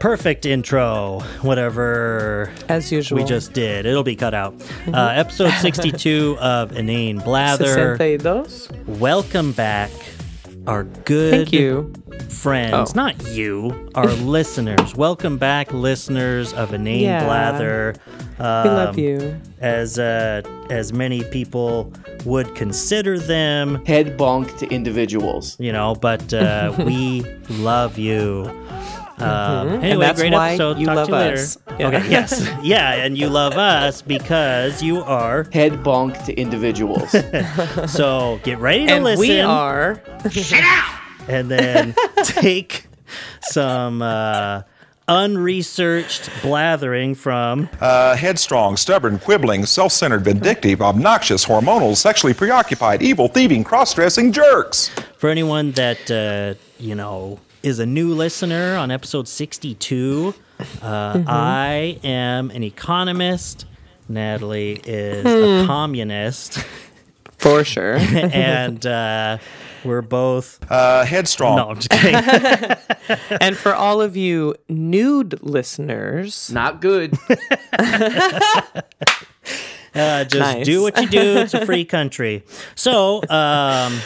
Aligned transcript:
Hey, 0.00 0.04
All 0.04 0.10
right, 0.10 0.18
perfect 0.18 0.46
intro. 0.46 1.20
Whatever 1.42 2.52
as 2.68 2.90
usual. 2.92 3.18
we 3.18 3.24
just 3.24 3.52
did, 3.52 3.84
it'll 3.86 4.02
be 4.04 4.16
cut 4.16 4.34
out. 4.34 4.54
Uh, 4.92 5.08
episode 5.14 5.50
62 5.60 6.36
of 6.40 6.76
Inane 6.76 7.18
Blather. 7.18 7.96
62. 7.96 8.72
Welcome 8.86 9.52
back, 9.52 9.90
our 10.66 10.84
good 10.84 11.32
Thank 11.32 11.52
you. 11.52 11.92
friends, 12.28 12.90
Oh. 12.90 12.92
not 12.94 13.26
you, 13.28 13.90
our 13.94 14.06
listeners. 14.24 14.94
Welcome 14.94 15.36
back, 15.38 15.72
listeners 15.72 16.52
of 16.52 16.72
Inane 16.72 17.00
Yeah. 17.02 17.24
Blather. 17.24 17.94
We 18.38 18.44
love 18.44 18.94
Um, 18.94 18.98
you. 19.00 19.40
As 19.60 19.98
uh, 19.98 20.42
as 20.70 20.92
many 20.92 21.24
people 21.24 21.92
would 22.24 22.54
consider 22.54 23.18
them, 23.18 23.84
head 23.84 24.16
bonked 24.16 24.68
individuals. 24.70 25.56
you 25.58 25.72
know, 25.72 25.94
but 25.96 26.32
uh, 26.32 26.72
we 26.86 27.24
love 27.50 27.98
you. 27.98 28.48
Um, 29.22 29.68
Anyway, 29.68 29.90
And 29.90 30.02
that's 30.02 30.20
great 30.20 30.32
why 30.32 30.48
episode. 30.50 30.78
you 30.78 30.86
Talk 30.86 30.96
love 30.96 31.06
to 31.08 31.12
you 31.12 31.18
later. 31.18 31.34
us. 31.36 31.58
Yeah. 31.78 31.86
Okay, 31.88 32.10
yes, 32.10 32.50
yeah, 32.62 32.92
and 33.04 33.16
you 33.18 33.28
love 33.28 33.54
us 33.54 34.02
because 34.02 34.82
you 34.82 35.02
are. 35.02 35.44
Head 35.52 35.82
bonked 35.84 36.34
individuals. 36.36 37.14
So 37.88 38.40
get 38.44 38.58
ready 38.58 38.86
to 38.86 38.92
And 38.94 39.04
listen, 39.04 39.20
we 39.20 39.40
are. 39.40 40.00
and 41.28 41.50
then 41.50 41.94
take 42.24 42.86
some 43.42 44.02
uh, 44.02 44.62
unresearched 45.08 46.30
blathering 46.42 47.14
from. 47.14 47.68
Uh, 47.80 48.16
headstrong, 48.16 48.76
stubborn, 48.76 49.18
quibbling, 49.18 49.64
self 49.66 49.92
centered, 49.92 50.22
vindictive, 50.24 50.80
obnoxious, 50.82 51.44
hormonal, 51.46 51.96
sexually 51.96 52.34
preoccupied, 52.34 53.02
evil, 53.02 53.28
thieving, 53.28 53.64
cross 53.64 53.94
dressing 53.94 54.32
jerks. 54.32 54.88
For 55.18 55.28
anyone 55.30 55.72
that 55.72 56.10
uh, 56.10 56.54
you 56.78 56.94
know 56.94 57.40
is 57.62 57.78
a 57.78 57.86
new 57.86 58.14
listener 58.14 58.76
on 58.76 58.90
episode 58.90 59.28
sixty-two, 59.28 60.34
uh, 60.82 61.22
I 61.26 61.98
am 62.04 62.50
an 62.50 62.62
economist. 62.62 63.66
Natalie 64.08 64.80
is 64.86 65.24
a 65.26 65.66
communist, 65.66 66.58
For 67.38 67.62
sure. 67.62 67.96
and 67.98 68.84
uh, 68.86 69.38
we're 69.84 70.02
both. 70.02 70.58
Uh, 70.70 71.04
headstrong. 71.04 71.56
No, 71.56 71.68
I'm 71.70 71.76
just 71.76 71.90
kidding. 71.90 72.14
and 73.40 73.56
for 73.56 73.74
all 73.74 74.00
of 74.00 74.16
you 74.16 74.54
nude 74.68 75.42
listeners, 75.42 76.50
Not 76.50 76.80
good. 76.80 77.16
Uh, 79.94 80.22
just 80.24 80.34
Nice. 80.54 80.66
do 80.66 80.82
what 80.82 81.00
you 81.00 81.08
do. 81.08 81.38
It's 81.38 81.54
a 81.54 81.64
free 81.66 81.84
country. 81.84 82.44
So, 82.76 83.20
um, 83.28 83.98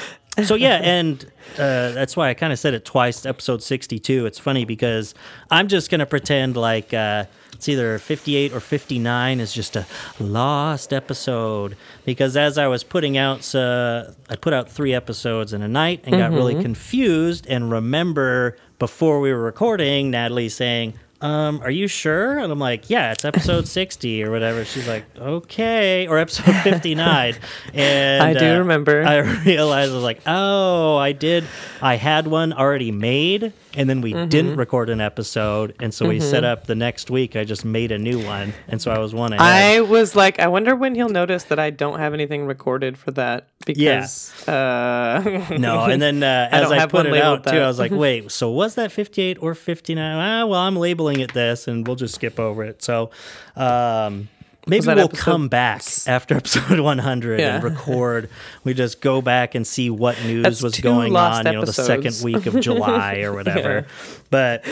so 0.45 0.55
yeah, 0.55 0.81
and 0.83 1.25
uh, 1.55 1.93
that's 1.93 2.17
why 2.17 2.31
I 2.31 2.35
kind 2.35 2.53
of 2.53 2.59
said 2.59 2.75
it 2.75 2.85
twice. 2.85 3.27
Episode 3.27 3.63
sixty-two. 3.63 4.27
It's 4.27 4.39
funny 4.39 4.65
because 4.65 5.15
I'm 5.51 5.69
just 5.69 5.91
gonna 5.91 6.07
pretend 6.07 6.57
like 6.57 6.95
uh, 6.95 7.27
it's 7.53 7.69
either 7.69 7.99
fifty-eight 7.99 8.53
or 8.53 8.61
fifty-nine 8.61 9.41
is 9.41 9.53
just 9.53 9.77
a 9.77 9.87
lost 10.19 10.93
episode. 10.93 11.77
Because 12.05 12.37
as 12.37 12.59
I 12.59 12.67
was 12.67 12.85
putting 12.85 13.17
out, 13.17 13.55
uh, 13.55 14.11
I 14.31 14.37
put 14.37 14.53
out 14.53 14.71
three 14.71 14.95
episodes 14.95 15.53
in 15.53 15.63
a 15.63 15.69
night 15.69 16.01
and 16.05 16.17
got 16.17 16.33
really 16.33 16.61
confused. 16.63 17.47
And 17.47 17.71
remember 17.71 18.57
before 18.79 19.21
we 19.21 19.33
were 19.33 19.43
recording, 19.43 20.11
Natalie 20.11 20.49
saying. 20.49 20.95
Um, 21.23 21.61
are 21.63 21.71
you 21.71 21.87
sure? 21.87 22.37
And 22.39 22.51
I'm 22.53 22.59
like, 22.59 22.91
yeah, 22.91 23.13
it's 23.13 23.25
episode 23.25 23.69
60 23.69 24.25
or 24.25 24.31
whatever. 24.33 24.65
She's 24.65 24.89
like, 24.89 25.05
okay, 25.17 26.07
or 26.09 26.19
episode 26.19 26.53
59. 26.63 27.37
And 27.73 28.23
I 28.23 28.35
do 28.35 28.55
uh, 28.55 28.59
remember. 28.59 29.05
I 29.05 29.19
realized 29.45 29.93
I 29.93 29.95
was 29.95 30.03
like, 30.03 30.21
oh, 30.27 30.97
I 30.97 31.13
did. 31.13 31.45
I 31.81 31.95
had 31.95 32.27
one 32.27 32.53
already 32.53 32.91
made, 32.91 33.53
and 33.77 33.89
then 33.89 34.01
we 34.01 34.13
Mm-hmm. 34.13 34.29
didn't 34.29 34.57
record 34.57 34.91
an 34.91 35.01
episode, 35.01 35.75
and 35.81 35.93
so 35.95 36.07
we 36.09 36.21
set 36.21 36.45
up 36.45 36.67
the 36.67 36.75
next 36.75 37.11
week. 37.11 37.35
I 37.37 37.45
just 37.45 37.65
made 37.65 37.91
a 37.93 37.99
new 37.99 38.23
one, 38.25 38.53
and 38.69 38.81
so 38.81 38.91
I 38.91 38.99
was 38.99 39.15
one 39.15 39.33
ahead. 39.33 39.41
I 39.43 39.81
was 39.81 40.15
like, 40.15 40.39
I 40.39 40.49
wonder 40.49 40.77
when 40.77 40.95
he'll 40.95 41.09
notice 41.09 41.45
that 41.45 41.59
I 41.59 41.71
don't 41.71 41.99
have 41.99 42.13
anything 42.15 42.47
recorded 42.47 42.99
for 42.99 43.11
that 43.13 43.49
because 43.65 44.47
uh, 44.49 45.47
no, 45.59 45.85
and 45.85 46.01
then 46.03 46.23
uh, 46.23 46.49
as 46.53 46.69
don't 46.69 46.79
I, 46.79 46.87
put 46.87 47.07
it 47.07 47.17
out 47.23 47.45
too, 47.45 47.51
that. 47.53 47.63
I 47.63 47.67
was 47.67 47.79
like, 47.79 47.93
wait, 47.93 48.31
so 48.39 48.51
was 48.51 48.75
that 48.75 48.93
58 48.93 49.39
or 49.41 49.55
59? 49.55 49.99
Ah, 50.19 50.47
well, 50.47 50.61
I'm 50.61 50.77
labeling 50.77 51.21
it 51.21 51.33
this, 51.33 51.67
and 51.69 51.87
we'll 51.87 51.97
just 51.97 52.15
skip 52.15 52.39
over 52.39 52.63
it. 52.65 52.83
So. 52.83 53.11
Um, 53.57 54.29
Maybe 54.67 54.87
we'll 54.87 54.99
episode 55.07 55.19
come 55.19 55.49
back 55.49 55.83
after 56.07 56.35
episode 56.37 56.79
100 56.81 57.41
Yeah. 57.41 57.57
and 57.57 57.65
record. 57.65 58.31
We 58.65 58.75
just 58.75 59.01
go 59.01 59.21
back 59.21 59.55
and 59.57 59.67
see 59.67 59.91
what 59.91 60.23
news 60.25 60.45
That's 60.45 60.63
was 60.63 60.79
going 60.81 61.17
on, 61.17 61.47
you 61.47 61.53
know, 61.53 61.65
the 61.65 61.73
second 61.73 62.17
week 62.23 62.47
of 62.47 62.61
July 62.61 63.21
or 63.23 63.33
whatever. 63.33 63.87
But 64.31 64.65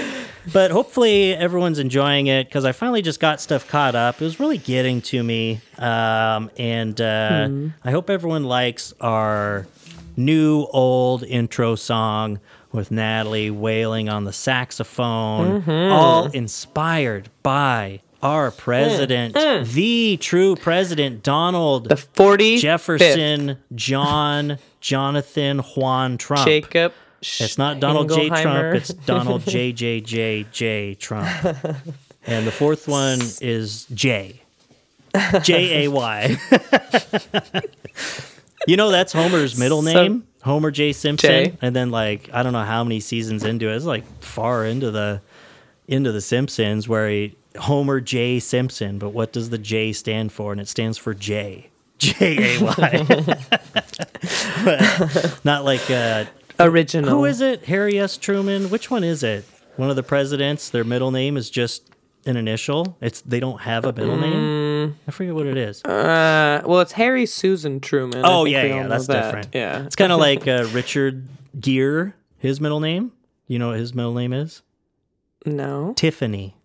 but 0.52 0.70
hopefully 0.70 1.34
everyone's 1.34 1.78
enjoying 1.78 2.28
it 2.28 2.46
because 2.48 2.64
I 2.64 2.72
finally 2.72 3.02
just 3.02 3.20
got 3.20 3.40
stuff 3.40 3.68
caught 3.68 3.94
up. 3.94 4.20
It 4.22 4.24
was 4.24 4.38
really 4.40 4.58
getting 4.58 5.00
to 5.02 5.22
me, 5.22 5.60
um, 5.78 6.50
and 6.56 6.98
uh, 7.00 7.46
Hmm. 7.48 7.68
I 7.84 7.90
hope 7.90 8.10
everyone 8.10 8.44
likes 8.44 8.94
our 9.00 9.66
new 10.16 10.66
old 10.72 11.24
intro 11.24 11.74
song 11.74 12.38
with 12.72 12.90
Natalie 12.92 13.50
wailing 13.50 14.08
on 14.08 14.24
the 14.24 14.32
saxophone, 14.32 15.62
Mm-hmm. 15.62 15.92
all 15.92 16.26
inspired 16.26 17.28
by 17.42 18.00
our 18.22 18.50
mm. 18.50 18.56
president, 18.56 19.34
mm. 19.34 19.72
the 19.72 20.16
true 20.18 20.56
president, 20.56 21.22
Donald 21.22 21.88
the 21.88 21.96
40 21.96 22.58
Jefferson 22.58 23.58
John 23.74 24.58
Jonathan 24.80 25.58
Juan 25.60 26.18
Trump. 26.18 26.46
Jacob. 26.46 26.92
It's 27.22 27.58
not 27.58 27.80
Donald 27.80 28.08
J. 28.08 28.28
Trump, 28.28 28.74
it's 28.74 28.88
Donald 28.88 29.42
J. 29.46 29.72
J. 29.72 30.00
J. 30.00 30.46
J. 30.50 30.94
Trump. 30.94 31.28
And 32.26 32.46
the 32.46 32.52
fourth 32.52 32.86
one 32.86 33.18
is 33.40 33.86
J. 33.86 34.42
J. 35.42 35.84
A. 35.84 35.90
Y. 35.90 36.36
you 38.66 38.76
know, 38.76 38.90
that's 38.90 39.12
Homer's 39.12 39.58
middle 39.58 39.82
So- 39.82 39.92
name, 39.92 40.26
Homer 40.42 40.70
J. 40.70 40.92
Simpson. 40.92 41.30
J. 41.30 41.58
And 41.62 41.74
then, 41.74 41.90
like, 41.90 42.28
I 42.32 42.42
don't 42.42 42.52
know 42.52 42.64
how 42.64 42.84
many 42.84 43.00
seasons 43.00 43.42
into 43.42 43.68
it, 43.68 43.76
it's 43.76 43.84
like 43.84 44.04
far 44.22 44.64
into 44.64 44.90
the 44.90 45.22
into 45.88 46.12
the 46.12 46.20
Simpsons 46.20 46.88
where 46.88 47.08
he 47.08 47.36
Homer 47.58 48.00
J. 48.00 48.38
Simpson, 48.40 48.98
but 48.98 49.10
what 49.10 49.32
does 49.32 49.50
the 49.50 49.58
J 49.58 49.92
stand 49.92 50.32
for? 50.32 50.52
And 50.52 50.60
it 50.60 50.68
stands 50.68 50.98
for 50.98 51.14
J. 51.14 51.70
J 51.98 52.56
A 52.56 52.62
Y. 52.62 53.36
Not 55.44 55.64
like 55.64 55.90
uh, 55.90 56.24
original. 56.58 57.10
who 57.10 57.24
is 57.24 57.40
it? 57.40 57.64
Harry 57.66 57.98
S. 57.98 58.16
Truman? 58.16 58.70
Which 58.70 58.90
one 58.90 59.04
is 59.04 59.22
it? 59.22 59.44
One 59.76 59.90
of 59.90 59.96
the 59.96 60.02
presidents. 60.02 60.70
Their 60.70 60.84
middle 60.84 61.10
name 61.10 61.36
is 61.36 61.50
just 61.50 61.90
an 62.26 62.36
initial. 62.36 62.96
It's 63.00 63.20
they 63.22 63.40
don't 63.40 63.60
have 63.62 63.84
a 63.84 63.92
middle 63.92 64.16
name. 64.16 64.96
I 65.06 65.10
forget 65.10 65.34
what 65.34 65.46
it 65.46 65.56
is. 65.56 65.84
Uh, 65.84 66.62
well, 66.64 66.80
it's 66.80 66.92
Harry 66.92 67.26
Susan 67.26 67.80
Truman. 67.80 68.22
Oh 68.24 68.44
yeah, 68.44 68.62
yeah, 68.62 68.86
that's 68.86 69.06
that. 69.08 69.24
different. 69.24 69.48
Yeah, 69.54 69.84
it's 69.84 69.96
kind 69.96 70.12
of 70.12 70.18
like 70.28 70.46
uh, 70.48 70.66
Richard 70.72 71.26
Gere. 71.58 72.12
His 72.38 72.60
middle 72.60 72.80
name. 72.80 73.12
You 73.46 73.58
know 73.58 73.68
what 73.70 73.78
his 73.78 73.94
middle 73.94 74.14
name 74.14 74.32
is? 74.32 74.62
no. 75.44 75.92
Tiffany. 75.96 76.56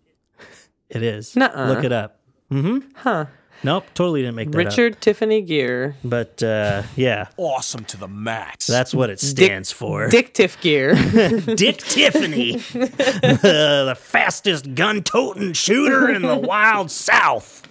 It 0.88 1.02
is. 1.02 1.34
Nuh-uh. 1.36 1.68
Look 1.68 1.84
it 1.84 1.92
up. 1.92 2.20
Mm-hmm. 2.50 2.88
Huh. 2.96 3.26
Nope, 3.62 3.86
totally 3.94 4.20
didn't 4.20 4.34
make 4.36 4.50
that 4.52 4.58
up. 4.58 4.66
Richard 4.66 5.00
Tiffany 5.00 5.40
Gere. 5.40 5.94
But 6.04 6.42
uh, 6.42 6.82
yeah, 6.94 7.28
awesome 7.38 7.84
to 7.86 7.96
the 7.96 8.06
max. 8.06 8.66
that's 8.66 8.94
what 8.94 9.08
it 9.08 9.18
stands 9.18 9.72
for. 9.72 10.08
Dick 10.08 10.34
Tiff 10.34 10.60
Gere. 10.60 10.94
Dick 11.54 11.78
Tiffany, 11.78 12.52
the 12.72 13.96
fastest 13.98 14.74
gun 14.74 15.02
toting 15.02 15.54
shooter 15.54 16.10
in 16.10 16.22
the 16.22 16.36
wild 16.36 16.90
South. 16.90 17.62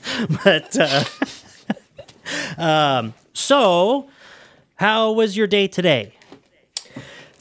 But 0.43 0.75
uh, 0.77 1.03
um, 2.57 3.13
so, 3.33 4.09
how 4.77 5.11
was 5.11 5.37
your 5.37 5.47
day 5.47 5.67
today? 5.67 6.13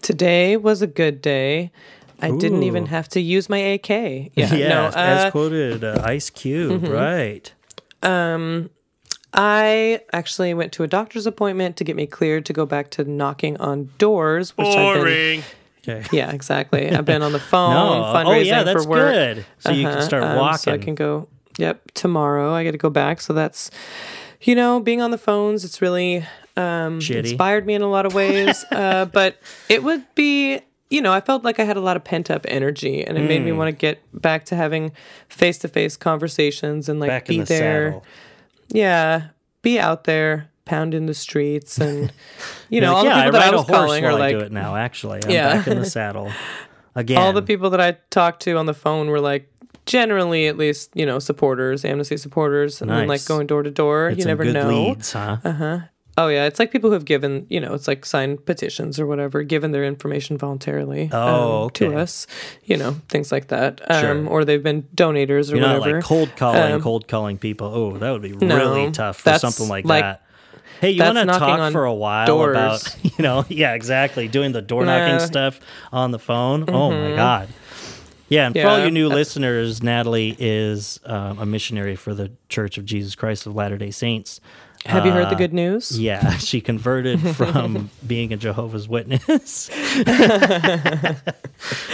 Today 0.03 0.57
was 0.59 0.83
a 0.83 0.87
good 0.87 1.23
day. 1.23 1.73
I 2.25 2.31
didn't 2.37 2.63
even 2.65 2.87
have 2.87 3.09
to 3.11 3.21
use 3.21 3.49
my 3.49 3.59
AK. 3.59 3.89
Yeah, 3.91 4.31
yes, 4.35 4.53
no. 4.53 4.87
as 4.87 4.95
Uh, 4.95 4.99
mm-hmm. 5.25 5.31
quoted, 5.31 5.85
uh, 5.85 6.01
Ice 6.05 6.31
Cube, 6.31 6.85
right? 6.89 7.53
Um, 8.03 8.71
I 9.33 10.01
actually 10.13 10.55
went 10.55 10.73
to 10.75 10.83
a 10.83 10.87
doctor's 10.87 11.27
appointment 11.27 11.77
to 11.79 11.85
get 11.85 11.97
me 11.97 12.07
cleared 12.07 12.47
to 12.47 12.53
go 12.53 12.67
back 12.67 12.91
to 12.91 13.05
knocking 13.05 13.57
on 13.59 13.91
doors. 13.99 14.57
Which 14.57 14.69
I've 14.69 14.95
been, 14.95 15.03
boring. 15.03 15.43
Okay. 15.87 16.07
yeah, 16.17 16.31
exactly. 16.33 16.91
I've 16.91 17.05
been 17.05 17.23
on 17.23 17.33
the 17.33 17.39
phone 17.53 17.75
No, 17.75 18.03
fundraising 18.15 18.27
oh 18.27 18.39
yeah, 18.41 18.63
that's 18.63 18.85
for 18.85 18.89
work. 18.91 19.13
good. 19.13 19.47
So 19.59 19.71
you 19.73 19.83
can 19.85 19.93
Uh-huh, 19.99 20.01
start 20.03 20.23
um, 20.23 20.37
walking. 20.39 20.59
So 20.59 20.73
I 20.73 20.79
can 20.79 20.95
go. 20.95 21.29
Yep, 21.59 21.93
tomorrow 21.95 22.53
I 22.53 22.65
got 22.65 22.73
to 22.73 22.79
go 22.79 22.91
back. 22.91 23.21
So 23.21 23.33
that's, 23.33 23.71
you 24.41 24.55
know, 24.55 24.81
being 24.81 25.01
on 25.01 25.11
the 25.11 25.19
phones. 25.19 25.65
It's 25.65 25.81
really 25.83 26.19
um, 26.57 27.01
Shitty. 27.01 27.17
inspired 27.31 27.67
me 27.67 27.75
in 27.75 27.83
a 27.83 27.91
lot 27.91 28.07
of 28.07 28.15
ways. 28.15 28.65
uh, 28.73 29.05
but 29.07 29.37
it 29.69 29.83
would 29.85 30.05
be, 30.15 30.61
you 30.95 31.03
know, 31.03 31.13
I 31.13 31.21
felt 31.21 31.43
like 31.45 31.59
I 31.59 31.65
had 31.65 31.77
a 31.77 31.81
lot 31.81 31.97
of 31.97 32.05
pent 32.05 32.31
up 32.31 32.47
energy, 32.49 33.05
and 33.05 33.19
it 33.19 33.23
made 33.29 33.43
me 33.43 33.51
Hmm. 33.51 33.59
want 33.59 33.69
to 33.69 33.73
get 33.73 34.01
back 34.13 34.45
to 34.47 34.55
having 34.57 34.93
face 35.29 35.59
to 35.59 35.69
face 35.69 35.97
conversations 35.97 36.89
and 36.89 37.01
like 37.01 37.09
Back 37.09 37.27
be 37.27 37.35
in 37.35 37.41
the 37.41 37.47
there. 37.47 37.87
saddle. 37.91 38.05
Yeah, 38.69 39.23
be 39.63 39.79
out 39.81 40.05
there, 40.05 40.49
pounding 40.65 41.07
the 41.07 41.15
streets, 41.15 41.79
and 41.79 42.13
you 42.69 42.81
know, 42.81 42.91
You're 42.91 42.97
all 42.97 43.05
like, 43.05 43.05
the 43.05 43.09
yeah, 43.09 43.25
people 43.25 43.37
I 43.39 43.43
that 43.45 43.49
I 43.53 43.55
a 43.55 43.57
was 43.59 43.67
calling 43.67 44.05
are 44.05 44.11
I 44.11 44.15
like, 44.15 44.37
do 44.39 44.41
it 44.41 44.53
now. 44.53 44.77
Actually, 44.77 45.21
I'm 45.25 45.31
Yeah. 45.31 45.57
back 45.57 45.67
in 45.67 45.79
the 45.81 45.85
saddle. 45.99 46.31
again. 46.95 47.19
all 47.19 47.33
the 47.33 47.43
people 47.43 47.71
that 47.71 47.81
I 47.81 47.99
talked 48.11 48.41
to 48.43 48.57
on 48.57 48.67
the 48.67 48.75
phone 48.75 49.09
were 49.09 49.21
like 49.21 49.51
generally 49.87 50.47
at 50.47 50.57
least 50.57 50.91
you 50.95 51.05
know 51.05 51.19
supporters, 51.19 51.85
Amnesty 51.85 52.17
supporters, 52.17 52.81
and 52.81 52.91
then, 52.91 53.07
like 53.09 53.25
going 53.27 53.47
door 53.47 53.63
to 53.63 53.71
door. 53.71 54.11
You 54.17 54.25
never 54.25 54.45
good 54.45 54.55
know. 54.55 54.69
leads, 54.69 55.13
huh? 55.13 55.81
Oh 56.17 56.29
yeah, 56.29 56.45
it's 56.47 56.59
like 56.61 56.71
people 56.71 56.91
who've 56.91 57.05
given 57.05 57.47
you 57.51 57.61
know 57.61 57.75
it's 57.75 57.89
like 57.89 58.05
signed 58.07 58.47
petitions 58.47 59.01
or 59.01 59.07
whatever, 59.07 59.43
given 59.43 59.73
their 59.73 59.85
information 59.85 60.39
voluntarily 60.39 61.11
Oh, 61.13 61.65
um, 61.65 61.71
to 61.71 61.97
us, 61.97 62.27
you 62.65 62.77
know 62.77 62.93
things 63.09 63.33
like 63.33 63.49
that, 63.49 63.81
um, 63.91 64.01
Sure. 64.01 64.27
or 64.29 64.45
they've 64.45 64.63
been 64.63 64.85
donators 64.95 65.51
or 65.53 65.57
You're 65.57 65.67
not 65.67 65.81
whatever. 65.81 65.99
like 65.99 66.05
cold 66.05 66.37
calling, 66.37 66.73
Um, 66.75 66.81
cold 66.81 67.09
calling 67.09 67.37
people. 67.39 67.67
Oh, 67.67 67.97
that 67.99 68.11
would 68.13 68.23
be 68.23 68.31
No, 68.33 68.57
really 68.57 68.93
tough 68.93 69.19
for 69.21 69.39
something 69.39 69.69
like, 69.69 69.85
like- 69.85 70.03
that. 70.05 70.21
Hey, 70.81 70.91
you 70.91 71.03
want 71.03 71.17
to 71.19 71.25
talk 71.27 71.73
for 71.73 71.85
a 71.85 71.95
while 71.95 72.27
doors. 72.27 72.57
about, 72.57 72.97
you 73.19 73.23
know, 73.23 73.45
yeah, 73.49 73.75
exactly, 73.75 74.29
doing 74.29 74.53
the 74.53 74.61
door 74.63 74.85
knocking 74.85 75.15
Nah. 75.15 75.19
Mm-hmm. 75.19 75.27
stuff 75.27 75.61
on 75.93 76.11
the 76.11 76.19
phone? 76.19 76.69
Oh 76.69 76.91
my 76.91 77.15
god. 77.17 77.49
Yeah, 78.29 78.47
and 78.47 78.55
for 78.57 78.67
all 78.67 78.85
you 78.85 78.91
new 78.91 79.09
listeners, 79.09 79.83
Natalie 79.83 80.35
is 80.39 80.99
um, 81.05 81.39
a 81.39 81.47
missionary 81.47 81.95
for 81.95 82.15
the 82.15 82.33
Church 82.49 82.77
of 82.79 82.85
Jesus 82.85 83.15
Christ 83.15 83.47
of 83.47 83.55
Latter 83.55 83.77
Day 83.79 83.91
Saints. 83.91 84.41
Have 84.87 85.07
you 85.07 85.13
heard 85.13 85.27
the 85.31 85.35
uh, 85.35 85.39
good 85.39 85.53
news? 85.55 85.99
Yeah, 85.99 86.37
she 86.39 86.61
converted 86.61 87.21
from 87.37 87.91
being 88.07 88.33
a 88.33 88.37
Jehovah's 88.37 88.87
Witness. 88.89 89.71
no, 90.05 90.05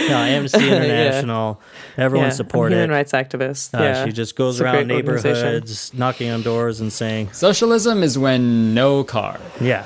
Amnesty 0.09 0.67
International. 0.69 1.61
Everyone 1.97 2.27
yeah, 2.27 2.33
support 2.33 2.71
I'm 2.71 2.73
a 2.73 2.75
it. 2.75 2.79
human 2.83 2.95
rights 2.95 3.11
activist. 3.13 3.77
Uh, 3.79 3.83
yeah, 3.83 4.05
She 4.05 4.11
just 4.11 4.35
goes 4.35 4.55
It's 4.55 4.61
a 4.61 4.65
around 4.65 4.87
great 4.87 5.05
organization. 5.05 5.43
neighborhoods, 5.43 5.93
knocking 5.93 6.29
on 6.29 6.41
doors 6.41 6.81
and 6.81 6.91
saying, 6.91 7.31
Socialism 7.33 8.03
is 8.03 8.17
when 8.17 8.73
no 8.73 9.03
car. 9.03 9.39
"Yeah." 9.59 9.85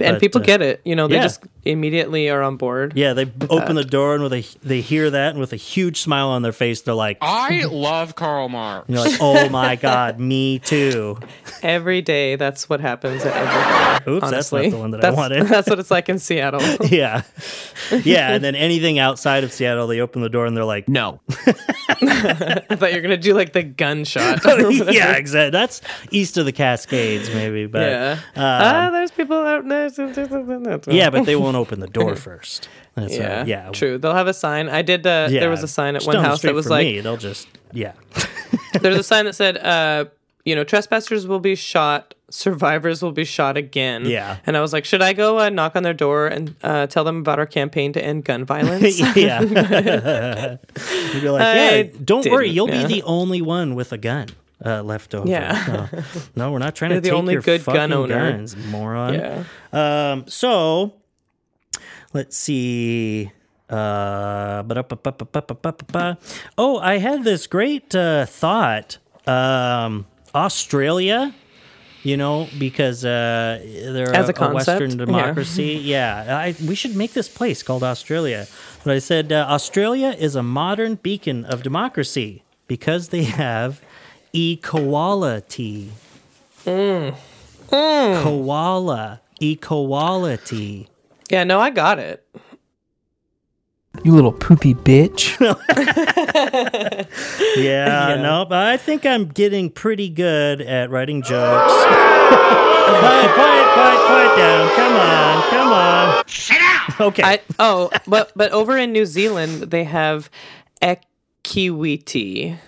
and 0.00 0.14
But, 0.16 0.20
people 0.20 0.40
uh, 0.40 0.44
get 0.44 0.62
it. 0.62 0.80
You 0.84 0.96
know, 0.96 1.06
they 1.08 1.16
yeah. 1.16 1.22
just 1.22 1.42
immediately 1.64 2.28
are 2.28 2.42
on 2.42 2.56
board. 2.56 2.92
Yeah, 2.96 3.12
they 3.12 3.30
open 3.50 3.76
the 3.76 3.84
door 3.84 4.14
and 4.14 4.22
with 4.22 4.32
a 4.32 4.44
they 4.62 4.80
hear 4.80 5.10
that 5.10 5.30
and 5.30 5.38
with 5.40 5.52
a 5.52 5.56
huge 5.56 6.00
smile 6.00 6.28
on 6.28 6.42
their 6.42 6.52
face, 6.52 6.82
they're 6.82 6.94
like, 6.94 7.18
I 7.20 7.64
love 7.64 8.14
Karl 8.14 8.48
Marx. 8.48 8.88
"You're 8.88 9.00
like, 9.00 9.18
oh 9.20 9.48
my 9.48 9.76
god, 9.76 10.18
me 10.18 10.58
too." 10.58 11.18
Every 11.62 12.02
day, 12.02 12.36
that's 12.36 12.68
what 12.68 12.80
happens 12.80 13.24
at 13.24 13.36
every 13.36 13.46
bar. 13.46 14.02
Oops, 14.16 14.30
that's 14.30 14.52
not 14.52 14.62
the 14.62 14.76
one 14.76 14.90
that 14.92 15.04
I 15.04 15.10
wanted. 15.10 15.46
That's 15.46 15.68
what 15.68 15.78
it's 15.78 15.90
like 15.90 16.08
in 16.08 16.18
Seattle. 16.18 16.60
Yeah, 16.92 17.22
yeah, 18.04 18.32
and 18.34 18.42
then 18.44 18.54
anything 18.54 18.98
outside 18.98 19.44
of 19.44 19.52
Seattle, 19.52 19.86
they 19.86 20.00
open 20.00 20.20
the 20.22 20.28
door 20.28 20.44
and 20.46 20.56
they're 20.56 20.64
like, 20.64 20.88
No. 20.88 21.20
I 21.88 22.76
thought 22.76 22.90
you 22.90 22.96
were 22.96 23.02
gonna 23.02 23.16
do 23.16 23.34
like 23.34 23.52
the 23.52 23.62
gunshot. 23.62 24.40
"Yeah, 24.92 25.12
exactly." 25.12 25.50
That's 25.50 25.80
east 26.10 26.36
of 26.36 26.44
the 26.44 26.52
Cascades, 26.52 27.32
maybe, 27.32 27.66
but 27.66 27.82
yeah. 27.88 28.18
ah, 28.36 28.90
there's 28.92 29.10
people 29.10 29.36
out 29.38 29.66
there. 29.68 29.88
yeah, 30.90 31.10
but 31.10 31.24
they 31.26 31.36
won't 31.36 31.51
open 31.56 31.80
the 31.80 31.86
door 31.86 32.16
first. 32.28 32.68
That's 32.94 33.16
Yeah, 33.16 33.38
right. 33.38 33.46
yeah, 33.46 33.70
true. 33.70 33.98
They'll 33.98 34.14
have 34.14 34.26
a 34.28 34.34
sign. 34.34 34.68
I 34.68 34.82
did. 34.82 35.06
Uh, 35.06 35.28
Yeah, 35.30 35.40
there 35.40 35.50
was 35.50 35.62
a 35.62 35.68
sign 35.68 35.96
at 35.96 36.04
one 36.04 36.16
house 36.16 36.42
that 36.42 36.54
was 36.54 36.68
like, 36.68 36.84
me, 36.86 37.00
they'll 37.00 37.16
just 37.16 37.48
yeah. 37.72 37.92
there's 38.80 38.96
a 38.98 39.02
sign 39.02 39.24
that 39.24 39.34
said, 39.34 39.56
uh, 39.58 40.06
you 40.44 40.54
know, 40.54 40.64
trespassers 40.64 41.26
will 41.26 41.40
be 41.40 41.54
shot, 41.54 42.14
survivors 42.28 43.00
will 43.00 43.12
be 43.12 43.24
shot 43.24 43.56
again. 43.56 44.04
Yeah. 44.04 44.38
And 44.44 44.56
I 44.56 44.60
was 44.60 44.72
like, 44.72 44.84
should 44.84 45.00
I 45.00 45.12
go 45.12 45.38
uh, 45.38 45.48
knock 45.48 45.76
on 45.76 45.84
their 45.84 45.94
door 45.94 46.26
and 46.26 46.54
uh, 46.62 46.86
tell 46.88 47.04
them 47.04 47.18
about 47.18 47.38
our 47.38 47.46
campaign 47.46 47.92
to 47.94 48.04
end 48.04 48.24
gun 48.24 48.44
violence? 48.44 48.98
yeah. 49.16 49.40
You'd 49.40 51.22
be 51.22 51.28
like, 51.30 51.42
I 51.42 51.82
don't 52.04 52.26
worry, 52.30 52.50
you'll 52.50 52.68
yeah. 52.68 52.86
be 52.86 52.94
the 52.94 53.02
only 53.04 53.40
one 53.40 53.74
with 53.74 53.92
a 53.92 53.98
gun 53.98 54.28
uh, 54.64 54.82
left 54.82 55.14
over. 55.14 55.28
Yeah. 55.28 55.88
No, 55.94 56.02
no, 56.36 56.52
we're 56.52 56.58
not 56.58 56.74
trying 56.74 56.90
You're 56.90 57.00
to 57.00 57.02
the 57.04 57.08
take 57.10 57.18
only 57.18 57.32
your 57.34 57.42
good 57.42 57.64
gun 57.64 57.90
fucking 57.90 57.92
owner. 57.92 58.32
guns, 58.32 58.56
moron. 58.56 59.14
yeah. 59.14 59.44
Um, 59.72 60.24
so 60.28 60.94
let's 62.12 62.36
see. 62.36 63.30
Uh, 63.68 64.62
oh, 66.58 66.78
I 66.78 66.98
had 66.98 67.24
this 67.24 67.46
great 67.46 67.94
uh, 67.94 68.26
thought. 68.26 68.98
Um, 69.26 70.06
Australia, 70.34 71.34
you 72.02 72.16
know, 72.16 72.48
because 72.58 73.04
uh, 73.04 73.60
they're 73.62 74.14
As 74.14 74.28
a, 74.28 74.32
a 74.32 74.34
concept, 74.34 74.80
Western 74.80 74.98
democracy. 74.98 75.74
Yeah, 75.82 76.36
I, 76.38 76.54
we 76.66 76.74
should 76.74 76.96
make 76.96 77.12
this 77.12 77.28
place 77.28 77.62
called 77.62 77.82
Australia. 77.82 78.46
But 78.84 78.94
I 78.94 78.98
said 78.98 79.32
uh, 79.32 79.46
Australia 79.48 80.14
is 80.18 80.34
a 80.36 80.42
modern 80.42 80.96
beacon 80.96 81.44
of 81.44 81.62
democracy 81.62 82.42
because 82.66 83.08
they 83.08 83.24
have 83.24 83.80
equality. 84.34 85.92
Mm. 86.66 87.14
Koala. 87.68 89.20
Equality. 89.40 90.88
Yeah, 91.32 91.44
no, 91.44 91.58
I 91.58 91.70
got 91.70 91.98
it. 91.98 92.28
You 94.04 94.12
little 94.12 94.32
poopy 94.32 94.74
bitch. 94.74 95.38
Yeah, 97.56 98.16
no, 98.20 98.46
but 98.48 98.66
I 98.66 98.76
think 98.76 99.04
I'm 99.04 99.26
getting 99.28 99.70
pretty 99.70 100.08
good 100.08 100.60
at 100.60 100.90
writing 100.90 101.22
jokes. 101.22 101.72
quiet, 101.72 103.34
quiet, 103.34 103.72
quiet, 103.72 104.06
quiet 104.06 104.36
down. 104.36 104.76
Come 104.76 104.92
on, 104.96 105.50
come 105.50 105.72
on. 105.72 106.24
Shut 106.26 106.58
up. 106.60 107.00
Okay. 107.00 107.22
I 107.22 107.40
oh, 107.58 107.90
but 108.06 108.32
but 108.34 108.50
over 108.52 108.76
in 108.76 108.92
New 108.92 109.06
Zealand 109.06 109.70
they 109.70 109.84
have 109.84 110.30
equiwiti 110.82 112.58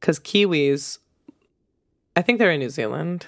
because 0.00 0.18
kiwis. 0.18 0.98
I 2.16 2.22
think 2.22 2.38
they're 2.38 2.50
in 2.52 2.60
New 2.60 2.70
Zealand. 2.70 3.26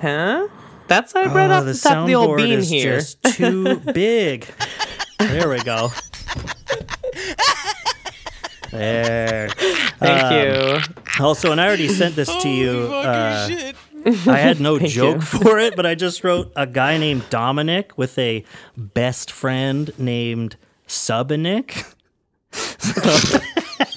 Huh? 0.00 0.48
That's 0.92 1.16
I 1.16 1.24
read 1.32 1.50
Oh, 1.50 1.54
off 1.54 1.64
the, 1.64 1.72
top 1.74 1.96
of 1.98 2.06
the 2.06 2.14
old 2.14 2.30
soundboard 2.30 2.36
bean 2.36 2.58
is 2.58 2.68
here. 2.68 2.96
just 2.96 3.22
too 3.22 3.76
big. 3.94 4.46
There 5.18 5.48
we 5.48 5.58
go. 5.62 5.88
There. 8.70 9.48
Thank 9.48 10.22
Um, 10.24 10.32
you. 10.32 10.78
Also, 11.24 11.50
and 11.52 11.60
I 11.60 11.66
already 11.66 11.88
sent 11.88 12.14
this 12.16 12.28
to 12.42 12.48
you. 12.48 12.70
Uh, 12.92 13.72
I 14.26 14.36
had 14.38 14.60
no 14.60 14.78
joke 14.98 15.16
you. 15.16 15.20
for 15.22 15.58
it, 15.58 15.76
but 15.76 15.86
I 15.86 15.94
just 15.94 16.24
wrote 16.24 16.52
a 16.56 16.66
guy 16.66 16.98
named 16.98 17.24
Dominic 17.30 17.96
with 17.96 18.18
a 18.18 18.44
best 18.76 19.30
friend 19.30 19.92
named 19.98 20.56
Subanik. 20.88 21.84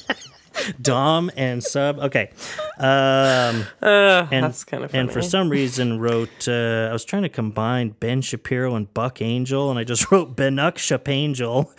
Dom 0.82 1.32
and 1.36 1.64
Sub. 1.64 2.00
Okay. 2.00 2.32
Um, 2.80 3.66
Uh, 3.82 4.28
and, 4.32 4.44
that's 4.46 4.64
kind 4.64 4.84
of 4.84 4.92
funny. 4.92 5.02
and 5.02 5.12
for 5.12 5.22
some 5.22 5.50
reason 5.50 6.00
wrote 6.00 6.48
uh, 6.48 6.88
I 6.90 6.94
was 6.94 7.06
trying 7.06 7.24
to 7.24 7.30
combine 7.30 7.90
Ben 8.00 8.22
Shapiro 8.22 8.76
and 8.76 8.92
Buck 8.94 9.22
Angel, 9.22 9.70
and 9.70 9.80
I 9.80 9.84
just 9.84 10.12
wrote 10.12 10.36
Benuk 10.36 10.76
Shapangel. 10.78 11.70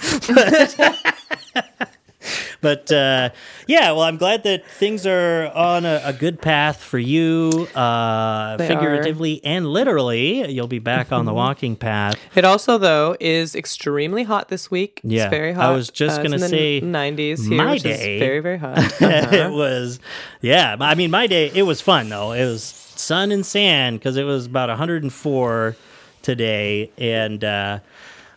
but 2.60 2.90
uh, 2.92 3.30
yeah, 3.66 3.92
well, 3.92 4.02
I'm 4.02 4.16
glad 4.16 4.42
that 4.44 4.66
things 4.66 5.06
are 5.06 5.46
on 5.54 5.84
a, 5.84 6.00
a 6.04 6.12
good 6.12 6.40
path 6.40 6.82
for 6.82 6.98
you, 6.98 7.68
uh, 7.74 8.56
figuratively 8.58 9.40
and 9.44 9.66
literally. 9.66 10.50
You'll 10.50 10.66
be 10.68 10.78
back 10.78 11.12
on 11.12 11.24
the 11.24 11.34
walking 11.42 11.76
path. 11.76 12.18
It 12.34 12.44
also 12.44 12.78
though 12.78 13.16
is 13.20 13.54
extremely 13.54 14.24
hot 14.24 14.48
this 14.48 14.70
week. 14.70 15.00
Yeah, 15.04 15.24
it's 15.24 15.30
very 15.30 15.52
hot. 15.52 15.66
I 15.66 15.72
was 15.74 15.90
just 15.90 16.20
Uh, 16.20 16.22
gonna 16.22 16.38
say, 16.38 16.80
the 16.80 16.86
90s 16.86 17.48
here, 17.48 17.56
my 17.58 17.72
which 17.72 17.84
is 17.84 17.98
day- 17.98 18.18
very 18.18 18.40
very 18.40 18.58
hot. 18.58 18.78
it 19.00 19.52
was, 19.52 20.00
yeah. 20.40 20.76
I 20.80 20.94
mean, 20.94 21.10
my 21.10 21.26
day, 21.26 21.50
it 21.54 21.62
was 21.62 21.80
fun 21.80 22.08
though. 22.08 22.32
It 22.32 22.44
was 22.44 22.62
sun 22.64 23.30
and 23.32 23.44
sand 23.44 23.98
because 23.98 24.16
it 24.16 24.24
was 24.24 24.46
about 24.46 24.68
104 24.70 25.76
today, 26.22 26.90
and 26.98 27.44
uh, 27.44 27.78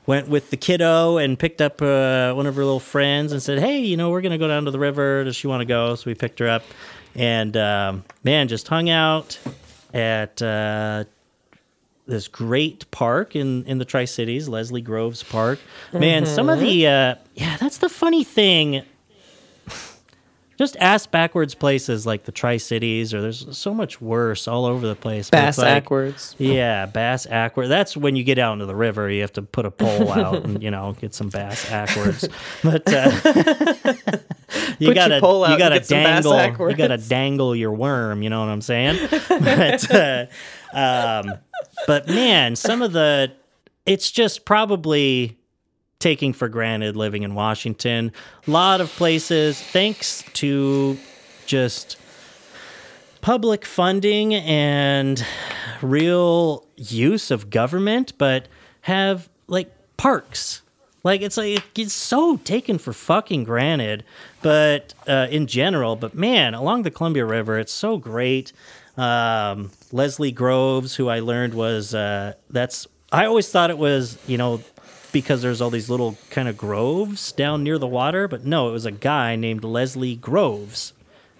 went 0.10 0.28
with 0.28 0.50
the 0.50 0.58
kiddo 0.58 1.18
and 1.18 1.38
picked 1.38 1.62
up 1.62 1.84
uh, 1.84 2.34
one 2.34 2.48
of 2.48 2.56
her 2.56 2.63
little 2.63 2.80
friends 2.80 3.32
and 3.32 3.44
said, 3.44 3.60
"Hey, 3.60 3.78
you 3.82 3.96
know, 3.96 4.10
we're 4.10 4.22
gonna 4.22 4.39
go 4.39 4.48
down 4.48 4.66
to 4.66 4.72
the 4.72 4.80
river. 4.80 5.24
Does 5.24 5.36
she 5.36 5.46
want 5.46 5.62
to 5.62 5.66
go?" 5.66 5.94
So 5.94 6.06
we 6.08 6.16
picked 6.16 6.39
her 6.39 6.50
up, 6.50 6.63
and 7.13 7.56
um, 7.56 8.04
man, 8.24 8.48
just 8.50 8.68
hung 8.68 8.89
out 8.89 9.39
at. 9.94 10.42
Uh, 10.42 11.06
this 12.08 12.28
great 12.28 12.89
park 12.89 13.36
in 13.36 13.63
in 13.66 13.78
the 13.78 13.86
Tri 13.86 14.06
Cities, 14.06 14.50
Leslie 14.50 14.82
Groves 14.82 15.22
Park. 15.22 15.60
Man, 15.94 16.25
some 16.25 16.50
of 16.50 16.60
the 16.60 16.88
uh, 16.88 17.16
yeah, 17.36 17.58
that's 17.58 17.78
the 17.78 17.88
funny 17.88 18.24
thing. 18.24 18.82
Just 20.60 20.75
ass 20.82 21.08
backwards 21.08 21.56
places 21.56 22.06
like 22.06 22.25
the 22.25 22.34
Tri 22.34 22.58
Cities, 22.58 23.13
or 23.13 23.22
there's 23.22 23.58
so 23.58 23.74
much 23.74 24.01
worse 24.01 24.46
all 24.46 24.66
over 24.66 24.86
the 24.86 24.94
place. 24.94 25.30
Bass 25.30 25.58
like- 25.58 25.68
backwards. 25.68 26.36
Yeah, 26.38 26.86
bass 26.86 27.25
awkward. 27.32 27.70
That's 27.70 27.96
when 27.96 28.18
you 28.18 28.25
get 28.25 28.38
out 28.38 28.51
into 28.51 28.66
the 28.66 28.75
river. 28.75 29.10
You 29.10 29.22
have 29.22 29.32
to 29.34 29.42
put 29.42 29.66
a 29.66 29.72
pole 29.72 30.12
out 30.12 30.44
and 30.44 30.62
you 30.62 30.70
know 30.70 30.98
get 31.00 31.13
some 31.13 31.30
bass 31.30 31.72
ackwards. 31.72 32.28
But 32.62 32.84
uh, 32.94 33.10
you 34.80 34.94
gotta 34.94 35.22
pole 35.22 35.50
you 35.50 35.58
some 35.58 36.04
bass 36.04 36.25
dangle 36.25 36.70
you 36.70 36.75
gotta 36.75 36.98
dangle 36.98 37.56
your 37.56 37.72
worm. 37.72 38.22
You 38.22 38.30
know 38.30 38.42
what 38.42 38.50
I'm 38.50 38.62
saying? 38.62 39.08
but 39.30 39.96
uh, 39.96 40.25
um, 40.74 41.36
but 41.88 42.10
man, 42.10 42.58
some 42.58 42.82
of 42.82 42.92
the 42.92 43.32
it's 43.86 44.12
just 44.12 44.44
probably 44.44 45.38
taking 46.00 46.32
for 46.32 46.48
granted 46.48 46.96
living 46.96 47.24
in 47.24 47.36
Washington. 47.36 48.13
A 48.48 48.51
lot 48.51 48.79
of 48.79 48.89
places, 48.91 49.62
thanks 49.62 50.24
to 50.32 50.98
just 51.46 51.98
public 53.20 53.65
funding 53.65 54.34
and 54.34 55.25
real 55.82 56.65
use 56.77 57.32
of 57.32 57.50
government, 57.50 58.13
but 58.18 58.48
have 58.82 59.27
like 59.48 59.70
parks 59.98 60.62
Like 61.03 61.22
it's 61.22 61.36
like 61.36 61.77
it's 61.77 61.94
so 61.94 62.38
taken 62.38 62.77
for 62.77 62.94
fucking 62.94 63.44
granted, 63.44 64.06
but 64.41 64.94
uh, 65.06 65.27
in 65.29 65.48
general. 65.48 65.98
But 65.98 66.13
man, 66.15 66.53
along 66.53 66.84
the 66.84 66.91
Columbia 66.91 67.25
River, 67.25 67.58
it's 67.60 67.74
so 67.74 67.98
great. 67.98 68.53
Um, 68.96 69.72
Leslie 69.91 70.32
Groves, 70.32 70.96
who 70.96 71.10
I 71.10 71.20
learned 71.20 71.53
was 71.53 71.94
uh, 71.94 72.34
that's 72.50 72.88
I 73.12 73.25
always 73.25 73.50
thought 73.51 73.70
it 73.70 73.77
was 73.77 74.18
you 74.27 74.38
know 74.38 74.62
because 75.12 75.42
there's 75.42 75.62
all 75.62 75.70
these 75.70 75.89
little 75.89 76.18
kind 76.30 76.48
of 76.48 76.58
groves 76.58 77.32
down 77.32 77.63
near 77.63 77.78
the 77.78 77.88
water, 77.88 78.28
but 78.28 78.46
no, 78.46 78.70
it 78.70 78.72
was 78.72 78.86
a 78.86 78.92
guy 78.92 79.36
named 79.36 79.63
Leslie 79.63 80.16
Groves, 80.16 80.94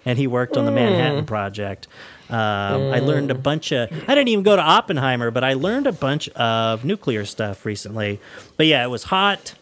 and 0.04 0.18
he 0.18 0.26
worked 0.26 0.56
on 0.56 0.64
the 0.64 0.70
Manhattan 0.72 1.26
Project. 1.26 1.86
Um, 2.28 2.92
I 2.92 3.00
learned 3.00 3.30
a 3.30 3.34
bunch 3.34 3.72
of. 3.72 3.90
I 4.08 4.14
didn't 4.14 4.28
even 4.28 4.44
go 4.44 4.54
to 4.54 4.62
Oppenheimer, 4.62 5.30
but 5.30 5.42
I 5.42 5.54
learned 5.54 5.86
a 5.86 5.92
bunch 5.92 6.28
of 6.30 6.84
nuclear 6.84 7.24
stuff 7.24 7.66
recently. 7.66 8.20
But 8.56 8.66
yeah, 8.66 8.84
it 8.84 8.88
was 8.88 9.04
hot. 9.04 9.54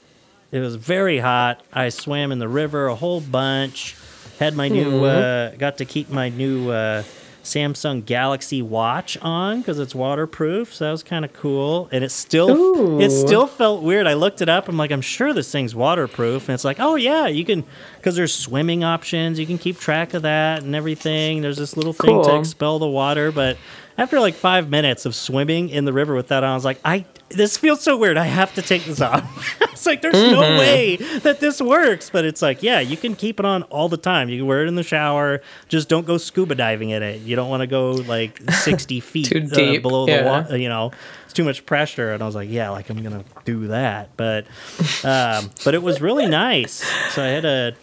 It 0.53 0.61
was 0.61 0.77
very 0.77 1.19
hot. 1.19 1.63
I 1.73 1.89
swam 1.89 2.31
in 2.33 2.39
the 2.39 2.49
river 2.49 2.87
a 2.89 2.95
whole 2.95 3.21
bunch. 3.21 3.97
Had 4.39 4.55
my 4.55 4.69
new. 4.69 5.05
Uh, 5.05 5.51
got 5.57 5.79
to 5.79 5.85
keep 5.85 6.11
my 6.11 6.29
new 6.29 6.71
uh, 6.71 7.03
Samsung 7.49 8.05
Galaxy 8.05 8.63
Watch 8.63 9.17
on 9.19 9.61
because 9.61 9.79
it's 9.79 9.95
waterproof. 9.95 10.75
So 10.75 10.85
that 10.85 10.91
was 10.91 11.03
kind 11.03 11.25
of 11.25 11.33
cool. 11.33 11.89
And 11.91 12.05
it 12.05 12.11
still. 12.11 13.01
It 13.01 13.11
still 13.11 13.47
felt 13.47 13.83
weird. 13.83 14.07
I 14.07 14.15
looked 14.15 14.41
it 14.43 14.49
up. 14.49 14.69
I'm 14.69 14.77
like, 14.77 14.91
I'm 14.91 15.01
sure 15.01 15.33
this 15.33 15.51
thing's 15.51 15.75
waterproof. 15.75 16.49
And 16.49 16.55
it's 16.55 16.65
like, 16.65 16.79
oh 16.81 16.97
yeah, 16.97 17.27
you 17.27 17.45
can 17.45 17.65
because 17.97 18.17
there's 18.17 18.35
swimming 18.35 18.85
options. 18.85 19.39
You 19.39 19.47
can 19.47 19.59
keep 19.59 19.79
track 19.79 20.15
of 20.15 20.23
that 20.23 20.63
and 20.63 20.75
everything. 20.75 21.43
There's 21.43 21.57
this 21.57 21.77
little 21.77 21.93
thing 21.93 22.23
to 22.25 22.39
expel 22.39 22.79
the 22.79 22.89
water. 22.89 23.33
But 23.33 23.57
after 23.97 24.21
like 24.21 24.35
five 24.35 24.69
minutes 24.69 25.07
of 25.07 25.15
swimming 25.15 25.71
in 25.71 25.85
the 25.85 25.93
river 25.93 26.15
with 26.15 26.29
that 26.29 26.45
on, 26.45 26.51
I 26.51 26.55
was 26.55 26.65
like, 26.65 26.81
I 26.85 27.05
this 27.31 27.57
feels 27.57 27.81
so 27.83 27.97
weird. 27.97 28.17
I 28.17 28.25
have 28.25 28.55
to 28.55 28.63
take 28.63 28.85
this 28.85 29.01
off. 29.01 29.61
it's 29.73 29.87
like 29.87 30.03
there's 30.03 30.15
no 30.15 30.41
way 30.41 30.97
that 30.97 31.41
this 31.41 31.61
works. 31.61 32.11
But 32.11 32.25
it's 32.25 32.41
like, 32.43 32.63
yeah, 32.63 32.81
you 32.81 32.97
can 32.97 33.15
keep 33.15 33.39
it 33.39 33.47
on 33.47 33.63
all 33.65 33.89
the 33.89 33.97
time. 33.97 34.29
You 34.29 34.39
can 34.39 34.47
wear 34.47 34.63
it 34.63 34.69
in 34.69 34.75
the 34.75 34.83
shower. 34.83 35.41
Just 35.69 35.89
don't 35.89 36.07
go 36.07 36.17
scuba 36.19 36.55
diving 36.55 36.91
in 36.91 37.03
it. 37.03 37.21
You 37.21 37.37
don't 37.37 37.49
want 37.51 37.61
to 37.61 37.67
go 37.67 37.93
like 37.93 38.41
60 38.51 39.01
feet 39.01 39.27
Too 39.27 39.49
uh, 39.51 39.55
deep, 39.55 39.83
below 39.83 40.07
the 40.07 40.23
water. 40.25 40.57
You 40.57 40.69
know, 40.69 40.93
it's 41.25 41.35
too 41.35 41.45
much 41.45 41.67
pressure. 41.67 42.13
And 42.13 42.23
I 42.23 42.27
was 42.27 42.35
like, 42.35 42.49
yeah, 42.51 42.71
like 42.71 42.89
I'm 42.91 43.03
gonna 43.03 43.25
do 43.45 43.69
that. 43.69 44.11
But 44.17 44.47
um, 45.05 45.51
but 45.65 45.75
it 45.75 45.83
was 45.83 46.01
really 46.01 46.27
nice. 46.47 46.85
So 47.13 47.23
I 47.23 47.29
had 47.29 47.45
a 47.45 47.75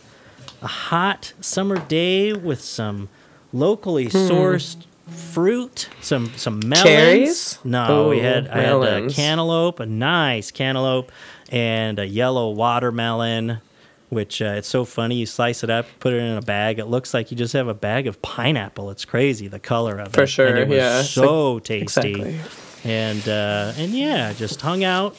a 0.62 0.68
hot 0.68 1.34
summer 1.42 1.78
day 1.78 2.34
with 2.34 2.62
some 2.62 3.10
locally 3.54 4.06
Hmm. 4.06 4.18
sourced 4.18 4.78
fruit, 5.08 5.90
some 6.02 6.32
some 6.38 6.60
melons. 6.68 6.84
Cherries? 6.84 7.60
No, 7.64 8.10
we 8.10 8.20
Ooh, 8.20 8.24
had 8.24 8.48
I 8.48 8.62
had 8.62 8.66
a 8.74 8.80
melons. 8.80 9.16
cantaloupe, 9.16 9.80
a 9.80 9.86
nice 9.86 10.52
cantaloupe, 10.52 11.12
and 11.52 12.00
a 12.00 12.08
yellow 12.08 12.52
watermelon. 12.52 13.60
Which 14.10 14.40
uh, 14.42 14.54
it's 14.58 14.68
so 14.68 14.86
funny. 14.86 15.16
You 15.16 15.26
slice 15.26 15.64
it 15.64 15.70
up, 15.70 15.88
put 16.00 16.14
it 16.14 16.18
in 16.18 16.38
a 16.38 16.42
bag. 16.42 16.78
It 16.80 16.86
looks 16.86 17.14
like 17.14 17.32
you 17.32 17.38
just 17.38 17.54
have 17.54 17.68
a 17.68 17.74
bag 17.74 18.06
of 18.08 18.22
pineapple. 18.22 18.92
It's 18.92 19.04
crazy 19.04 19.48
the 19.48 19.60
color 19.60 19.98
of 19.98 20.10
it. 20.10 20.14
For 20.14 20.28
sure, 20.28 20.48
and 20.48 20.60
it 20.60 20.68
was 20.68 20.78
yeah, 20.78 21.00
it's 21.00 21.10
so 21.10 21.58
tasty 21.60 22.14
Exactly. 22.22 22.40
and 22.84 23.28
uh, 23.28 23.74
and 23.78 23.92
yeah, 23.92 24.32
just 24.34 24.62
hung 24.62 24.84
out, 24.84 25.18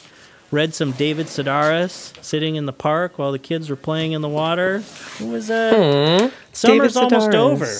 read 0.51 0.73
some 0.73 0.93
David 0.93 1.27
Sedaris, 1.27 2.13
sitting 2.23 2.55
in 2.55 2.65
the 2.65 2.73
park 2.73 3.19
while 3.19 3.33
the 3.33 3.39
kids 3.39 3.69
were 3.69 3.75
playing 3.75 4.13
in 4.13 4.21
the 4.21 4.29
water. 4.29 4.81
It 5.19 5.27
was 5.27 5.51
uh, 5.51 6.31
summer's 6.53 6.93
David 6.93 7.13
almost 7.13 7.29
Sedaris. 7.29 7.35
over. 7.35 7.75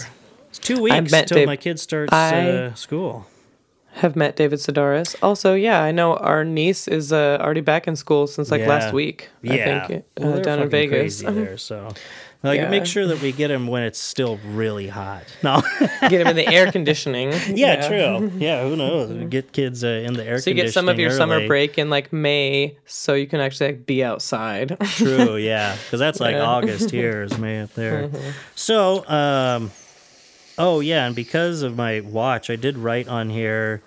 Two 0.68 0.82
weeks 0.82 1.14
until 1.14 1.38
Dave- 1.38 1.48
my 1.48 1.56
kid 1.56 1.80
starts 1.80 2.14
I- 2.14 2.50
uh, 2.50 2.74
school. 2.76 3.26
Have 3.94 4.16
met 4.16 4.36
David 4.36 4.60
Sedaris. 4.60 5.16
Also, 5.24 5.56
yeah, 5.56 5.82
I 5.82 5.92
know 5.92 6.14
our 6.18 6.44
niece 6.46 6.88
is 6.88 7.12
uh, 7.12 7.40
already 7.42 7.62
back 7.62 7.88
in 7.88 7.96
school 7.96 8.28
since 8.28 8.52
like 8.52 8.62
Yeah. 8.62 8.68
last 8.70 8.94
week. 8.94 9.30
Yeah, 9.42 9.82
I 9.84 9.88
think 9.88 10.06
Well, 10.20 10.36
uh, 10.38 10.40
down 10.42 10.60
in 10.60 10.70
Vegas. 10.70 11.22
there. 11.24 11.58
So, 11.70 11.88
like, 12.44 12.60
Yeah. 12.60 12.70
make 12.70 12.86
sure 12.86 13.08
that 13.08 13.20
we 13.24 13.32
get 13.32 13.50
him 13.50 13.66
when 13.66 13.82
it's 13.82 13.98
still 13.98 14.38
really 14.46 14.88
hot. 14.88 15.24
No, 15.44 15.64
Get 16.02 16.22
him 16.22 16.28
in 16.28 16.36
the 16.36 16.48
air 16.48 16.72
conditioning. 16.78 17.34
yeah, 17.50 17.88
true. 17.88 18.32
Yeah, 18.38 18.62
who 18.70 18.76
knows? 18.76 19.10
Get 19.32 19.52
kids 19.52 19.84
uh, 19.84 19.88
in 20.06 20.14
the 20.14 20.24
air. 20.24 20.38
So 20.42 20.52
you 20.52 20.56
get 20.56 20.72
some 20.72 20.90
of 20.90 21.00
your 21.00 21.10
conditioning 21.10 21.36
summer 21.40 21.48
break 21.48 21.80
in 21.80 21.90
like 21.90 22.14
May, 22.14 22.78
so 22.86 23.16
you 23.16 23.26
can 23.26 23.40
actually 23.40 23.70
like, 23.72 23.88
be 23.88 24.04
outside. 24.04 24.78
True, 24.98 25.38
yeah, 25.38 25.76
because 25.76 26.00
that's 26.00 26.20
like 26.20 26.34
Yeah. 26.36 26.42
Mm-hmm. 26.42 26.66
August 26.70 26.92
here 26.92 27.24
is 27.24 27.36
May 27.40 27.62
up 27.62 27.74
there. 27.74 28.12
So, 28.54 29.04
um, 29.10 29.72
oh 30.58 30.80
yeah, 30.80 31.06
and 31.06 31.16
because 31.16 31.62
of 31.62 31.76
my 31.76 32.02
watch, 32.02 32.50
I 32.50 32.56
did 32.56 32.78
write 32.78 33.08
on 33.08 33.30
here. 33.30 33.82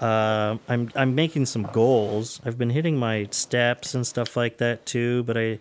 Uh, 0.00 0.58
I'm 0.68 0.90
I'm 0.94 1.14
making 1.14 1.46
some 1.46 1.62
goals. 1.64 2.40
I've 2.44 2.58
been 2.58 2.70
hitting 2.70 2.96
my 2.96 3.28
steps 3.30 3.94
and 3.94 4.06
stuff 4.06 4.36
like 4.36 4.58
that 4.58 4.86
too, 4.86 5.22
but 5.24 5.36
I. 5.36 5.58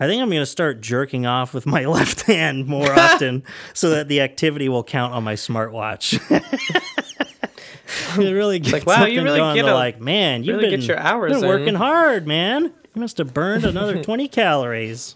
I 0.00 0.08
think 0.08 0.20
I'm 0.20 0.30
going 0.30 0.42
to 0.42 0.46
start 0.46 0.80
jerking 0.80 1.26
off 1.26 1.54
with 1.54 1.64
my 1.64 1.84
left 1.86 2.22
hand 2.22 2.66
more 2.66 2.90
often 2.98 3.44
so 3.72 3.90
that 3.90 4.08
the 4.08 4.20
activity 4.20 4.68
will 4.68 4.82
count 4.82 5.14
on 5.14 5.22
my 5.22 5.34
smartwatch. 5.34 6.18
it 8.18 8.32
really 8.32 8.58
gets 8.58 8.72
like, 8.72 8.86
wow, 8.86 9.04
you 9.04 9.22
really 9.22 9.38
going 9.38 9.54
get 9.54 9.64
a- 9.64 9.74
like, 9.74 10.00
man, 10.00 10.42
you've 10.42 10.56
really 10.56 10.70
been, 10.70 10.80
get 10.80 10.88
your 10.88 10.98
hours 10.98 11.34
been 11.34 11.44
in." 11.44 11.48
working 11.48 11.74
hard, 11.76 12.26
man. 12.26 12.64
You 12.64 13.00
must 13.00 13.18
have 13.18 13.32
burned 13.32 13.64
another 13.64 14.02
20 14.02 14.26
calories. 14.26 15.14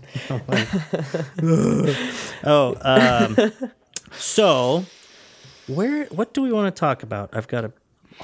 Oh, 2.44 2.76
um, 2.80 3.52
so 4.18 4.85
where? 5.66 6.06
What 6.06 6.35
do 6.35 6.42
we 6.42 6.52
want 6.52 6.75
to 6.75 6.78
talk 6.78 7.02
about? 7.02 7.30
I've 7.32 7.49
got 7.49 7.64
a. 7.64 7.73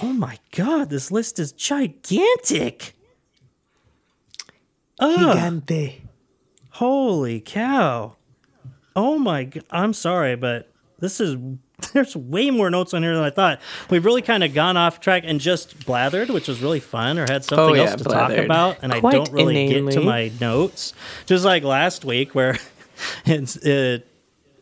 Oh 0.02 0.12
my 0.12 0.38
god, 0.52 0.90
this 0.90 1.10
list 1.10 1.38
is 1.38 1.52
gigantic. 1.52 2.94
Ugh. 4.98 5.36
Holy 6.70 7.40
cow. 7.40 8.16
Oh 8.94 9.18
my 9.18 9.50
I'm 9.70 9.92
sorry, 9.92 10.36
but 10.36 10.70
this 11.00 11.20
is 11.20 11.36
there's 11.92 12.16
way 12.16 12.50
more 12.50 12.70
notes 12.70 12.94
on 12.94 13.02
here 13.02 13.14
than 13.14 13.24
I 13.24 13.30
thought. 13.30 13.60
We've 13.90 14.04
really 14.04 14.22
kind 14.22 14.44
of 14.44 14.54
gone 14.54 14.76
off 14.76 15.00
track 15.00 15.24
and 15.26 15.40
just 15.40 15.78
blathered, 15.80 16.30
which 16.30 16.48
was 16.48 16.62
really 16.62 16.80
fun, 16.80 17.18
or 17.18 17.22
had 17.22 17.44
something 17.44 17.70
Oh, 17.70 17.74
yeah, 17.74 17.90
else 17.90 17.96
to 18.02 18.04
talk 18.04 18.30
about, 18.32 18.78
and 18.82 18.92
I 18.92 19.00
don't 19.00 19.30
really 19.32 19.68
get 19.68 19.92
to 19.92 20.00
my 20.00 20.30
notes. 20.40 20.94
Just 21.26 21.44
like 21.44 21.64
last 21.64 22.04
week, 22.04 22.34
where 22.34 22.58
it's 23.26 23.56
it. 23.56 24.06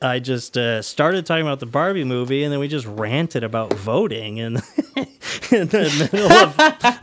I 0.03 0.19
just 0.19 0.57
uh, 0.57 0.81
started 0.81 1.27
talking 1.27 1.43
about 1.43 1.61
the 1.61 1.67
Barbie 1.67 2.05
movie, 2.05 2.43
and 2.43 2.53
then 2.53 2.59
we 2.59 2.69
just 2.69 2.87
ranted 2.87 3.45
about 3.45 3.75
voting, 3.75 4.41
and 4.41 4.57
in 4.97 5.69
the 5.69 6.09
middle 6.13 6.33
of, 6.33 6.57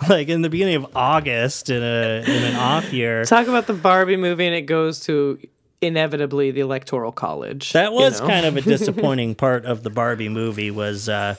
like, 0.09 0.29
in 0.29 0.41
the 0.41 0.49
beginning 0.49 0.75
of 0.75 0.87
August, 0.95 1.69
in 1.69 1.83
a 1.83 2.23
in 2.25 2.43
an 2.43 2.55
off 2.55 2.91
year. 2.91 3.23
Talk 3.25 3.47
about 3.47 3.67
the 3.67 3.73
Barbie 3.73 4.17
movie, 4.17 4.47
and 4.47 4.55
it 4.55 4.63
goes 4.63 5.01
to 5.01 5.39
inevitably 5.79 6.49
the 6.49 6.61
Electoral 6.61 7.11
College. 7.11 7.73
That 7.73 7.91
you 7.91 7.97
was 7.97 8.19
know? 8.19 8.27
kind 8.27 8.45
of 8.47 8.57
a 8.57 8.61
disappointing 8.75 9.35
part 9.35 9.65
of 9.65 9.83
the 9.83 9.91
Barbie 9.91 10.29
movie 10.29 10.71
was, 10.71 11.07
uh, 11.07 11.35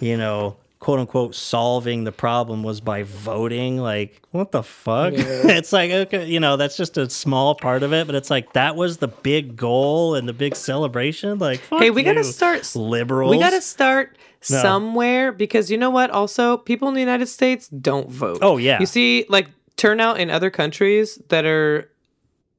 you 0.00 0.16
know, 0.16 0.56
quote 0.80 0.98
unquote 0.98 1.34
solving 1.34 2.04
the 2.04 2.10
problem 2.12 2.62
was 2.62 2.80
by 2.80 3.02
voting. 3.04 3.76
Like, 3.78 4.20
what 4.32 4.50
the 4.50 4.62
fuck? 4.62 5.12
it's 5.16 5.72
like, 5.72 5.90
okay, 5.90 6.26
you 6.26 6.40
know, 6.40 6.56
that's 6.56 6.76
just 6.76 6.96
a 6.98 7.08
small 7.08 7.54
part 7.54 7.82
of 7.82 7.92
it, 7.92 8.06
but 8.06 8.16
it's 8.16 8.30
like 8.30 8.54
that 8.54 8.74
was 8.76 8.96
the 8.96 9.08
big 9.08 9.56
goal 9.56 10.14
and 10.14 10.26
the 10.26 10.32
big 10.32 10.56
celebration. 10.56 11.38
Like, 11.38 11.60
Hey, 11.68 11.90
we 11.90 12.02
gotta 12.02 12.24
start 12.24 12.74
liberals. 12.74 13.30
We 13.30 13.38
got 13.38 13.50
to 13.50 13.60
start 13.60 14.16
No. 14.50 14.56
somewhere 14.62 15.32
because 15.32 15.70
you 15.70 15.76
know 15.76 15.90
what? 15.90 16.10
Also, 16.10 16.56
people 16.56 16.88
in 16.88 16.94
the 16.94 17.00
United 17.00 17.26
States 17.26 17.68
don't 17.68 18.08
vote. 18.10 18.38
Oh, 18.40 18.56
yeah. 18.56 18.80
You 18.80 18.86
see, 18.86 19.26
like 19.28 19.48
turnout 19.76 20.18
in 20.18 20.30
other 20.30 20.48
countries 20.50 21.20
that 21.28 21.44
are 21.44 21.90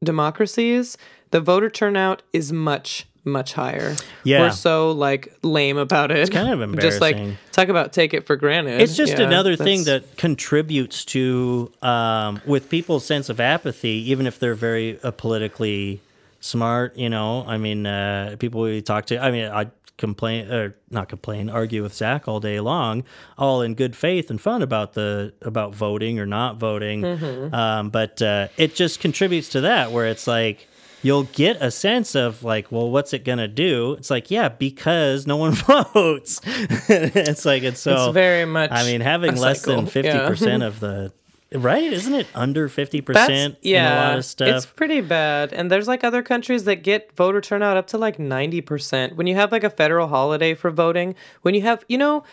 democracies, 0.03 0.97
the 1.31 1.39
voter 1.41 1.69
turnout 1.69 2.21
is 2.33 2.51
much 2.53 3.07
much 3.23 3.53
higher. 3.53 3.95
Yeah. 4.23 4.41
we're 4.41 4.51
so 4.51 4.91
like 4.91 5.33
lame 5.43 5.77
about 5.77 6.11
it. 6.11 6.17
It's 6.17 6.29
kind 6.29 6.49
of 6.49 6.61
embarrassing. 6.61 6.81
Just 6.91 7.01
like 7.01 7.51
talk 7.51 7.69
about 7.69 7.93
take 7.93 8.13
it 8.13 8.25
for 8.25 8.35
granted. 8.35 8.81
It's 8.81 8.95
just 8.95 9.17
Yeah, 9.17 9.25
another 9.25 9.55
thing 9.55 9.83
that 9.85 10.17
contributes 10.17 11.05
to 11.05 11.71
um, 11.81 12.41
with 12.45 12.69
people's 12.69 13.05
sense 13.05 13.29
of 13.29 13.39
apathy, 13.39 14.09
even 14.11 14.25
if 14.27 14.39
they're 14.39 14.55
very 14.55 14.99
uh, 15.03 15.11
politically 15.11 16.01
smart. 16.39 16.97
You 16.97 17.09
know, 17.09 17.45
I 17.45 17.57
mean, 17.57 17.85
uh, 17.85 18.35
people 18.39 18.61
we 18.61 18.81
talk 18.81 19.05
to. 19.07 19.19
I 19.19 19.31
mean, 19.31 19.51
I 19.51 19.67
complain 20.01 20.51
or 20.51 20.75
not 20.89 21.07
complain, 21.07 21.49
argue 21.49 21.83
with 21.83 21.93
Zach 21.93 22.27
all 22.27 22.39
day 22.39 22.59
long, 22.59 23.03
all 23.37 23.61
in 23.61 23.75
good 23.75 23.95
faith 23.95 24.31
and 24.31 24.41
fun 24.41 24.63
about 24.63 24.93
the 24.93 25.31
about 25.43 25.75
voting 25.75 26.19
or 26.19 26.25
not 26.25 26.57
voting. 26.57 27.03
Mm-hmm. 27.03 27.53
Um, 27.53 27.89
but 27.91 28.21
uh, 28.21 28.47
it 28.57 28.73
just 28.73 28.99
contributes 28.99 29.49
to 29.49 29.61
that, 29.61 29.91
where 29.91 30.07
it's 30.07 30.25
like 30.27 30.67
you'll 31.01 31.23
get 31.23 31.57
a 31.61 31.71
sense 31.71 32.15
of 32.15 32.43
like, 32.43 32.71
well, 32.71 32.89
what's 32.89 33.13
it 33.13 33.23
gonna 33.23 33.47
do? 33.47 33.93
It's 33.93 34.09
like, 34.09 34.31
yeah, 34.31 34.49
because 34.49 35.27
no 35.27 35.37
one 35.37 35.51
votes. 35.93 36.41
it's 36.45 37.45
like 37.45 37.63
it's 37.63 37.81
so 37.81 38.05
It's 38.05 38.13
very 38.13 38.45
much 38.45 38.71
I 38.71 38.83
mean, 38.83 39.01
having 39.01 39.35
less 39.35 39.63
than 39.63 39.85
fifty 39.85 40.09
yeah. 40.09 40.27
percent 40.27 40.63
of 40.63 40.79
the 40.79 41.11
right, 41.53 41.83
isn't 41.83 42.13
it 42.13 42.27
under 42.33 42.69
fifty 42.69 43.01
percent 43.01 43.57
yeah, 43.61 43.85
in 43.85 43.97
a 43.97 44.09
lot 44.09 44.17
of 44.17 44.25
stuff. 44.25 44.47
it's 44.49 44.65
pretty 44.65 45.01
bad. 45.01 45.53
And 45.53 45.71
there's 45.71 45.87
like 45.87 46.03
other 46.03 46.23
countries 46.23 46.63
that 46.65 46.77
get 46.77 47.11
voter 47.15 47.41
turnout 47.41 47.77
up 47.77 47.87
to 47.87 47.97
like 47.97 48.19
ninety 48.19 48.61
percent. 48.61 49.15
When 49.15 49.27
you 49.27 49.35
have 49.35 49.51
like 49.51 49.63
a 49.63 49.69
federal 49.69 50.07
holiday 50.07 50.53
for 50.53 50.71
voting, 50.71 51.15
when 51.41 51.53
you 51.53 51.61
have 51.61 51.83
you 51.87 51.97
know, 51.97 52.23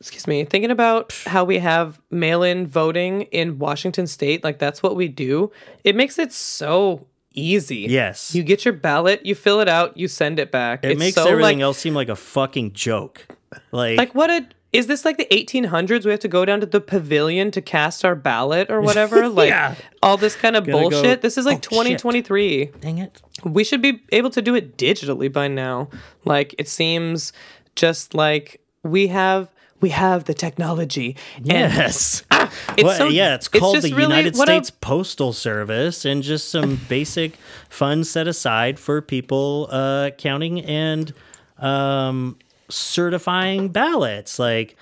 excuse 0.00 0.26
me, 0.26 0.44
thinking 0.44 0.70
about 0.70 1.12
how 1.26 1.44
we 1.44 1.58
have 1.58 2.00
mail-in 2.10 2.66
voting 2.66 3.22
in 3.22 3.58
Washington 3.58 4.06
state, 4.06 4.44
like 4.44 4.58
that's 4.58 4.82
what 4.82 4.96
we 4.96 5.08
do. 5.08 5.50
It 5.84 5.96
makes 5.96 6.18
it 6.18 6.32
so 6.32 7.06
easy. 7.34 7.86
Yes. 7.88 8.34
You 8.34 8.42
get 8.42 8.64
your 8.64 8.74
ballot, 8.74 9.24
you 9.26 9.34
fill 9.34 9.60
it 9.60 9.68
out, 9.68 9.96
you 9.96 10.08
send 10.08 10.38
it 10.38 10.50
back. 10.50 10.84
It 10.84 10.92
it's 10.92 10.98
makes 10.98 11.14
so 11.16 11.22
everything 11.28 11.58
like, 11.58 11.62
else 11.62 11.78
seem 11.78 11.94
like 11.94 12.08
a 12.08 12.16
fucking 12.16 12.72
joke. 12.72 13.26
Like, 13.70 13.98
like 13.98 14.14
what 14.14 14.30
a 14.30 14.46
is 14.72 14.86
this 14.86 15.04
like 15.04 15.18
the 15.18 15.26
1800s? 15.30 16.06
We 16.06 16.10
have 16.12 16.20
to 16.20 16.28
go 16.28 16.46
down 16.46 16.60
to 16.60 16.66
the 16.66 16.80
pavilion 16.80 17.50
to 17.50 17.60
cast 17.60 18.06
our 18.06 18.14
ballot 18.14 18.70
or 18.70 18.80
whatever? 18.80 19.28
Like 19.28 19.50
Yeah. 19.50 19.74
all 20.02 20.16
this 20.16 20.34
kind 20.34 20.56
of 20.56 20.64
Gotta 20.64 20.72
go- 20.84 20.90
bullshit. 20.90 21.20
This 21.20 21.36
is 21.36 21.44
like 21.44 21.56
Oh, 21.58 21.84
shit. 21.84 21.98
2023. 21.98 22.70
dang 22.80 22.96
it. 22.98 23.20
We 23.44 23.64
should 23.64 23.82
be 23.82 24.02
able 24.12 24.30
to 24.30 24.40
do 24.40 24.54
it 24.54 24.78
digitally 24.78 25.30
by 25.30 25.48
now. 25.48 25.90
Like 26.24 26.54
it 26.58 26.68
seems 26.68 27.34
just 27.76 28.14
like 28.14 28.60
we 28.82 29.08
have 29.08 29.48
we 29.82 29.90
have 29.90 30.24
the 30.24 30.32
technology. 30.32 31.14
And 31.36 31.46
Yes. 31.48 32.22
it's 32.30 32.82
Well, 32.84 32.96
so 32.96 33.08
yeah, 33.08 33.34
it's 33.34 33.48
called 33.48 33.74
just 33.76 33.88
the 33.88 33.94
really- 33.94 34.04
United 34.16 34.36
what 34.38 34.48
a- 34.48 34.52
States 34.52 34.70
Postal 34.70 35.34
Service, 35.34 36.06
and 36.06 36.22
just 36.22 36.48
some 36.48 36.80
basic 36.88 37.32
funds 37.68 38.08
set 38.08 38.26
aside 38.26 38.78
for 38.78 39.02
people 39.02 39.68
uh, 39.70 40.10
counting 40.16 40.60
and 40.64 41.12
um, 41.58 42.38
certifying 42.70 43.68
ballots. 43.68 44.38
Like, 44.38 44.76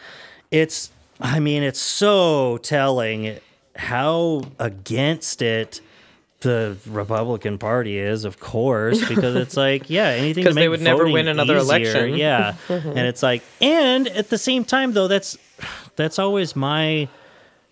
it's, 0.52 0.90
I 1.20 1.40
mean, 1.40 1.62
it's 1.62 1.80
so 1.80 2.58
telling 2.58 3.38
how 3.76 4.42
against 4.58 5.42
it 5.42 5.80
the 6.40 6.76
Republican 6.86 7.58
Party 7.58 7.98
is, 7.98 8.24
of 8.24 8.40
course, 8.40 9.06
because 9.08 9.36
it's 9.36 9.56
like, 9.66 9.88
yeah, 9.90 10.08
anything 10.08 10.44
to 10.44 10.50
'Cause 10.50 10.54
they 10.56 10.68
would 10.68 10.80
never 10.80 11.08
win 11.08 11.28
another 11.28 11.56
easier, 11.56 11.64
election. 12.06 12.14
Yeah, 12.16 12.54
and 12.68 12.98
it's 12.98 13.22
like, 13.22 13.42
and 13.60 14.08
at 14.08 14.30
the 14.30 14.38
same 14.38 14.64
time, 14.64 14.92
though, 14.92 15.08
that's 15.08 15.36
that's 15.96 16.18
always 16.18 16.56
my 16.56 17.08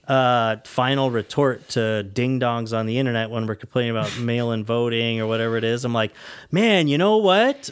uh, 0.07 0.57
final 0.65 1.11
retort 1.11 1.69
to 1.71 2.03
ding 2.03 2.41
dongs 2.41 2.77
on 2.77 2.87
the 2.87 2.99
internet 2.99 3.31
when 3.31 3.47
we're 3.47 3.55
complaining 3.55 3.91
about 3.91 4.19
mail 4.21 4.53
in 4.53 4.65
voting 4.65 5.21
or 5.21 5.27
whatever 5.27 5.57
it 5.57 5.65
is. 5.65 5.85
I'm 5.85 5.93
like, 5.95 6.13
man, 6.51 6.89
you 6.89 6.99
know 6.99 7.19
what? 7.19 7.71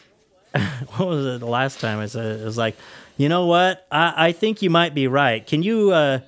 what 0.97 1.09
was 1.09 1.26
it 1.26 1.41
the 1.41 1.47
last 1.47 1.81
time 1.81 1.99
I 1.99 2.07
said 2.07 2.25
it? 2.26 2.41
It 2.41 2.45
was 2.45 2.57
like, 2.59 2.76
you 3.19 3.29
know 3.29 3.47
what? 3.47 3.87
I, 3.91 4.29
I 4.29 4.33
think 4.33 4.62
you 4.62 4.71
might 4.71 4.95
be 4.95 5.07
right. 5.09 5.47
Can 5.47 5.62
you, 5.62 5.91
uh, 5.93 6.21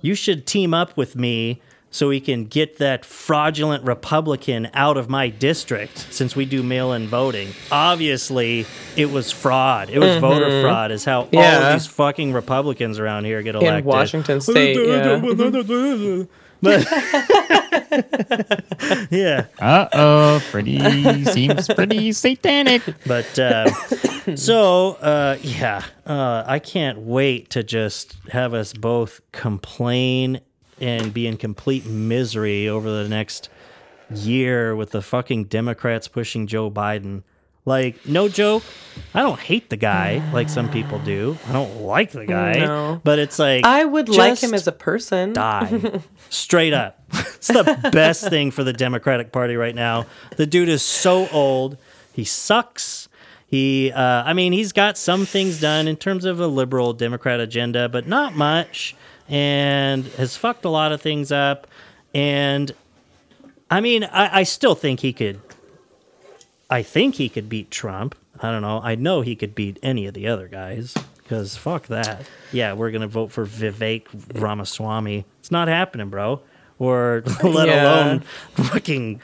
you 0.00 0.14
should 0.14 0.46
team 0.46 0.72
up 0.74 0.96
with 0.96 1.16
me 1.16 1.60
so 1.94 2.08
we 2.08 2.18
can 2.18 2.46
get 2.46 2.78
that 2.78 3.04
fraudulent 3.04 3.84
Republican 3.84 4.68
out 4.74 4.96
of 4.96 5.08
my 5.08 5.28
district 5.28 6.08
since 6.10 6.34
we 6.34 6.44
do 6.44 6.60
mail 6.60 6.92
in 6.92 7.06
voting. 7.06 7.50
Obviously, 7.70 8.66
it 8.96 9.12
was 9.12 9.30
fraud. 9.30 9.90
It 9.90 10.00
was 10.00 10.16
voter 10.16 10.60
fraud, 10.60 10.90
is 10.90 11.04
how 11.04 11.28
all 11.32 11.38
of 11.38 11.72
these 11.72 11.86
fucking 11.86 12.32
Republicans 12.32 12.98
around 12.98 13.26
here 13.26 13.42
get 13.42 13.54
elected. 13.54 13.78
In 13.78 13.84
Washington 13.84 14.40
State, 14.40 14.76
yeah. 14.88 15.20
Yeah, 19.10 19.46
Uh 19.60 19.86
oh, 19.92 20.42
pretty 20.50 20.80
seems 21.26 21.68
pretty 21.68 22.10
satanic. 22.12 22.82
but 23.06 23.38
uh, 23.38 23.70
so 24.34 24.94
uh, 24.94 25.36
yeah, 25.42 25.84
uh, 26.06 26.42
I 26.44 26.58
can't 26.58 26.98
wait 26.98 27.50
to 27.50 27.62
just 27.62 28.16
have 28.32 28.52
us 28.52 28.72
both 28.72 29.20
complain 29.30 30.40
and 30.84 31.12
be 31.14 31.26
in 31.26 31.36
complete 31.36 31.86
misery 31.86 32.68
over 32.68 32.90
the 33.02 33.08
next 33.08 33.48
year 34.10 34.76
with 34.76 34.90
the 34.90 35.02
fucking 35.02 35.44
Democrats 35.44 36.08
pushing 36.08 36.46
Joe 36.46 36.70
Biden. 36.70 37.22
Like, 37.66 38.06
no 38.06 38.28
joke, 38.28 38.62
I 39.14 39.22
don't 39.22 39.40
hate 39.40 39.70
the 39.70 39.78
guy 39.78 40.22
like 40.34 40.50
some 40.50 40.68
people 40.70 40.98
do. 40.98 41.38
I 41.48 41.52
don't 41.54 41.80
like 41.80 42.10
the 42.12 42.26
guy, 42.26 42.58
No. 42.58 43.00
but 43.02 43.18
it's 43.18 43.38
like 43.38 43.64
I 43.64 43.86
would 43.86 44.10
like 44.10 44.38
him 44.38 44.52
as 44.52 44.66
a 44.66 44.72
person. 44.72 45.32
die. 45.32 46.00
Straight 46.28 46.74
up. 46.74 47.00
It's 47.36 47.48
the 47.48 47.90
best 47.92 48.28
thing 48.30 48.50
for 48.50 48.64
the 48.64 48.72
Democratic 48.72 49.30
Party 49.30 49.54
right 49.56 49.74
now. 49.74 50.06
The 50.36 50.46
dude 50.46 50.70
is 50.70 50.82
so 50.82 51.28
old. 51.28 51.76
He 52.12 52.24
sucks. 52.24 53.06
He, 53.46 53.92
uh, 53.92 54.00
I 54.24 54.32
mean, 54.32 54.52
he's 54.54 54.72
got 54.72 54.96
some 54.96 55.26
things 55.26 55.60
done 55.60 55.86
in 55.86 55.96
terms 55.96 56.24
of 56.24 56.40
a 56.40 56.46
liberal 56.46 56.94
Democrat 56.94 57.40
agenda, 57.40 57.88
but 57.90 58.08
not 58.08 58.34
much, 58.34 58.96
and 59.28 60.04
has 60.18 60.36
fucked 60.36 60.64
a 60.64 60.68
lot 60.68 60.92
of 60.92 61.00
things 61.00 61.32
up. 61.32 61.66
And 62.14 62.72
I 63.70 63.80
mean, 63.80 64.04
I, 64.04 64.40
I 64.40 64.42
still 64.42 64.74
think 64.74 65.00
he 65.00 65.12
could. 65.12 65.40
I 66.70 66.82
think 66.82 67.16
he 67.16 67.28
could 67.28 67.48
beat 67.48 67.70
Trump. 67.70 68.14
I 68.40 68.50
don't 68.50 68.62
know. 68.62 68.80
I 68.82 68.94
know 68.94 69.20
he 69.20 69.36
could 69.36 69.54
beat 69.54 69.78
any 69.82 70.06
of 70.06 70.14
the 70.14 70.26
other 70.28 70.48
guys 70.48 70.94
because 71.18 71.56
fuck 71.56 71.86
that. 71.86 72.28
Yeah, 72.52 72.72
we're 72.72 72.90
gonna 72.90 73.06
vote 73.08 73.30
for 73.32 73.46
Vivek 73.46 74.06
Ramaswamy. 74.40 75.24
It's 75.40 75.50
not 75.50 75.68
happening, 75.68 76.08
bro. 76.10 76.40
Or 76.78 77.22
let 77.44 77.68
Yeah. 77.68 77.84
alone 77.84 78.20
fucking 78.54 79.20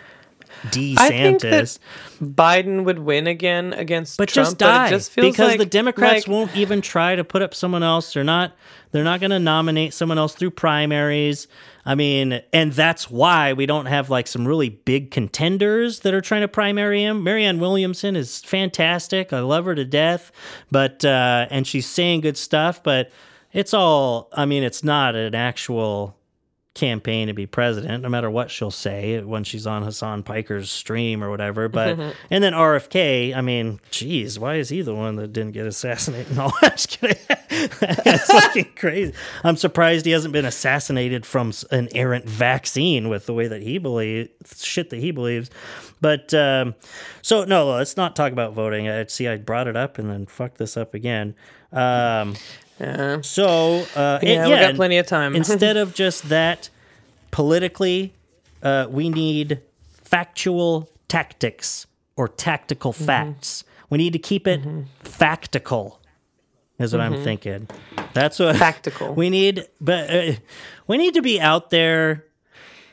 D. 0.71 0.97
I 0.99 1.09
think 1.09 1.41
that 1.43 1.79
Biden 2.21 2.85
would 2.85 2.99
win 2.99 3.27
again 3.27 3.73
against 3.73 4.19
But 4.19 4.29
Trump, 4.29 4.47
just 4.47 4.59
die 4.59 4.87
but 4.87 4.91
just 4.91 5.17
because 5.17 5.39
like, 5.39 5.59
the 5.59 5.67
Democrats 5.67 6.27
like, 6.27 6.29
won't 6.29 6.57
even 6.57 6.81
try 6.83 7.17
to 7.17 7.25
put 7.25 7.43
up 7.43 7.55
someone 7.55 7.83
else. 7.83 8.13
They're 8.13 8.25
not. 8.25 8.53
They're 8.93 9.05
not 9.05 9.21
going 9.21 9.31
to 9.31 9.39
nominate 9.39 9.95
someone 9.95 10.19
else 10.19 10.35
through 10.35 10.51
primaries. 10.51 11.47
I 11.87 11.95
mean, 11.95 12.43
and 12.53 12.73
that's 12.73 13.09
why 13.09 13.53
we 13.53 13.65
don't 13.65 13.87
have 13.87 14.11
like 14.11 14.27
some 14.27 14.47
really 14.47 14.69
big 14.69 15.13
contenders 15.13 16.01
that 16.01 16.13
are 16.13 16.21
trying 16.21 16.41
to 16.41 16.49
primary 16.49 17.03
him. 17.05 17.23
Marianne 17.23 17.61
Williamson 17.61 18.17
is 18.17 18.41
fantastic. 18.41 19.33
I 19.33 19.41
love 19.41 19.65
her 19.65 19.75
to 19.75 19.85
death, 19.85 20.33
but 20.71 21.05
uh, 21.05 21.47
and 21.51 21.67
she's 21.67 21.87
saying 21.87 22.23
good 22.23 22.37
stuff. 22.37 22.83
But 22.83 23.13
it's 23.53 23.73
all. 23.73 24.29
I 24.33 24.45
mean, 24.45 24.63
it's 24.63 24.83
not 24.83 25.15
an 25.15 25.35
actual 25.35 26.17
campaign 26.81 27.29
to 27.29 27.35
be 27.35 27.47
president, 27.47 28.03
no 28.03 28.09
matter 28.09 28.31
what 28.31 28.51
she'll 28.51 28.71
say 28.71 29.21
when 29.21 29.45
she's 29.45 29.67
on 29.67 29.85
Hasan 29.85 30.23
Piker's 30.23 30.71
stream 30.71 31.23
or 31.23 31.29
whatever. 31.29 31.69
But 31.69 32.01
and 32.31 32.43
then 32.43 32.55
RFK, 32.55 33.37
I 33.37 33.43
mean, 33.43 33.81
geez, 33.91 34.39
why 34.39 34.55
is 34.57 34.71
he 34.71 34.81
the 34.81 34.95
one 34.95 35.17
that 35.17 35.33
didn't 35.33 35.53
get 35.53 35.67
assassinated? 35.67 36.37
No, 36.41 36.51
I'm 36.63 36.71
just 36.71 36.89
kidding. 36.89 37.19
That's 37.81 38.33
fucking 38.33 38.71
crazy. 38.77 39.13
I'm 39.45 39.57
surprised 39.57 40.07
he 40.07 40.13
hasn't 40.13 40.33
been 40.33 40.47
assassinated 40.47 41.27
from 41.27 41.53
an 41.71 41.89
errant 41.95 42.27
vaccine 42.27 43.11
with 43.11 43.27
the 43.27 43.35
way 43.35 43.47
that 43.47 43.61
he 43.61 43.77
believes 43.77 44.31
shit 44.65 44.89
that 44.91 45.01
he 45.01 45.11
believes. 45.11 45.51
But 46.01 46.33
um, 46.33 46.75
so 47.21 47.45
no, 47.45 47.67
let's 47.71 47.97
not 47.97 48.17
talk 48.17 48.33
about 48.33 48.55
voting. 48.55 48.89
I 48.89 49.05
see 49.07 49.29
I 49.29 49.37
brought 49.37 49.67
it 49.67 49.77
up 49.77 49.99
and 49.99 50.09
then 50.09 50.25
fucked 50.27 50.57
this 50.57 50.77
up 50.79 50.95
again. 50.95 51.35
Um, 51.73 52.35
Yeah. 52.81 53.21
so 53.21 53.85
uh, 53.95 54.19
Yeah, 54.23 54.45
and- 54.45 54.51
we 54.51 54.57
got 54.59 54.75
plenty 54.75 54.97
of 54.99 55.07
time. 55.07 55.35
instead 55.43 55.77
of 55.77 55.95
just 55.95 56.29
that, 56.31 56.71
politically, 57.31 58.13
uh, 58.63 58.87
we 58.91 59.09
need 59.11 59.61
factual 60.05 60.89
tactics 61.09 61.87
or 62.17 62.29
tactical 62.29 62.93
Mm-hmm. 62.93 63.05
facts. 63.05 63.65
We 63.91 63.99
need 63.99 64.13
to 64.13 64.19
keep 64.19 64.47
it 64.47 64.61
factical. 65.05 65.97
Is 66.79 66.93
what 66.95 67.01
I'm 67.03 67.23
thinking. 67.23 67.69
That's 68.15 68.39
what 68.39 68.57
Mm-hmm. 68.57 68.63
Factical. 68.63 69.15
We 69.15 69.29
need, 69.31 69.67
but 69.81 70.11
uh, 70.11 70.33
we 70.87 70.97
need 70.97 71.15
to 71.15 71.23
be 71.23 71.39
out 71.41 71.69
there 71.71 72.25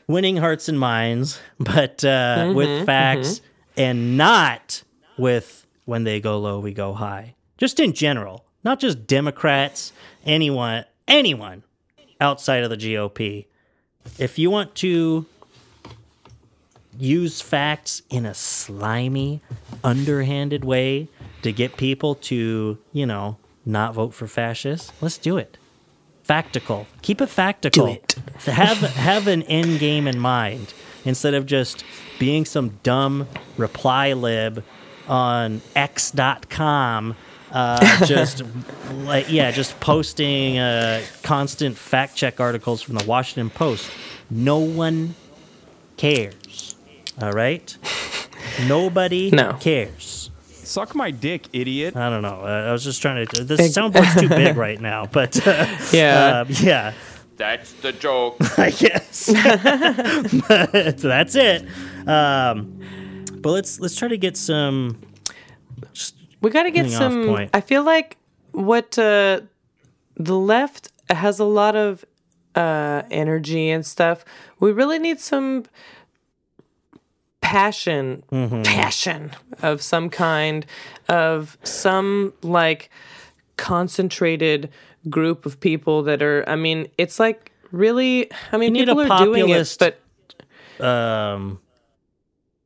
winning 0.06 0.36
hearts 0.36 0.68
and 0.68 0.78
minds, 0.78 1.40
but 1.58 2.04
uh, 2.04 2.08
Mm-hmm, 2.38 2.54
with 2.56 2.84
facts 2.86 3.40
and 3.76 4.16
not 4.18 4.82
with 5.16 5.66
when 5.86 6.04
they 6.04 6.20
go 6.20 6.38
low, 6.38 6.60
we 6.60 6.72
go 6.74 6.92
high. 6.92 7.34
Just 7.56 7.80
in 7.80 7.92
general, 7.94 8.44
not 8.64 8.80
just 8.80 9.06
Democrats, 9.06 9.92
anyone, 10.24 10.84
anyone 11.06 11.62
outside 12.20 12.64
of 12.64 12.70
the 12.70 12.76
GOP. 12.76 13.46
If 14.18 14.38
you 14.38 14.50
want 14.50 14.74
to 14.76 15.26
use 16.98 17.40
facts 17.40 18.02
in 18.10 18.26
a 18.26 18.34
slimy, 18.34 19.40
underhanded 19.84 20.64
way 20.64 21.08
to 21.42 21.52
get 21.52 21.76
people 21.76 22.16
to, 22.16 22.78
you 22.92 23.06
know, 23.06 23.36
not 23.64 23.94
vote 23.94 24.14
for 24.14 24.26
fascists, 24.26 24.92
let's 25.00 25.18
do 25.18 25.36
it. 25.36 25.58
Factical. 26.28 26.86
Keep 27.02 27.22
it 27.22 27.28
factical. 27.28 27.72
Do 27.72 27.86
it. 27.86 28.16
Have 28.44 28.78
have 28.78 29.28
an 29.28 29.42
end 29.44 29.78
game 29.78 30.06
in 30.06 30.18
mind 30.18 30.74
instead 31.04 31.32
of 31.32 31.46
just 31.46 31.84
being 32.18 32.44
some 32.44 32.78
dumb 32.82 33.26
reply 33.56 34.12
lib 34.12 34.62
on 35.08 35.62
x.com 35.74 37.16
uh, 37.52 38.04
just 38.06 38.42
like 39.04 39.30
yeah 39.30 39.50
just 39.50 39.78
posting 39.80 40.58
uh, 40.58 41.02
constant 41.22 41.76
fact 41.76 42.14
check 42.16 42.40
articles 42.40 42.82
from 42.82 42.94
the 42.96 43.04
washington 43.06 43.50
post 43.50 43.90
no 44.30 44.58
one 44.58 45.14
cares 45.96 46.76
all 47.20 47.32
right 47.32 47.76
nobody 48.66 49.30
No. 49.30 49.54
cares 49.60 50.30
Suck 50.44 50.94
my 50.94 51.10
dick, 51.10 51.46
idiot. 51.54 51.96
i 51.96 52.10
don't 52.10 52.20
know 52.22 52.42
uh, 52.42 52.68
i 52.68 52.72
was 52.72 52.84
just 52.84 53.00
trying 53.00 53.26
to 53.26 53.44
this 53.44 53.76
soundboard's 53.76 54.20
too 54.20 54.28
big 54.28 54.56
right 54.66 54.80
now 54.80 55.06
but 55.06 55.34
uh, 55.46 55.66
yeah. 55.92 56.40
uh, 56.40 56.44
yeah 56.60 56.92
That's 57.38 57.72
the 57.74 57.92
joke. 57.92 58.36
I 58.58 58.70
guess. 58.70 59.30
but 60.48 60.98
that's 60.98 61.36
it. 61.36 61.62
Um, 62.04 62.80
but 63.40 63.50
let's 63.52 63.78
let's 63.78 63.94
try 63.94 64.08
to 64.08 64.18
get 64.18 64.36
some. 64.36 64.98
We 66.40 66.50
got 66.50 66.64
to 66.64 66.70
get 66.70 66.90
some. 66.90 67.26
point. 67.26 67.50
I 67.54 67.60
feel 67.60 67.82
like 67.84 68.16
what 68.52 68.98
uh, 68.98 69.40
the 70.16 70.36
left 70.38 70.90
has 71.10 71.38
a 71.38 71.44
lot 71.44 71.76
of 71.76 72.04
uh, 72.54 73.02
energy 73.10 73.70
and 73.70 73.84
stuff. 73.86 74.24
We 74.60 74.72
really 74.72 74.98
need 74.98 75.20
some 75.20 75.64
passion, 77.40 78.22
passion 78.64 79.30
of 79.62 79.80
some 79.82 80.10
kind, 80.10 80.66
of 81.08 81.56
some 81.62 82.32
like 82.42 82.90
concentrated 83.56 84.70
group 85.08 85.46
of 85.46 85.60
people 85.60 86.02
that 86.04 86.22
are. 86.22 86.44
I 86.48 86.56
mean, 86.56 86.88
it's 86.98 87.18
like 87.18 87.52
really. 87.70 88.30
I 88.52 88.56
mean, 88.56 88.74
You 88.74 88.80
need 88.84 88.88
a 88.88 88.94
people 88.94 89.12
are 89.12 89.24
doing 89.24 89.48
it, 89.48 89.76
but 89.78 90.00
um 90.84 91.60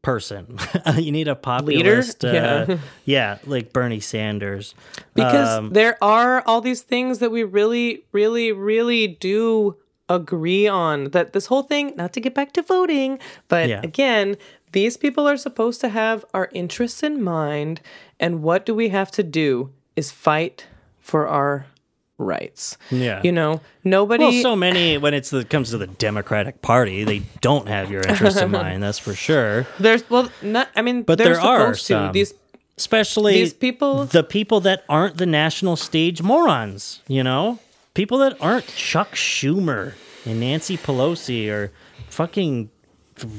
person. 0.03 0.59
you 0.97 1.13
need 1.13 1.29
a 1.29 1.35
populist 1.37 2.25
uh, 2.25 2.33
Yeah. 2.33 2.79
yeah. 3.05 3.39
like 3.47 3.73
Bernie 3.73 4.01
Sanders. 4.01 4.75
because 5.15 5.49
Um, 5.59 5.71
there 5.71 5.97
are 6.03 6.43
all 6.47 6.61
these 6.61 6.83
things 6.83 7.19
that 7.21 7.31
we 7.31 7.43
really 7.45 8.05
really 8.13 8.51
really 8.53 9.07
do 9.07 9.77
agree 10.09 10.67
on 10.67 11.11
that 11.13 11.33
this 11.33 11.47
whole 11.47 11.63
thing 11.63 11.95
not 11.97 12.13
to 12.13 12.21
get 12.21 12.35
back 12.35 12.53
to 12.53 12.63
voting 12.63 13.19
but 13.49 13.69
Yeah. 13.69 13.81
again 13.83 14.37
these 14.73 14.97
people 14.97 15.29
are 15.29 15.37
supposed 15.39 15.81
to 15.83 15.89
have 15.89 16.25
our 16.35 16.49
interests 16.53 17.03
in 17.03 17.23
mind 17.23 17.81
and 18.19 18.43
what 18.43 18.67
do 18.67 18.75
we 18.75 18.89
have 18.91 19.11
to 19.13 19.23
do 19.23 19.71
is 19.97 20.11
fight 20.11 20.67
for 21.01 21.27
our 21.29 21.67
rights 22.19 22.77
Yeah. 22.91 23.21
you 23.25 23.33
know 23.33 23.61
nobody 23.85 24.25
well, 24.25 24.43
so 24.43 24.55
many 24.57 24.97
when 24.99 25.13
it's 25.15 25.31
the 25.31 25.45
comes 25.45 25.71
to 25.71 25.79
the 25.79 25.87
Democratic 25.87 26.63
Party, 26.63 27.05
they 27.05 27.21
don't 27.41 27.69
have 27.69 27.91
your 27.91 28.03
interest 28.03 28.37
in 28.41 28.51
mind. 28.51 28.83
That's 28.83 28.99
for 28.99 29.15
sure. 29.15 29.67
there's 29.81 30.09
well 30.11 30.31
not 30.43 30.69
i 30.77 30.83
mean 30.83 31.03
But 31.03 31.19
there 31.19 31.41
are 31.41 31.75
supposed 31.75 31.87
to 31.89 31.93
some. 31.95 32.13
these 32.13 32.35
Especially 32.79 33.35
These 33.35 33.53
people- 33.55 34.07
the 34.07 34.23
people 34.25 34.61
that 34.61 34.83
aren't 34.89 35.19
the 35.19 35.27
national 35.27 35.77
stage 35.77 36.23
morons. 36.23 37.01
You 37.07 37.23
know, 37.23 37.59
people 37.95 38.17
that 38.19 38.35
aren't 38.41 38.67
Chuck 38.69 39.13
Schumer 39.15 39.93
and 40.25 40.41
Nancy 40.41 40.79
Pelosi 40.79 41.51
or 41.51 41.71
fucking 42.09 42.71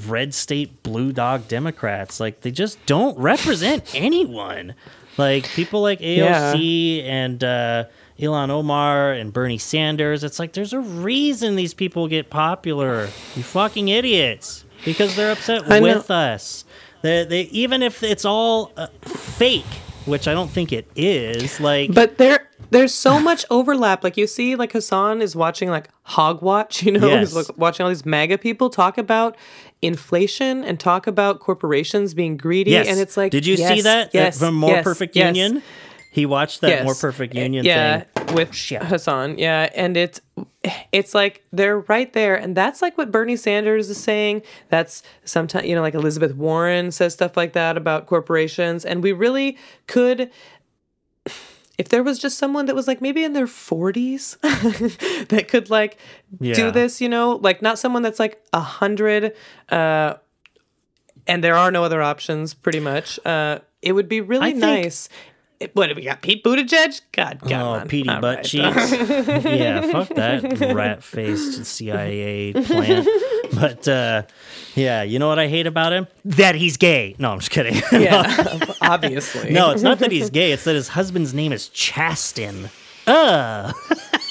red 0.08 0.34
state 0.36 0.84
blue 0.84 1.12
dog 1.12 1.48
Democrats. 1.48 2.20
Like 2.20 2.42
they 2.42 2.52
just 2.52 2.78
don't 2.86 3.18
represent 3.18 3.94
anyone. 3.96 4.76
Like 5.18 5.50
people 5.50 5.82
like 5.82 6.00
AOC 6.00 7.04
and 7.04 7.44
uh, 7.44 7.86
Ilhan 8.20 8.50
Omar 8.50 9.12
and 9.12 9.34
Bernie 9.34 9.58
Sanders. 9.58 10.24
It's 10.24 10.40
like 10.40 10.54
there's 10.54 10.74
a 10.74 10.80
reason 10.80 11.56
these 11.56 11.74
people 11.74 12.08
get 12.08 12.30
popular. 12.30 13.10
You 13.36 13.44
fucking 13.44 13.88
idiots. 13.90 14.66
Because 14.86 15.16
they're 15.16 15.32
upset 15.32 15.64
I 15.72 15.80
know. 15.80 15.96
with 15.96 16.12
us. 16.12 16.66
They, 17.04 17.24
they 17.24 17.42
even 17.44 17.82
if 17.82 18.04
it's 18.04 18.26
all 18.26 18.72
uh, 18.76 18.88
fake, 19.02 19.66
which 20.06 20.28
I 20.28 20.34
don't 20.34 20.50
think 20.52 20.74
it 20.74 20.88
is. 20.96 21.60
Like, 21.62 21.94
But 21.94 22.18
there 22.18 22.50
there's 22.70 22.94
so 22.94 23.20
much 23.20 23.46
overlap. 23.50 24.04
Like 24.04 24.18
you 24.18 24.28
see, 24.28 24.56
like 24.56 24.74
Hasan 24.74 25.22
is 25.22 25.36
watching 25.36 25.70
like 25.70 25.90
Hogwatch, 26.10 26.82
you 26.86 26.92
know, 26.92 27.08
Yes. 27.08 27.30
he's 27.30 27.36
like 27.48 27.58
watching 27.58 27.84
all 27.86 27.90
these 27.90 28.06
MAGA 28.06 28.38
people 28.40 28.70
talk 28.70 28.98
about 28.98 29.38
inflation 29.82 30.64
and 30.64 30.80
talk 30.80 31.08
about 31.08 31.40
corporations 31.40 32.14
being 32.14 32.38
greedy. 32.38 32.72
yes. 32.72 32.88
And 32.88 33.00
it's 33.00 33.16
like 33.18 33.32
did 33.32 33.46
you 33.46 33.58
see 33.58 33.82
that 33.82 34.12
Yes, 34.14 34.40
from 34.40 34.56
More 34.56 34.72
yes, 34.72 34.84
Perfect 34.84 35.16
yes, 35.16 35.36
Union? 35.36 35.64
He 36.14 36.28
watched 36.28 36.62
that 36.62 36.70
yes. 36.70 36.84
More 36.86 36.94
Perfect 36.94 37.34
Union 37.34 37.66
yeah, 37.66 38.02
thing. 38.02 38.36
with 38.36 38.54
Hasan. 38.54 39.40
Yeah, 39.40 39.72
and 39.74 39.98
it's 39.98 40.22
it's 40.92 41.16
like 41.16 41.44
they're 41.52 41.80
right 41.80 42.14
there, 42.14 42.36
and 42.36 42.56
that's 42.56 42.84
like 42.84 43.00
what 43.00 43.10
Bernie 43.12 43.36
Sanders 43.36 43.90
is 43.90 43.98
saying. 43.98 44.44
That's 44.70 45.02
sometimes 45.26 45.66
you 45.68 45.74
know, 45.74 45.82
like 45.82 45.96
Elizabeth 45.96 46.36
Warren 46.36 46.92
says 46.92 47.14
stuff 47.14 47.36
like 47.36 47.54
that 47.54 47.78
about 47.78 48.06
corporations, 48.06 48.86
and 48.86 49.02
we 49.02 49.12
really 49.12 49.58
could. 49.88 50.30
If 51.80 51.90
there 51.90 52.04
was 52.04 52.20
just 52.20 52.38
someone 52.38 52.68
that 52.68 52.76
was 52.76 52.88
like 52.88 53.02
maybe 53.02 53.24
in 53.24 53.34
their 53.34 53.48
40s 53.48 54.40
that 55.30 55.48
could 55.48 55.72
like 55.72 55.98
Yeah. 56.40 56.54
do 56.54 56.70
this, 56.70 57.02
you 57.02 57.10
know, 57.10 57.38
like 57.42 57.64
not 57.64 57.80
someone 57.80 58.04
that's 58.04 58.20
like 58.20 58.40
a 58.54 58.60
hundred, 58.60 59.34
uh, 59.70 60.14
and 61.26 61.44
there 61.44 61.56
are 61.56 61.72
no 61.72 61.84
other 61.84 62.04
options, 62.04 62.54
pretty 62.54 62.80
much. 62.80 63.20
Uh, 63.26 63.60
it 63.82 63.94
would 63.94 64.08
be 64.08 64.22
really 64.22 64.50
I 64.50 64.52
nice. 64.52 65.10
What 65.74 65.88
do 65.88 65.96
we 65.96 66.04
got? 66.04 66.22
Pete 66.22 66.44
Buttigieg? 66.44 67.02
God, 67.12 67.40
come 67.42 67.52
Oh, 67.54 67.70
on. 67.72 67.88
Petey 67.88 68.10
All 68.10 68.22
butt 68.22 68.38
right. 68.38 68.46
cheeks. 68.46 68.92
yeah, 69.46 69.82
fuck 69.92 70.10
that 70.10 70.60
rat 70.74 71.04
faced 71.04 71.66
CIA 71.66 72.54
plant. 72.54 73.08
But 73.54 73.88
uh, 73.88 74.24
yeah, 74.76 75.04
you 75.04 75.20
know 75.20 75.28
what 75.28 75.40
I 75.40 75.48
hate 75.48 75.68
about 75.68 75.94
him? 75.94 76.08
That 76.26 76.56
he's 76.56 76.78
gay. 76.78 77.16
No, 77.20 77.32
I'm 77.32 77.40
just 77.40 77.52
kidding. 77.52 77.76
Yeah, 77.94 78.60
obviously. 78.82 79.52
no, 79.52 79.72
it's 79.72 79.84
not 79.84 80.00
that 80.00 80.12
he's 80.12 80.30
gay. 80.30 80.52
It's 80.52 80.64
that 80.66 80.76
his 80.76 80.90
husband's 80.90 81.34
name 81.34 81.52
is 81.54 81.70
Chasten. 81.70 82.70
Uh, 83.08 83.72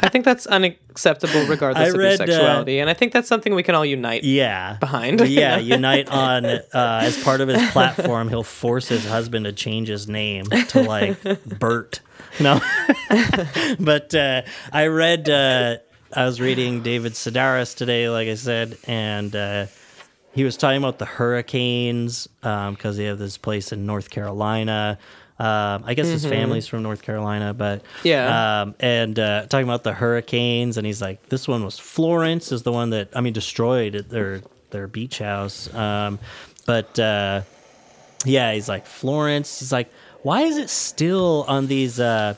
I 0.00 0.08
think 0.08 0.24
that's 0.24 0.46
unacceptable 0.46 1.46
regardless 1.46 1.84
I 1.84 1.88
of 1.88 1.94
your 1.94 2.02
read, 2.04 2.20
uh, 2.20 2.26
sexuality, 2.26 2.78
and 2.78 2.88
I 2.88 2.94
think 2.94 3.12
that's 3.12 3.28
something 3.28 3.54
we 3.54 3.62
can 3.62 3.74
all 3.74 3.84
unite. 3.84 4.24
yeah. 4.24 4.76
Behind. 4.80 5.20
yeah, 5.28 5.58
unite 5.58 6.08
on 6.08 6.44
uh, 6.46 6.60
as 6.72 7.22
part 7.22 7.40
of 7.40 7.48
his 7.48 7.70
platform. 7.70 8.28
He'll 8.28 8.42
force 8.42 8.88
his 8.88 9.06
husband 9.06 9.44
to 9.46 9.52
change 9.52 9.88
his 9.88 10.08
name 10.08 10.44
to 10.68 10.82
like 10.82 11.18
Bert. 11.58 12.00
No, 12.38 12.60
but 13.80 14.14
uh, 14.14 14.42
I 14.72 14.86
read. 14.86 15.28
Uh, 15.28 15.76
I 16.12 16.24
was 16.24 16.40
reading 16.40 16.82
David 16.82 17.12
Sedaris 17.12 17.76
today, 17.76 18.08
like 18.08 18.28
I 18.28 18.34
said, 18.34 18.78
and 18.86 19.34
uh, 19.34 19.66
he 20.34 20.44
was 20.44 20.56
talking 20.56 20.78
about 20.78 20.98
the 20.98 21.04
hurricanes 21.04 22.28
because 22.40 22.96
they 22.96 23.04
have 23.04 23.18
this 23.18 23.38
place 23.38 23.72
in 23.72 23.86
North 23.86 24.10
Carolina. 24.10 24.98
Um, 25.38 25.84
I 25.86 25.92
guess 25.94 26.06
his 26.06 26.24
family's 26.24 26.66
from 26.66 26.82
North 26.82 27.02
Carolina, 27.02 27.52
but 27.52 27.82
Yeah. 28.04 28.62
um, 28.62 28.74
and 28.80 29.18
uh, 29.18 29.46
talking 29.46 29.64
about 29.68 29.84
the 29.84 29.92
hurricanes, 29.92 30.78
and 30.78 30.86
he's 30.86 31.02
like, 31.02 31.28
"This 31.28 31.46
one 31.46 31.62
was 31.64 31.78
Florence, 31.78 32.52
is 32.52 32.62
the 32.62 32.72
one 32.72 32.90
that 32.90 33.10
I 33.14 33.20
mean 33.20 33.34
destroyed 33.34 34.06
their 34.08 34.40
their 34.70 34.86
beach 34.86 35.18
house." 35.18 35.72
Um, 35.74 36.18
but 36.64 36.98
uh, 36.98 37.42
yeah, 38.24 38.54
he's 38.54 38.68
like 38.68 38.86
Florence. 38.86 39.58
He's 39.60 39.72
like, 39.72 39.92
why 40.22 40.42
is 40.42 40.56
it 40.56 40.70
still 40.70 41.44
on 41.48 41.66
these? 41.66 42.00
Uh, 42.00 42.34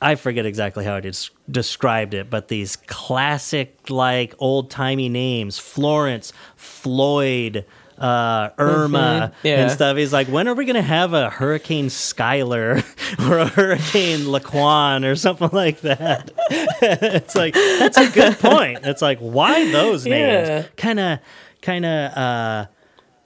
I 0.00 0.14
forget 0.14 0.46
exactly 0.46 0.84
how 0.84 0.94
I 0.94 1.00
des- 1.00 1.30
described 1.50 2.14
it, 2.14 2.30
but 2.30 2.46
these 2.46 2.76
classic, 2.76 3.90
like 3.90 4.36
old 4.38 4.70
timey 4.70 5.08
names: 5.08 5.58
Florence, 5.58 6.32
Floyd, 6.54 7.64
uh, 8.00 8.50
Irma, 8.58 9.32
Yeah. 9.42 9.62
and 9.62 9.70
stuff. 9.70 9.96
He's 9.96 10.12
like, 10.12 10.28
when 10.28 10.48
are 10.48 10.54
we 10.54 10.64
gonna 10.64 10.82
have 10.82 11.12
a 11.14 11.30
Hurricane 11.30 11.86
Skylar 11.86 12.84
or 13.30 13.38
a 13.38 13.46
Hurricane 13.48 14.20
Laquan 14.20 15.04
or 15.04 15.16
something 15.16 15.50
like 15.52 15.80
that? 15.82 16.30
it's 16.50 17.34
like 17.34 17.54
that's 17.54 17.96
a 17.98 18.10
good 18.10 18.38
point. 18.38 18.80
It's 18.84 19.02
like 19.02 19.18
why 19.18 19.70
those 19.72 20.06
Yeah. 20.06 20.16
names? 20.58 20.66
Kind 20.76 21.00
of, 21.00 21.18
kind 21.62 21.84
of. 21.86 22.68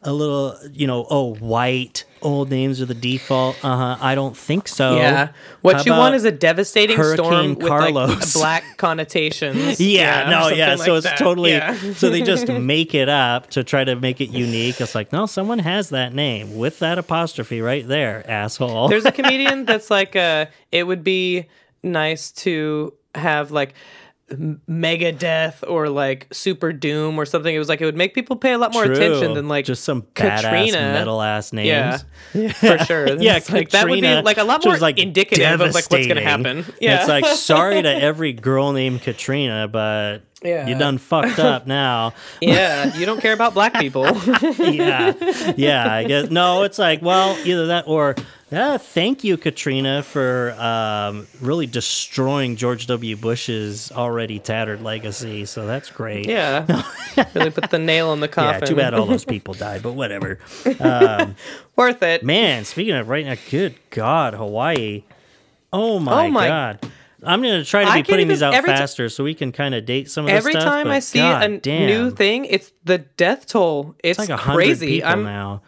A 0.03 0.13
little, 0.13 0.57
you 0.73 0.87
know, 0.87 1.07
oh, 1.11 1.35
white 1.37 2.05
old 2.23 2.51
names 2.51 2.81
are 2.81 2.87
the 2.87 2.95
default. 2.95 3.57
Uh 3.65 3.77
huh. 3.77 3.97
I 4.01 4.15
don't 4.15 4.37
think 4.37 4.69
so. 4.69 4.97
Yeah. 4.97 5.33
What 5.61 5.77
How 5.77 5.83
you 5.85 5.93
want 5.93 6.15
is 6.15 6.25
a 6.25 6.33
devastating 6.33 6.97
Hurricane 6.97 7.25
storm 7.25 7.55
with 7.55 7.69
like 7.69 7.95
Carlos? 7.95 8.33
black 8.35 8.77
connotations. 8.77 9.81
Yeah, 9.93 10.31
no, 10.31 10.41
something 10.43 10.59
yeah. 10.59 10.75
like 10.75 10.87
so 10.87 10.95
it's 10.95 11.05
that. 11.05 11.19
totally. 11.19 11.51
Yeah. 11.53 11.77
so 11.95 12.09
they 12.09 12.23
just 12.23 12.49
make 12.49 12.95
it 12.95 13.09
up 13.09 13.51
to 13.51 13.65
try 13.65 13.85
to 13.85 13.97
make 13.97 14.21
it 14.21 14.31
unique. 14.31 14.81
It's 14.81 14.95
like, 14.95 15.13
no, 15.13 15.27
someone 15.27 15.59
has 15.59 15.91
that 15.91 16.15
name 16.15 16.57
with 16.57 16.79
that 16.79 16.99
apostrophe 16.99 17.61
right 17.61 17.87
there, 17.87 18.29
asshole. 18.31 18.89
There's 18.89 19.05
a 19.05 19.13
comedian 19.13 19.65
that's 19.65 19.91
like, 19.91 20.17
uh, 20.17 20.47
it 20.71 20.85
would 20.85 21.05
be 21.05 21.47
nice 21.83 22.31
to 22.33 22.95
have 23.15 23.51
like 23.51 23.75
Megadeth 24.33 25.69
or 25.69 25.89
like 25.89 26.27
Super 26.33 26.73
Doom 26.73 27.19
or 27.19 27.27
something. 27.27 27.55
It 27.55 27.59
was 27.59 27.69
like 27.69 27.81
it 27.81 27.85
would 27.85 27.97
make 27.97 28.15
people 28.15 28.37
pay 28.37 28.53
a 28.53 28.59
lot 28.59 28.73
more 28.73 28.85
True. 28.85 28.95
attention 28.95 29.35
than 29.35 29.49
like 29.49 29.65
just 29.65 29.85
some 29.85 30.03
Katrina. 30.15 30.79
badass 30.79 30.93
metal 30.93 31.23
ass 31.23 31.53
names. 31.53 32.05
Yeah, 32.35 32.53
for 32.53 32.79
sure. 32.85 33.17
Yeah, 33.21 33.41
like 33.51 33.71
that 33.71 33.89
would 33.89 34.01
be 34.01 34.23
like 34.23 34.39
a 34.39 34.45
lot 34.45 34.65
more 34.65 34.77
like, 34.79 34.99
indicative 34.99 35.61
of 35.61 35.75
like 35.75 35.91
what's 35.91 36.07
gonna 36.07 36.21
happen. 36.23 36.65
Yeah, 36.81 37.01
It's 37.01 37.09
like 37.09 37.27
sorry 37.27 37.83
to 37.83 37.89
every 38.03 38.33
girl 38.33 38.73
named 38.73 39.03
Katrina, 39.03 39.69
but 39.69 40.21
Yeah. 40.45 40.67
you 40.67 40.77
done 40.77 40.99
fucked 40.99 41.39
up 41.39 41.67
now. 41.69 42.15
yeah, 42.41 42.97
you 42.97 43.07
don't 43.07 43.21
care 43.21 43.33
about 43.33 43.55
black 43.55 43.75
people. 43.75 44.05
yeah, 44.59 45.15
yeah. 45.57 45.93
I 45.93 46.05
guess 46.05 46.31
no. 46.31 46.63
It's 46.65 46.79
like 46.79 47.03
well, 47.03 47.37
either 47.47 47.67
that 47.69 47.87
or 47.87 48.15
yeah. 48.51 48.77
Thank 48.77 49.25
you, 49.25 49.37
Katrina, 49.39 50.03
for 50.03 50.53
um, 50.59 51.27
really 51.41 51.67
destroying 51.67 52.57
George 52.57 52.87
W. 52.87 53.17
Bush's 53.17 53.91
already 53.93 54.39
tattered 54.39 54.83
legacy. 54.83 55.47
So 55.47 55.67
that's 55.67 55.91
great. 55.91 56.27
yeah, 56.29 56.83
really 57.35 57.51
put 57.51 57.71
the 57.71 57.79
nail 57.79 58.13
in 58.13 58.21
the 58.21 58.29
coffin. 58.29 58.61
Yeah, 58.63 58.67
too 58.67 58.77
bad 58.77 58.93
all 58.95 59.07
those 59.07 59.25
people 59.25 59.55
died, 59.55 59.83
but 59.83 59.93
whatever. 59.95 60.39
Worth 61.77 62.03
it. 62.03 62.23
Man, 62.25 62.65
speaking 62.65 62.95
of 62.95 63.09
right 63.09 63.25
now, 63.25 63.37
good 63.51 63.75
God, 63.91 64.35
Hawaii. 64.35 65.05
Oh 65.73 65.99
my, 65.99 66.27
Oh 66.27 66.31
my- 66.31 66.47
God. 66.47 66.91
I'm 67.25 67.41
going 67.43 67.63
to 67.63 67.65
try 67.69 67.85
to 67.85 67.93
be 67.93 68.03
putting 68.03 68.29
these 68.29 68.43
out 68.43 68.55
every 68.55 68.71
faster 68.71 69.09
so 69.09 69.23
we 69.25 69.35
can 69.35 69.53
kind 69.53 69.75
of 69.75 69.85
date 69.85 70.11
some 70.11 70.25
of 70.25 70.31
this 70.31 70.39
Every 70.39 70.53
stuff. 70.53 70.65
time 70.65 70.87
but 70.87 70.93
I 70.95 70.99
see 71.01 71.19
God 71.21 71.43
a 71.51 71.59
damn, 71.59 71.87
new 71.87 72.11
thing, 72.11 72.45
it's 72.47 72.73
the 72.85 72.99
death 72.99 73.47
toll. 73.47 73.95
It's, 74.03 74.19
it's 74.19 74.29
like 74.29 74.39
crazy. 74.41 75.03
I'm 75.05 75.23
now. 75.23 75.63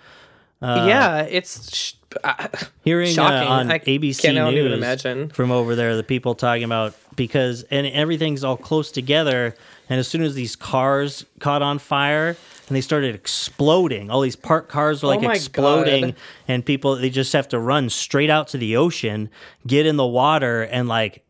yeah, 0.63 1.23
it's 1.23 1.77
sh- 1.77 1.93
hearing 2.85 3.11
uh, 3.11 3.13
Shocking. 3.13 3.49
on 3.49 3.71
I 3.71 3.79
ABC 3.81 4.23
cannot 4.23 4.51
News 4.53 4.59
even 4.67 4.73
imagine. 4.73 5.29
from 5.31 5.51
over 5.51 5.75
there, 5.75 5.97
the 5.97 6.03
people 6.05 6.35
talking 6.35 6.65
about 6.65 6.95
because 7.17 7.65
and 7.71 7.87
everything's 7.89 8.45
all 8.45 8.57
close 8.57 8.91
together, 8.93 9.55
and 9.89 9.99
as 10.01 10.09
soon 10.09 10.23
as 10.23 10.35
these 10.35 10.57
cars 10.57 11.25
caught 11.41 11.61
on 11.63 11.79
fire 11.79 12.37
and 12.69 12.77
they 12.77 12.81
started 12.81 13.15
exploding, 13.15 14.11
all 14.11 14.21
these 14.23 14.37
parked 14.37 14.71
cars 14.71 15.03
were 15.03 15.09
Oh 15.09 15.11
like 15.11 15.23
my 15.23 15.35
exploding, 15.35 16.05
God. 16.07 16.15
and 16.49 16.65
people 16.65 16.97
they 16.97 17.11
just 17.11 17.33
have 17.33 17.49
to 17.49 17.59
run 17.59 17.91
straight 17.91 18.31
out 18.31 18.49
to 18.49 18.59
the 18.59 18.77
ocean, 18.77 19.29
get 19.67 19.85
in 19.85 19.97
the 19.97 20.07
water, 20.07 20.63
and 20.63 20.89
like 20.89 21.24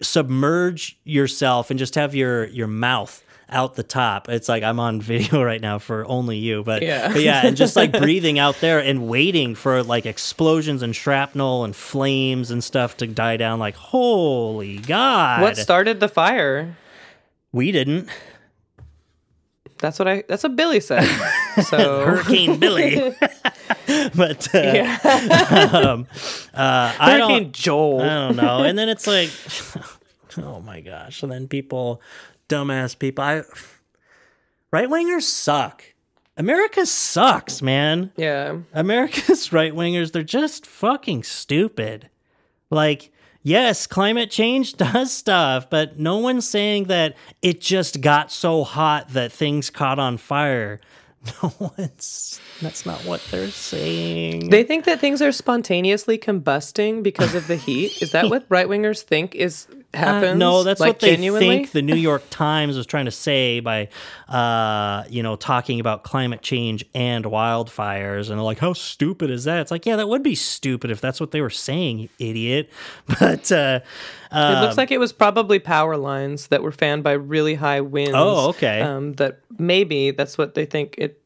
submerge 0.00 0.98
yourself 1.04 1.70
and 1.70 1.78
just 1.78 1.94
have 1.94 2.14
your 2.14 2.46
your 2.46 2.66
mouth 2.66 3.22
out 3.50 3.74
the 3.76 3.82
top. 3.82 4.28
It's 4.28 4.48
like 4.48 4.62
I'm 4.62 4.80
on 4.80 5.00
video 5.00 5.42
right 5.44 5.60
now 5.60 5.78
for 5.78 6.04
only 6.06 6.38
you, 6.38 6.62
but 6.64 6.82
Yeah. 6.82 7.12
but 7.12 7.20
yeah, 7.22 7.46
and 7.46 7.56
just 7.56 7.76
like 7.76 7.92
breathing 7.98 8.38
out 8.38 8.56
there 8.60 8.78
and 8.80 9.06
waiting 9.06 9.54
for 9.54 9.82
like 9.82 10.06
explosions 10.06 10.82
and 10.82 10.96
shrapnel 10.96 11.62
and 11.64 11.76
flames 11.76 12.50
and 12.50 12.64
stuff 12.64 12.96
to 12.98 13.06
die 13.06 13.36
down. 13.36 13.58
Like 13.58 13.74
holy 13.76 14.78
god, 14.78 15.42
What 15.42 15.56
started 15.56 16.00
the 16.00 16.08
fire? 16.08 16.76
we 17.52 17.70
didn't. 17.70 18.08
That's 19.84 19.98
what 19.98 20.08
I. 20.08 20.24
That's 20.26 20.42
what 20.42 20.56
Billy 20.56 20.80
said. 20.80 21.06
So 21.62 22.04
Hurricane 22.04 22.58
Billy, 22.58 22.96
but 24.16 24.52
uh, 24.52 24.58
yeah, 24.58 25.70
um, 25.72 26.08
uh, 26.52 26.92
I 26.98 27.16
don't. 27.16 27.52
Joel. 27.52 28.02
I 28.02 28.06
don't 28.06 28.36
know. 28.36 28.64
And 28.64 28.76
then 28.76 28.88
it's 28.88 29.06
like, 29.06 29.30
oh 30.44 30.60
my 30.60 30.80
gosh. 30.80 31.22
And 31.22 31.30
then 31.30 31.46
people, 31.46 32.02
dumbass 32.48 32.98
people, 32.98 33.22
I 33.22 33.42
right 34.72 34.88
wingers 34.88 35.22
suck. 35.22 35.84
America 36.36 36.86
sucks, 36.86 37.62
man. 37.62 38.10
yeah, 38.16 38.58
America's 38.72 39.52
right 39.52 39.72
wingers, 39.72 40.10
they're 40.10 40.24
just 40.24 40.66
fucking 40.66 41.22
stupid. 41.22 42.10
Like, 42.68 43.12
yes, 43.44 43.86
climate 43.86 44.30
change 44.30 44.72
does 44.76 45.12
stuff, 45.12 45.70
but 45.70 45.98
no 46.00 46.18
one's 46.18 46.48
saying 46.48 46.84
that 46.84 47.14
it 47.42 47.60
just 47.60 48.00
got 48.00 48.32
so 48.32 48.64
hot 48.64 49.10
that 49.10 49.30
things 49.30 49.70
caught 49.70 50.00
on 50.00 50.16
fire. 50.16 50.80
No 51.42 51.54
one's, 51.58 52.38
that's 52.60 52.84
not 52.84 52.98
what 53.06 53.22
they're 53.30 53.48
saying. 53.48 54.50
they 54.50 54.62
think 54.62 54.84
that 54.84 55.00
things 55.00 55.22
are 55.22 55.32
spontaneously 55.32 56.18
combusting 56.18 57.02
because 57.02 57.34
of 57.34 57.46
the 57.46 57.56
heat. 57.56 58.02
Is 58.02 58.12
that 58.12 58.28
what 58.28 58.44
right 58.50 58.66
wingers 58.66 59.00
think 59.00 59.34
is 59.34 59.66
happens? 59.94 60.32
Uh, 60.32 60.34
no, 60.34 60.62
that's 60.62 60.80
like, 60.80 60.94
what 60.94 61.00
they 61.00 61.10
genuinely? 61.16 61.46
think 61.48 61.72
the 61.72 61.82
New 61.82 61.94
York 61.94 62.22
Times 62.30 62.76
was 62.76 62.86
trying 62.86 63.04
to 63.04 63.10
say 63.10 63.60
by, 63.60 63.88
uh, 64.28 65.04
you 65.08 65.22
know, 65.22 65.36
talking 65.36 65.80
about 65.80 66.02
climate 66.04 66.42
change 66.42 66.84
and 66.94 67.24
wildfires. 67.24 68.28
And 68.30 68.38
they're 68.38 68.44
like, 68.44 68.58
how 68.58 68.72
stupid 68.72 69.30
is 69.30 69.44
that? 69.44 69.60
It's 69.60 69.70
like, 69.70 69.86
yeah, 69.86 69.96
that 69.96 70.08
would 70.08 70.22
be 70.22 70.34
stupid 70.34 70.90
if 70.90 71.00
that's 71.00 71.20
what 71.20 71.30
they 71.30 71.40
were 71.40 71.50
saying, 71.50 71.98
you 71.98 72.08
idiot. 72.18 72.70
But, 73.20 73.50
uh, 73.52 73.80
It 74.32 74.60
looks 74.60 74.76
like 74.76 74.90
it 74.90 74.98
was 74.98 75.12
probably 75.12 75.58
power 75.58 75.96
lines 75.96 76.48
that 76.48 76.62
were 76.62 76.72
fanned 76.72 77.04
by 77.04 77.12
really 77.12 77.54
high 77.54 77.80
winds. 77.80 78.14
Oh, 78.16 78.48
okay. 78.50 78.80
Um, 78.80 79.12
that 79.14 79.40
maybe 79.58 80.10
that's 80.10 80.36
what 80.36 80.54
they 80.54 80.64
think 80.66 80.96
it 80.98 81.20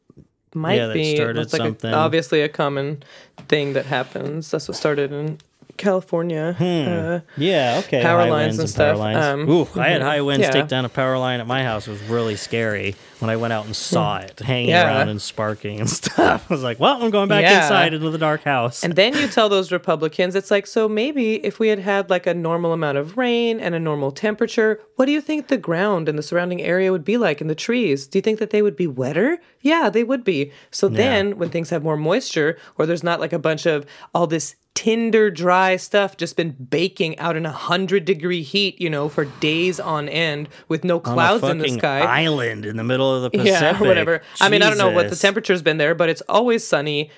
might 0.53 0.75
Yeah, 0.75 0.93
be. 0.93 1.11
It 1.13 1.15
started 1.17 1.37
looks 1.39 1.53
like 1.53 1.83
a- 1.83 1.93
obviously 1.93 2.41
a 2.41 2.49
common 2.49 3.03
thing 3.47 3.73
that 3.73 3.85
happens. 3.85 4.51
That's 4.51 4.67
what 4.67 4.77
started 4.77 5.11
in 5.11 5.37
California. 5.79 6.55
Uh, 6.59 7.21
yeah, 7.37 7.81
okay. 7.85 8.01
Power 8.03 8.21
high 8.21 8.29
lines 8.29 8.59
and 8.59 8.67
power 8.67 8.93
stuff. 8.93 8.97
lines. 8.99 9.17
Um, 9.25 9.49
Ooh, 9.49 9.67
I 9.75 9.89
had 9.89 10.01
high 10.11 10.21
winds 10.21 10.45
yeah. 10.45 10.51
take 10.51 10.67
down 10.67 10.85
a 10.85 10.89
power 10.89 11.17
line 11.17 11.39
at 11.39 11.47
my 11.47 11.63
house. 11.63 11.87
It 11.87 11.91
was 11.91 12.01
really 12.03 12.35
scary 12.35 12.95
when 13.19 13.29
I 13.29 13.35
went 13.35 13.51
out 13.53 13.65
and 13.65 13.75
saw 13.75 14.17
it 14.17 14.39
hanging 14.39 14.69
Yeah. 14.69 14.85
around 14.87 15.09
and 15.09 15.21
sparking 15.21 15.79
and 15.79 15.89
stuff. 16.01 16.45
I 16.49 16.53
was 16.53 16.63
like, 16.63 16.79
well, 16.79 17.01
I'm 17.03 17.09
going 17.09 17.27
back 17.29 17.41
Yeah. 17.43 17.63
inside 17.63 17.93
into 17.93 18.09
the 18.09 18.17
dark 18.17 18.43
house. 18.43 18.83
And 18.83 18.95
then 18.95 19.13
you 19.15 19.27
tell 19.27 19.49
those 19.49 19.71
Republicans, 19.71 20.35
it's 20.35 20.51
like, 20.51 20.67
so 20.67 20.87
maybe 20.87 21.35
if 21.45 21.59
we 21.59 21.69
had 21.69 21.79
had 21.79 22.09
like 22.09 22.27
a 22.27 22.33
normal 22.33 22.71
amount 22.73 22.97
of 22.97 23.17
rain 23.17 23.59
and 23.59 23.73
a 23.73 23.79
normal 23.79 24.11
temperature, 24.11 24.79
what 24.95 25.05
do 25.05 25.11
you 25.11 25.21
think 25.21 25.47
the 25.47 25.57
ground 25.57 26.07
and 26.07 26.17
the 26.17 26.23
surrounding 26.23 26.61
area 26.61 26.91
would 26.91 27.03
be 27.05 27.17
like 27.17 27.41
in 27.41 27.47
the 27.47 27.55
trees? 27.55 28.07
Do 28.07 28.17
you 28.17 28.21
think 28.21 28.39
that 28.39 28.51
they 28.51 28.61
would 28.61 28.75
be 28.75 28.87
wetter? 28.87 29.39
Yeah, 29.61 29.89
they 29.89 30.03
would 30.03 30.23
be. 30.23 30.51
So 30.71 30.87
then 30.87 31.37
when 31.37 31.49
things 31.49 31.69
have 31.71 31.83
more 31.83 31.97
moisture 31.97 32.57
or 32.77 32.85
there's 32.85 33.03
not 33.03 33.19
like 33.19 33.33
a 33.33 33.39
bunch 33.39 33.65
of 33.65 33.85
all 34.13 34.27
this 34.27 34.55
tinder 34.75 35.29
dry 35.29 35.75
stuff 35.75 36.15
just 36.15 36.37
been 36.37 36.51
baking 36.51 37.19
out 37.19 37.35
in 37.35 37.45
a 37.45 37.51
hundred 37.51 38.05
degree 38.05 38.41
heat, 38.41 38.79
you 38.79 38.89
know, 38.89 39.09
for 39.09 39.25
days 39.25 39.79
on 39.79 40.07
end 40.07 40.47
with 40.69 40.83
no 40.83 40.99
clouds 40.99 41.43
in 41.43 41.57
the 41.57 41.67
sky. 41.67 41.99
island 41.99 42.65
in 42.65 42.77
the 42.77 42.83
middle 42.83 43.13
of 43.13 43.23
the 43.23 43.29
Pacific. 43.37 43.61
Yeah, 43.61 43.83
or 43.83 43.87
whatever. 43.87 44.21
I 44.39 44.49
mean, 44.49 44.61
I 44.61 44.69
don't 44.69 44.77
know 44.77 44.91
what 44.91 45.09
the 45.09 45.15
temperature's 45.15 45.61
been 45.61 45.77
there, 45.77 45.95
but 45.95 46.09
it's 46.09 46.21
always 46.29 46.65
sunny 46.65 47.09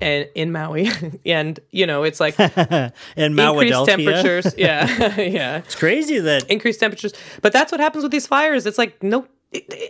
and 0.00 0.28
in 0.34 0.52
Maui. 0.52 0.88
and, 1.26 1.60
you 1.70 1.86
know, 1.86 2.02
it's 2.02 2.20
like 2.20 2.38
in 3.16 3.38
increased 3.38 3.86
temperatures. 3.86 4.54
Yeah. 4.56 5.20
yeah. 5.20 5.58
It's 5.58 5.74
crazy 5.74 6.18
that 6.20 6.50
Increased 6.50 6.80
temperatures. 6.80 7.12
But 7.42 7.52
that's 7.52 7.70
what 7.70 7.80
happens 7.80 8.02
with 8.02 8.12
these 8.12 8.26
fires. 8.26 8.66
It's 8.66 8.78
like, 8.78 9.02
no. 9.02 9.26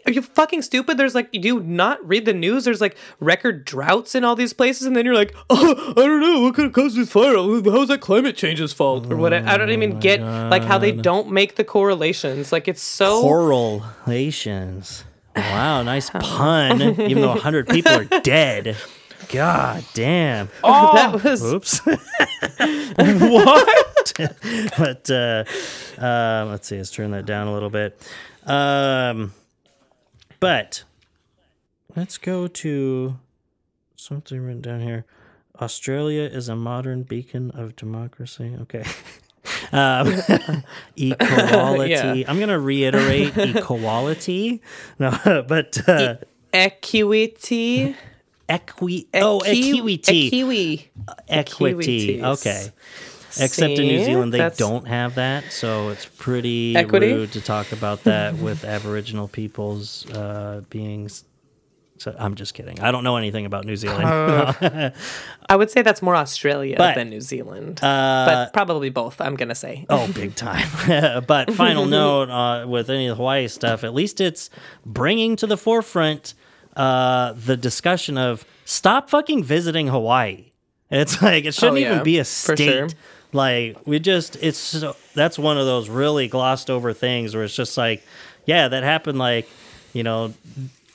Are 0.06 0.12
you 0.12 0.22
fucking 0.22 0.62
stupid? 0.62 0.98
There's 0.98 1.14
like, 1.14 1.28
you 1.32 1.40
do 1.40 1.60
not 1.60 2.06
read 2.06 2.24
the 2.26 2.34
news. 2.34 2.64
There's 2.64 2.80
like 2.80 2.96
record 3.20 3.64
droughts 3.64 4.14
in 4.14 4.24
all 4.24 4.36
these 4.36 4.52
places, 4.52 4.86
and 4.86 4.94
then 4.94 5.04
you're 5.04 5.14
like, 5.14 5.34
oh, 5.50 5.90
I 5.90 5.94
don't 5.94 6.20
know 6.20 6.40
what 6.40 6.54
could 6.54 6.64
have 6.64 6.72
caused 6.72 6.96
this 6.96 7.10
fire. 7.10 7.34
How's 7.34 7.88
that 7.88 8.00
climate 8.00 8.36
change's 8.36 8.72
fault 8.72 9.10
or 9.10 9.16
what? 9.16 9.32
I 9.32 9.56
don't 9.56 9.70
even 9.70 9.98
get 10.00 10.20
like 10.20 10.64
how 10.64 10.78
they 10.78 10.92
don't 10.92 11.30
make 11.30 11.56
the 11.56 11.64
correlations. 11.64 12.52
Like 12.52 12.68
it's 12.68 12.82
so 12.82 13.22
correlations. 13.22 15.04
Wow, 15.36 15.82
nice 15.82 16.10
pun. 16.14 16.80
Even 17.00 17.22
though 17.22 17.34
hundred 17.34 17.68
people 17.68 17.92
are 17.92 18.04
dead. 18.22 18.76
God 19.30 19.84
damn. 19.94 20.50
Oh, 20.62 20.94
that 20.94 21.24
was 21.24 21.42
Oops. 21.42 21.80
what? 23.18 24.12
but 24.78 25.10
uh, 25.10 25.44
um, 25.98 26.50
let's 26.50 26.68
see. 26.68 26.76
Let's 26.76 26.90
turn 26.90 27.10
that 27.12 27.24
down 27.24 27.48
a 27.48 27.52
little 27.52 27.70
bit. 27.70 27.98
Um, 28.44 29.32
but 30.44 30.84
let's 31.96 32.18
go 32.18 32.46
to 32.46 33.18
something 33.96 34.38
written 34.38 34.60
down 34.60 34.80
here. 34.82 35.06
Australia 35.58 36.24
is 36.24 36.50
a 36.50 36.54
modern 36.56 37.02
beacon 37.02 37.50
of 37.52 37.76
democracy. 37.76 38.54
Okay. 38.62 38.84
Um, 39.72 40.08
equality. 40.96 41.90
Yeah. 41.90 42.24
I'm 42.28 42.38
gonna 42.40 42.58
reiterate 42.58 43.36
equality. 43.36 44.62
No, 44.98 45.10
but 45.46 45.86
uh, 45.86 46.16
equity. 46.52 47.94
equi. 48.48 49.08
Oh, 49.12 49.40
equity. 49.40 50.28
Equity. 50.28 50.90
Equity. 51.28 52.22
Okay. 52.22 52.72
Except 53.40 53.72
in 53.78 53.86
New 53.86 54.04
Zealand, 54.04 54.32
they 54.32 54.38
That's- 54.38 54.58
don't 54.58 54.86
have 54.86 55.14
that, 55.16 55.52
so 55.52 55.88
it's 55.90 56.06
pretty 56.06 56.76
Equity? 56.76 57.12
rude 57.12 57.32
to 57.32 57.40
talk 57.40 57.72
about 57.72 58.04
that 58.04 58.36
with 58.36 58.64
Aboriginal 58.64 59.28
peoples 59.28 60.08
uh, 60.12 60.62
beings. 60.70 61.24
So 61.98 62.14
I'm 62.18 62.34
just 62.34 62.54
kidding. 62.54 62.80
I 62.80 62.90
don't 62.90 63.04
know 63.04 63.16
anything 63.16 63.46
about 63.46 63.64
New 63.64 63.76
Zealand. 63.76 64.04
I 65.48 65.56
would 65.56 65.70
say 65.70 65.82
that's 65.82 66.02
more 66.02 66.16
Australia 66.16 66.74
But, 66.76 66.96
than 66.96 67.08
New 67.08 67.20
Zealand, 67.20 67.78
uh, 67.82 68.26
but 68.26 68.52
probably 68.52 68.90
both. 68.90 69.20
I'm 69.20 69.36
gonna 69.36 69.54
say. 69.54 69.86
Oh, 69.88 70.10
big 70.12 70.34
time. 70.34 70.66
but 71.26 71.52
final 71.54 71.86
note 72.00 72.30
uh, 72.30 72.66
with 72.66 72.90
any 72.90 73.06
of 73.06 73.10
the 73.12 73.16
Hawaii 73.16 73.46
stuff, 73.48 73.84
at 73.84 73.94
least 73.94 74.20
it's 74.20 74.50
bringing 74.84 75.36
to 75.36 75.46
the 75.46 75.56
forefront 75.56 76.34
uh, 76.76 77.32
the 77.34 77.56
discussion 77.56 78.18
of 78.18 78.44
stop 78.64 79.08
fucking 79.08 79.44
visiting 79.44 79.86
Hawaii. 79.86 80.50
It's 80.90 81.22
like, 81.22 81.44
it 81.44 81.54
shouldn't 81.54 81.76
Oh, 81.78 81.80
yeah, 81.80 81.92
even 81.92 82.04
be 82.04 82.18
a 82.18 82.24
state. 82.24 82.58
sure. 82.58 82.88
Like, 83.34 83.76
we 83.84 83.98
just, 83.98 84.36
it's 84.40 84.56
so, 84.58 84.94
that's 85.14 85.38
one 85.38 85.58
of 85.58 85.66
those 85.66 85.88
really 85.88 86.28
glossed 86.28 86.70
over 86.70 86.92
things 86.92 87.34
where 87.34 87.44
it's 87.44 87.54
just 87.54 87.76
like, 87.76 88.02
yeah, 88.46 88.68
that 88.68 88.82
happened 88.84 89.18
like, 89.18 89.48
you 89.92 90.02
know, 90.04 90.32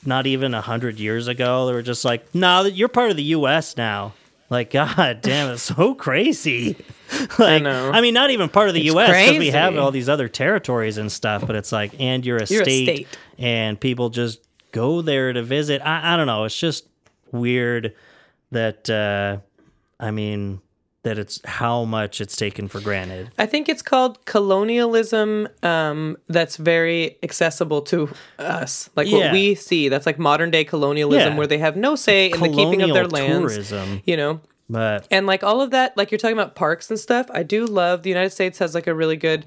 not 0.04 0.26
even 0.26 0.54
a 0.54 0.60
hundred 0.62 0.98
years 0.98 1.28
ago. 1.28 1.66
They 1.66 1.74
were 1.74 1.82
just 1.82 2.04
like, 2.04 2.34
no, 2.34 2.64
you're 2.64 2.88
part 2.88 3.10
of 3.10 3.16
the 3.18 3.22
U.S. 3.24 3.76
now. 3.76 4.14
Like, 4.48 4.70
God 4.72 5.20
damn, 5.20 5.50
it's 5.52 5.62
so 5.64 5.94
crazy. 5.94 6.76
like, 7.38 7.62
know. 7.62 7.90
I 7.92 8.00
mean, 8.00 8.14
not 8.14 8.30
even 8.30 8.48
part 8.48 8.68
of 8.68 8.74
the 8.74 8.80
It's 8.80 8.94
U.S. 8.94 9.10
because 9.10 9.38
we 9.38 9.50
have 9.50 9.76
all 9.76 9.90
these 9.90 10.08
other 10.08 10.28
territories 10.28 10.96
and 10.96 11.12
stuff. 11.12 11.46
But 11.46 11.56
it's 11.56 11.72
like, 11.72 11.92
and 12.00 12.24
you're 12.24 12.38
a, 12.38 12.46
You're 12.46 12.62
a 12.62 12.64
state, 12.64 12.84
state. 12.86 13.08
and 13.38 13.78
people 13.78 14.08
just 14.08 14.40
go 14.72 15.02
there 15.02 15.32
to 15.32 15.42
visit. 15.42 15.82
I, 15.82 16.14
I 16.14 16.16
don't 16.16 16.26
know. 16.26 16.44
It's 16.44 16.58
just 16.58 16.86
weird 17.32 17.94
that. 18.50 18.88
uh 18.88 19.38
I 20.02 20.10
mean, 20.12 20.62
that 21.02 21.18
it's 21.18 21.40
how 21.46 21.84
much 21.84 22.20
it's 22.20 22.36
taken 22.36 22.68
for 22.68 22.80
granted. 22.80 23.30
I 23.38 23.46
think 23.46 23.68
it's 23.68 23.80
called 23.82 24.24
colonialism. 24.26 25.48
Um, 25.62 26.16
that's 26.28 26.56
very 26.56 27.16
accessible 27.22 27.82
to 27.82 28.10
us, 28.38 28.90
like 28.96 29.08
Yeah. 29.08 29.18
what 29.18 29.32
we 29.32 29.54
see. 29.54 29.88
That's 29.88 30.04
like 30.06 30.18
modern 30.18 30.50
day 30.50 30.64
colonialism, 30.64 31.32
Yeah. 31.32 31.38
where 31.38 31.46
they 31.46 31.58
have 31.58 31.76
no 31.76 31.96
say 31.96 32.26
in 32.30 32.38
the 32.40 32.48
keeping 32.48 32.82
of 32.82 32.92
their 32.92 33.06
lands. 33.06 33.52
tourism. 33.54 34.02
You 34.04 34.16
know, 34.16 34.40
But 34.68 35.06
and 35.10 35.26
like 35.26 35.42
all 35.42 35.60
of 35.60 35.70
that 35.70 35.96
like 35.96 36.10
you're 36.10 36.18
talking 36.18 36.36
about 36.38 36.54
parks 36.54 36.90
and 36.90 36.98
stuff 36.98 37.26
i 37.32 37.42
do 37.42 37.66
love 37.66 38.02
the 38.04 38.08
united 38.08 38.30
states 38.30 38.60
has 38.60 38.72
like 38.72 38.86
a 38.86 38.94
really 38.94 39.16
good 39.16 39.44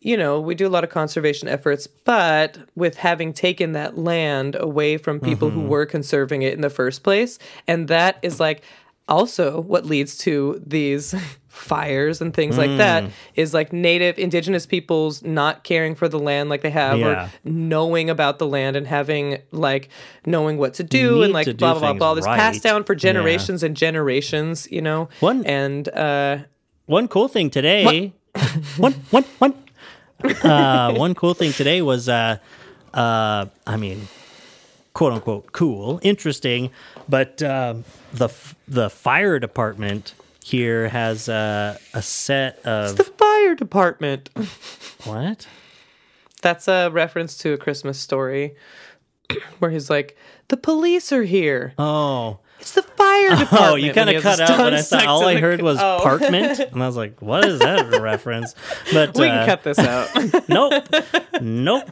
you 0.00 0.16
know 0.16 0.40
we 0.40 0.56
do 0.56 0.66
a 0.66 0.72
lot 0.76 0.82
of 0.82 0.90
conservation 0.90 1.46
efforts 1.48 1.86
but 1.86 2.58
with 2.74 2.96
having 2.96 3.32
taken 3.32 3.72
that 3.72 3.96
land 3.96 4.56
away 4.58 4.96
from 4.96 5.20
people 5.20 5.48
Mm-hmm. 5.50 5.60
who 5.60 5.66
were 5.68 5.86
conserving 5.86 6.42
it 6.42 6.52
in 6.52 6.62
the 6.62 6.70
first 6.70 7.04
place 7.04 7.38
and 7.68 7.86
that 7.86 8.18
is 8.22 8.40
like 8.40 8.62
also 9.08 9.60
what 9.60 9.84
leads 9.86 10.16
to 10.18 10.60
these 10.66 11.14
fires 11.48 12.20
and 12.20 12.34
things 12.34 12.58
like 12.58 12.76
that 12.76 13.04
Mm. 13.04 13.54
like 13.54 13.72
native 13.72 14.18
indigenous 14.18 14.66
peoples 14.66 15.22
not 15.22 15.64
caring 15.64 15.94
for 15.94 16.06
the 16.08 16.18
land 16.18 16.50
like 16.50 16.60
they 16.60 16.70
have 16.70 16.98
Yeah. 16.98 17.06
or 17.26 17.30
knowing 17.44 18.10
about 18.10 18.38
the 18.38 18.46
land 18.46 18.76
and 18.76 18.86
having 18.86 19.38
like 19.52 19.88
knowing 20.26 20.58
what 20.58 20.74
to 20.74 20.82
do 20.84 21.22
and 21.22 21.32
like 21.32 21.46
blah 21.56 21.72
blah 21.72 21.80
blah 21.80 21.92
blah 21.94 22.14
this 22.14 22.26
passed 22.26 22.62
down 22.62 22.84
for 22.84 22.92
Yeah. 22.92 22.98
generations 22.98 23.62
and 23.62 23.74
generations 23.76 24.68
you 24.70 24.82
know 24.82 25.08
One- 25.20 25.46
and 25.46 25.88
uh 25.88 26.38
One 26.86 27.08
cool 27.08 27.26
thing 27.28 27.48
today. 27.50 28.12
one, 28.76 28.92
one, 29.10 29.24
one. 29.38 29.54
Uh, 30.44 30.94
one 30.94 31.14
cool 31.14 31.34
thing 31.34 31.52
today 31.52 31.82
was, 31.82 32.08
uh, 32.08 32.36
uh, 32.94 33.46
I 33.66 33.76
mean, 33.76 34.06
quote 34.96 35.12
unquote, 35.12 35.52
cool, 35.52 36.00
interesting, 36.02 36.70
but 37.06 37.42
um, 37.42 37.84
the 38.14 38.30
the 38.66 38.88
fire 38.88 39.38
department 39.38 40.14
here 40.42 40.88
has 40.88 41.28
uh, 41.28 41.76
a 41.92 42.00
set 42.00 42.64
of 42.64 42.96
the 42.96 43.04
fire 43.04 43.54
department 43.54 44.30
what? 45.04 45.46
That's 46.40 46.66
a 46.66 46.88
reference 46.88 47.36
to 47.38 47.52
a 47.52 47.58
Christmas 47.58 47.98
story 47.98 48.56
where 49.58 49.70
he's 49.70 49.90
like, 49.90 50.16
"The 50.48 50.56
police 50.56 51.12
are 51.12 51.24
here. 51.24 51.74
Oh, 51.78 52.38
It's 52.60 52.72
the 52.72 52.82
fire 52.82 53.30
department." 53.30 53.62
oh, 53.62 53.74
you 53.76 53.92
kind 53.92 54.10
of 54.10 54.22
cut 54.22 54.40
out 54.40 54.58
when 54.58 54.74
I 54.74 54.80
stun 54.80 55.00
thought 55.00 55.08
all 55.08 55.26
I 55.26 55.36
heard 55.38 55.60
was 55.62 55.78
Oh. 55.80 55.98
apartment, 55.98 56.58
and 56.60 56.82
I 56.82 56.86
was 56.86 56.96
like, 56.96 57.20
what 57.20 57.44
is 57.44 57.58
that 57.60 57.92
a 57.94 58.00
reference? 58.02 58.54
But 58.92 59.14
We 59.16 59.28
uh, 59.28 59.32
can 59.32 59.46
cut 59.46 59.62
this 59.62 59.78
out. 59.78 60.08
Nope, 60.48 60.84
nope. 61.40 61.90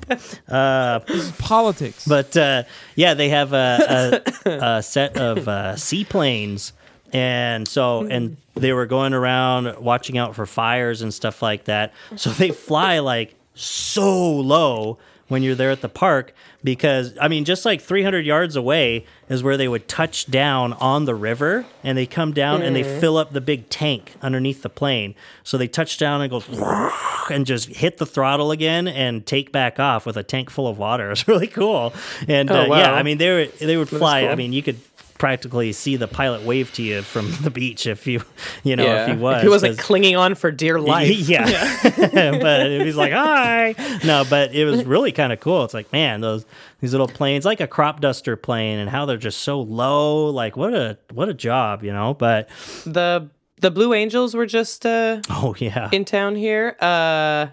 Politics. 1.39 2.07
But 2.07 2.37
uh, 2.37 2.63
yeah, 2.95 3.15
they 3.15 3.29
have 3.29 3.53
a, 3.53 4.23
a, 4.47 4.51
a 4.79 4.83
set 4.83 5.17
of 5.17 5.49
uh, 5.49 5.77
seaplanes, 5.77 6.73
and 7.13 7.67
so 7.67 8.07
and 8.07 8.37
they 8.55 8.73
were 8.73 8.87
going 8.87 9.15
around 9.15 9.79
watching 9.81 10.19
out 10.19 10.35
for 10.35 10.47
fires 10.47 11.03
and 11.03 11.13
stuff 11.13 11.43
like 11.43 11.65
that. 11.65 11.93
So 12.17 12.31
they 12.31 12.51
fly 12.51 13.01
like 13.01 13.35
so 13.55 14.31
low 14.33 14.99
when 15.35 15.43
you're 15.43 15.57
there 15.57 15.73
at 15.73 15.81
the 15.81 15.89
park 15.89 16.33
because 16.63 17.13
I 17.21 17.27
mean, 17.29 17.45
just 17.45 17.65
like 17.65 17.81
300 17.83 18.25
yards 18.25 18.55
away 18.57 19.05
is 19.29 19.43
where 19.43 19.57
they 19.57 19.67
would 19.69 19.89
touch 19.89 20.31
down 20.31 20.73
on 20.75 21.05
the 21.05 21.15
river, 21.15 21.67
and 21.83 21.99
they 21.99 22.07
come 22.07 22.33
down 22.33 22.63
and 22.63 22.75
they 22.75 22.83
fill 23.01 23.17
up 23.19 23.33
the 23.33 23.41
big 23.41 23.69
tank 23.69 24.15
underneath 24.23 24.63
the 24.63 24.69
plane. 24.71 25.15
So 25.43 25.59
they 25.59 25.69
touch 25.69 25.99
down 25.99 26.23
and 26.23 26.31
goes 26.31 26.47
and 27.31 27.45
just 27.45 27.69
hit 27.69 27.99
the 27.99 28.07
throttle 28.07 28.51
again 28.51 28.87
and 28.89 29.27
take 29.27 29.53
back 29.53 29.79
off 29.81 30.07
with 30.07 30.17
a 30.17 30.23
tank 30.23 30.49
full 30.51 30.69
of 30.69 30.79
water. 30.79 31.11
It's 31.15 31.29
really 31.29 31.49
cool. 31.49 31.93
And 32.29 32.51
Oh, 32.51 32.73
uh, 32.73 32.77
yeah. 32.79 32.93
I 32.95 33.03
mean 33.03 33.19
they 33.19 33.31
were, 33.31 33.47
they 33.67 33.77
would 33.77 33.89
fly. 33.91 34.29
I 34.29 34.35
mean 34.37 34.53
you 34.55 34.63
could 34.63 34.79
practically 35.25 35.73
see 35.73 35.97
the 35.97 36.07
pilot 36.07 36.43
wave 36.43 36.71
to 36.71 36.83
you 36.83 37.01
from 37.01 37.33
the 37.41 37.49
beach 37.51 37.87
if 37.87 38.07
you 38.07 38.23
you 38.63 38.77
know 38.77 38.85
yeah. 38.85 39.05
if 39.05 39.09
he 39.09 39.17
was 39.17 39.43
he 39.43 39.49
wasn't 39.49 39.79
clinging 39.79 40.17
on 40.17 40.35
for 40.35 40.51
dear 40.51 40.79
life. 40.79 41.09
yeah, 41.17 41.81
but 41.83 42.67
he 42.71 42.85
was 42.85 42.95
like, 42.95 43.15
"Hi." 43.15 43.75
No, 44.05 44.25
but 44.29 44.55
it 44.55 44.67
was 44.67 44.85
really 44.85 45.13
kind 45.13 45.33
of 45.33 45.41
cool. 45.41 45.65
It's 45.65 45.73
like, 45.73 45.91
man, 45.95 46.21
those 46.21 46.45
these 46.81 46.93
little 46.93 47.09
planes, 47.09 47.47
like 47.47 47.63
a 47.63 47.67
crop 47.67 48.03
duster 48.03 48.37
plane, 48.37 48.79
and 48.79 48.91
how 48.91 49.07
they're 49.07 49.17
just 49.17 49.39
so 49.39 49.63
low. 49.63 50.27
Like, 50.27 50.59
what 50.59 50.75
a 50.75 50.99
what 51.11 51.31
a 51.31 51.35
job, 51.35 51.83
you 51.83 51.93
know. 51.95 52.13
But 52.13 52.51
The 52.85 53.31
the 53.63 53.71
Blue 53.71 53.95
Angels 53.95 54.35
were 54.35 54.45
just 54.45 54.85
uh, 54.85 55.23
oh 55.31 55.55
yeah, 55.59 55.89
in 55.91 56.05
town 56.05 56.37
here. 56.37 56.77
Uh, 56.81 57.47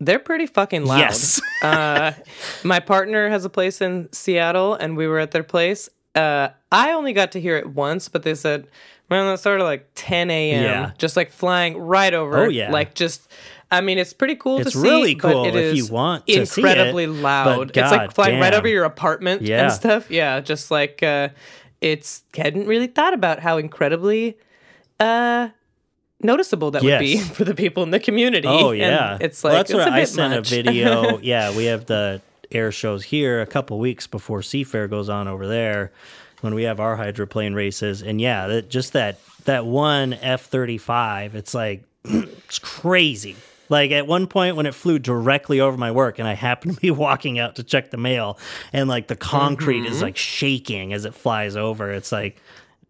they're 0.00 0.20
pretty 0.20 0.46
fucking 0.46 0.86
loud. 0.86 1.00
Yes. 1.00 1.38
uh, 1.62 2.12
my 2.64 2.80
partner 2.80 3.28
has 3.28 3.44
a 3.44 3.50
place 3.50 3.82
in 3.82 4.10
Seattle, 4.10 4.72
and 4.72 4.96
we 4.96 5.06
were 5.06 5.18
at 5.18 5.32
their 5.32 5.44
place. 5.44 5.90
Uh, 6.14 6.48
I 6.72 6.92
only 6.92 7.12
got 7.12 7.32
to 7.32 7.40
hear 7.40 7.56
it 7.56 7.68
once, 7.68 8.08
but 8.08 8.22
they 8.22 8.34
said, 8.34 8.66
man, 9.08 9.26
that 9.26 9.38
started 9.38 9.64
like 9.64 9.88
10 9.94 10.30
a.m. 10.30 10.62
Yeah. 10.64 10.92
Just 10.98 11.16
like 11.16 11.30
flying 11.30 11.76
right 11.78 12.12
over. 12.14 12.38
Oh, 12.44 12.48
yeah. 12.48 12.70
Like 12.72 12.94
just. 12.94 13.30
I 13.72 13.80
mean, 13.82 13.98
it's 13.98 14.12
pretty 14.12 14.34
cool 14.34 14.58
It's 14.58 14.72
to 14.72 14.78
see. 14.78 14.82
really 14.82 15.14
but 15.14 15.30
cool 15.32 15.44
it 15.44 15.54
if 15.54 15.76
you 15.76 15.86
want 15.86 16.26
to 16.26 16.44
see 16.44 16.60
it, 16.60 16.64
incredibly 16.64 17.06
loud. 17.06 17.68
it's 17.70 17.76
like 17.92 18.00
God 18.08 18.14
flying 18.14 18.40
right 18.40 18.52
over 18.52 18.66
your 18.66 18.82
apartment 18.82 19.42
Yeah. 19.42 19.62
and 19.62 19.72
stuff. 19.72 20.10
Yeah, 20.10 20.40
just 20.40 20.72
like 20.72 21.04
uh, 21.04 21.28
it's 21.80 22.24
hadn't 22.36 22.66
really 22.66 22.88
thought 22.88 23.14
about 23.14 23.38
how 23.38 23.58
incredibly 23.58 24.36
uh 24.98 25.50
noticeable 26.20 26.72
that 26.72 26.82
would 26.82 26.98
be 26.98 27.18
for 27.36 27.44
the 27.44 27.54
people 27.54 27.84
in 27.84 27.90
the 27.90 28.00
community. 28.00 28.48
Oh 28.48 28.70
And 28.70 28.78
yeah, 28.80 29.18
it's 29.20 29.40
Well, 29.44 29.52
like 29.52 29.60
that's 29.60 29.70
it's 29.70 29.78
what 29.78 29.86
a 29.88 29.92
I 29.92 30.00
bit 30.00 30.08
sent 30.08 30.34
much. 30.34 30.50
a 30.52 30.54
video. 30.62 31.18
yeah, 31.22 31.56
we 31.56 31.66
have 31.66 31.86
the 31.86 32.20
air 32.52 32.72
shows 32.72 33.04
here 33.04 33.40
a 33.40 33.46
couple 33.46 33.78
weeks 33.78 34.06
before 34.06 34.40
Seafair 34.40 34.88
goes 34.88 35.08
on 35.08 35.28
over 35.28 35.46
there 35.46 35.92
when 36.40 36.54
we 36.54 36.62
have 36.64 36.80
our 36.80 36.96
hydroplane 36.96 37.54
races, 37.54 38.02
and 38.02 38.20
yeah, 38.20 38.46
that 38.46 38.70
just 38.70 38.92
that 38.94 39.18
that 39.44 39.66
one 39.66 40.14
F 40.14 40.42
thirty 40.46 40.78
five. 40.78 41.34
It's 41.34 41.54
like 41.54 41.84
it's 42.04 42.58
crazy. 42.58 43.36
Like 43.68 43.92
at 43.92 44.06
one 44.08 44.26
point 44.26 44.56
when 44.56 44.66
it 44.66 44.74
flew 44.74 44.98
directly 44.98 45.60
over 45.60 45.76
my 45.76 45.92
work, 45.92 46.18
and 46.18 46.26
I 46.26 46.32
happened 46.34 46.74
to 46.74 46.80
be 46.80 46.90
walking 47.06 47.38
out 47.38 47.56
to 47.56 47.62
check 47.62 47.90
the 47.90 47.96
mail, 47.98 48.38
and 48.72 48.88
like 48.88 49.06
the 49.06 49.16
concrete 49.16 49.82
Mm-hmm. 49.82 49.92
is 49.92 50.02
like 50.02 50.16
shaking 50.16 50.92
as 50.92 51.04
it 51.04 51.14
flies 51.14 51.56
over. 51.56 51.92
It's 51.92 52.10
like 52.10 52.40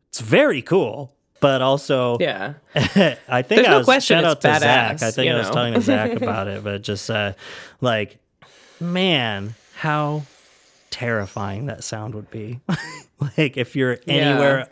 it's 0.09 0.21
very 0.21 0.63
cool. 0.63 1.13
But 1.41 1.63
also, 1.63 2.19
yeah. 2.21 2.55
I 2.77 3.41
think 3.41 3.49
There's 3.49 3.67
I 3.67 3.79
no 3.79 3.85
question 3.85 4.19
shout 4.19 4.25
out 4.25 4.41
to 4.43 4.59
Zach. 4.59 5.03
I 5.03 5.11
think 5.11 5.33
I 5.33 5.39
was 5.39 5.51
know. 5.51 5.73
to 5.73 5.81
Zach 5.81 6.13
about 6.21 6.49
it, 6.49 6.63
but 6.63 6.83
just 6.83 7.09
uh, 7.11 7.33
like, 7.81 8.19
man, 8.81 9.55
how 9.77 10.23
terrifying 10.91 11.67
that 11.67 11.85
sound 11.85 12.15
would 12.15 12.31
be. 12.31 12.61
like 13.39 13.57
if 13.57 13.77
you're 13.77 13.99
anywhere 14.07 14.69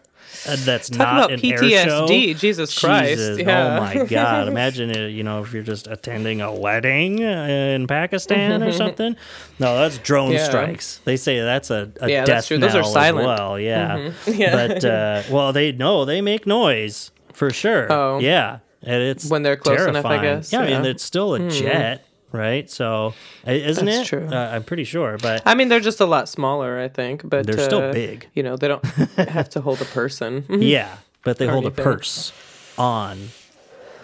uh, 0.47 0.57
that's 0.64 0.90
Talk 0.90 0.99
not 0.99 1.16
about 1.16 1.31
an 1.33 1.44
air 1.44 1.59
show. 1.59 2.07
PTSD, 2.07 2.38
Jesus 2.38 2.79
Christ, 2.79 3.11
Jesus, 3.12 3.38
yeah. 3.38 3.79
Oh 3.79 3.81
my 3.81 4.05
God! 4.05 4.49
Imagine 4.49 4.90
it. 4.90 5.09
You 5.11 5.23
know, 5.23 5.42
if 5.42 5.55
you're 5.55 5.62
just 5.62 5.87
attending 5.87 6.42
a 6.42 6.53
wedding 6.53 7.21
in 7.21 7.87
Pakistan 7.87 8.62
or 8.62 8.73
something. 8.83 9.16
No, 9.59 9.79
that's 9.79 9.97
drone 9.99 10.33
Yeah. 10.33 10.44
strikes. 10.44 11.01
They 11.05 11.16
say 11.16 11.40
that's 11.40 11.71
a, 11.71 11.90
a 12.01 12.11
Yeah, 12.11 12.25
death 12.27 12.49
that's. 12.49 12.61
Those 12.61 12.75
are 12.75 12.85
silent. 12.85 13.27
well. 13.27 13.59
Yeah. 13.59 14.12
Yeah. 14.27 14.66
But 14.68 14.85
uh, 14.85 15.23
well, 15.31 15.53
they 15.55 15.73
know 15.73 16.05
they 16.05 16.21
make 16.21 16.47
noise 16.47 17.11
for 17.33 17.51
sure. 17.51 17.90
Oh. 17.90 18.18
yeah, 18.18 18.59
and 18.83 19.03
it's 19.03 19.31
When 19.31 19.42
they're 19.42 19.57
close 19.57 19.81
enough, 19.81 20.05
I 20.05 20.21
guess, 20.21 20.53
Yeah, 20.53 20.61
I 20.61 20.66
mean 20.66 20.85
it's 20.85 21.05
still 21.05 21.35
a 21.35 21.49
jet, 21.49 22.07
right? 22.33 22.71
So 22.71 23.14
isn't 23.47 23.85
That's 23.87 23.99
it? 23.99 24.05
true. 24.07 24.29
Uh, 24.31 24.51
I'm 24.53 24.64
pretty 24.64 24.85
sure, 24.85 25.17
but 25.21 25.43
I 25.47 25.55
mean, 25.55 25.69
they're 25.69 25.81
just 25.81 26.01
a 26.01 26.07
lot 26.07 26.29
smaller, 26.29 26.79
I 26.79 26.88
think, 26.88 27.29
but 27.29 27.47
They're 27.47 27.59
still 27.59 27.83
uh, 27.83 27.93
big. 27.93 28.29
You 28.35 28.43
know, 28.43 28.57
they 28.57 28.69
don't 28.69 28.85
have 29.17 29.49
to 29.51 29.61
hold 29.61 29.81
a 29.81 29.87
person. 29.87 30.45
yeah, 30.49 30.99
but 31.25 31.38
they 31.38 31.47
hold 31.47 31.67
a 31.67 31.71
purse 31.71 32.33
on 32.77 33.29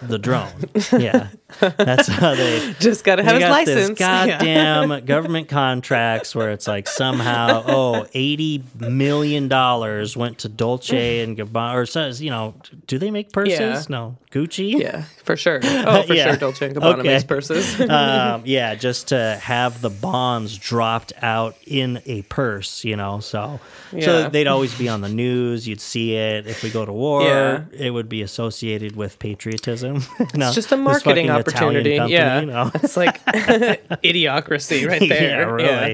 the 0.01 0.17
drone. 0.19 0.51
yeah, 0.97 1.29
that's 1.59 2.07
how 2.07 2.35
they. 2.35 2.73
just 2.79 3.03
got 3.03 3.15
to 3.17 3.23
have 3.23 3.39
his 3.41 3.49
license. 3.49 3.99
Yeah. 4.05 4.27
goddamn 4.27 5.05
government 5.05 5.47
contracts 5.49 6.35
where 6.35 6.51
it's 6.51 6.67
like 6.67 6.87
somehow, 6.87 7.63
oh, 7.65 8.05
80 8.13 8.63
million 8.79 9.47
dollars 9.47 10.15
went 10.17 10.39
to 10.39 10.49
Dolce 10.49 11.21
and 11.21 11.37
Gabbana, 11.37 11.75
or 11.75 11.85
says, 11.85 12.21
you 12.21 12.29
know, 12.29 12.55
do 12.87 12.97
they 12.97 13.11
make 13.11 13.31
purses? 13.31 13.59
Yeah. 13.59 13.83
No, 13.89 14.17
Gucci. 14.31 14.79
Yeah, 14.79 15.03
for 15.23 15.35
sure. 15.37 15.59
Oh, 15.87 16.03
for 16.03 16.13
Yeah. 16.13 16.29
sure. 16.29 16.37
Dolce 16.37 16.65
and 16.67 16.75
Gabbana 16.75 16.99
Okay. 16.99 17.07
makes 17.09 17.23
purses. 17.23 17.79
um, 17.81 18.41
yeah, 18.45 18.75
just 18.75 19.09
to 19.09 19.39
have 19.41 19.81
the 19.81 19.89
bonds 19.89 20.57
dropped 20.57 21.13
out 21.21 21.55
in 21.67 22.01
a 22.05 22.23
purse, 22.23 22.83
you 22.83 22.95
know. 22.95 23.19
So, 23.19 23.59
so 24.01 24.29
they'd 24.29 24.47
always 24.47 24.77
be 24.77 24.89
on 24.89 25.01
the 25.01 25.09
news. 25.09 25.67
You'd 25.67 25.81
see 25.81 26.15
it. 26.15 26.47
If 26.47 26.63
we 26.63 26.69
go 26.69 26.85
to 26.85 26.91
war, 26.91 27.21
Yeah. 27.23 27.63
it 27.71 27.91
would 27.91 28.09
be 28.09 28.21
associated 28.21 28.95
with 28.95 29.19
patriotism. 29.19 29.84
no, 30.35 30.47
It's 30.47 30.55
just 30.55 30.71
a 30.71 30.77
marketing 30.77 31.29
opportunity. 31.29 31.95
yeah, 32.07 32.39
You 32.41 32.45
know? 32.47 32.71
it's 32.75 32.97
like 32.97 33.23
idiocracy 33.25 34.87
right 34.87 34.99
there. 35.09 35.59
yeah, 35.59 35.93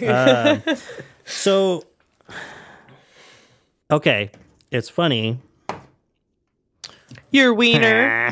really. 0.00 0.06
Um, 0.08 0.62
so, 1.24 1.84
okay, 3.90 4.30
it's 4.70 4.88
funny. 4.88 5.40
Your 7.30 7.52
wiener. 7.52 8.28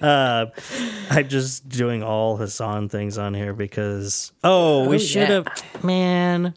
uh, 0.00 0.46
I'm 1.10 1.28
just 1.28 1.68
doing 1.68 2.02
all 2.02 2.36
Hasan 2.36 2.88
things 2.88 3.18
on 3.18 3.34
here 3.34 3.52
because 3.52 4.32
oh, 4.44 4.88
we 4.88 4.98
should 4.98 5.28
have 5.28 5.46
man. 5.82 6.54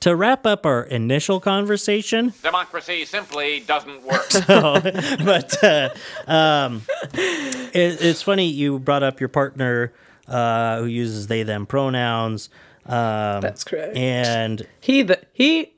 To 0.00 0.16
wrap 0.16 0.46
up 0.46 0.64
our 0.64 0.82
initial 0.84 1.40
conversation, 1.40 2.32
Democracy 2.42 3.04
simply 3.04 3.60
doesn't 3.60 4.02
work. 4.02 4.22
so, 4.30 4.80
but 5.24 5.62
uh, 5.62 5.90
um, 6.26 6.82
it, 7.12 8.00
it's 8.00 8.22
funny 8.22 8.46
you 8.46 8.78
brought 8.78 9.02
up 9.02 9.20
your 9.20 9.28
partner 9.28 9.92
uh, 10.26 10.78
who 10.78 10.86
uses 10.86 11.26
they 11.26 11.42
them 11.42 11.66
pronouns. 11.66 12.48
Um, 12.86 13.42
That's 13.42 13.62
correct. 13.62 13.94
And 13.96 14.66
He 14.80 15.02
the 15.02 15.20
he. 15.34 15.72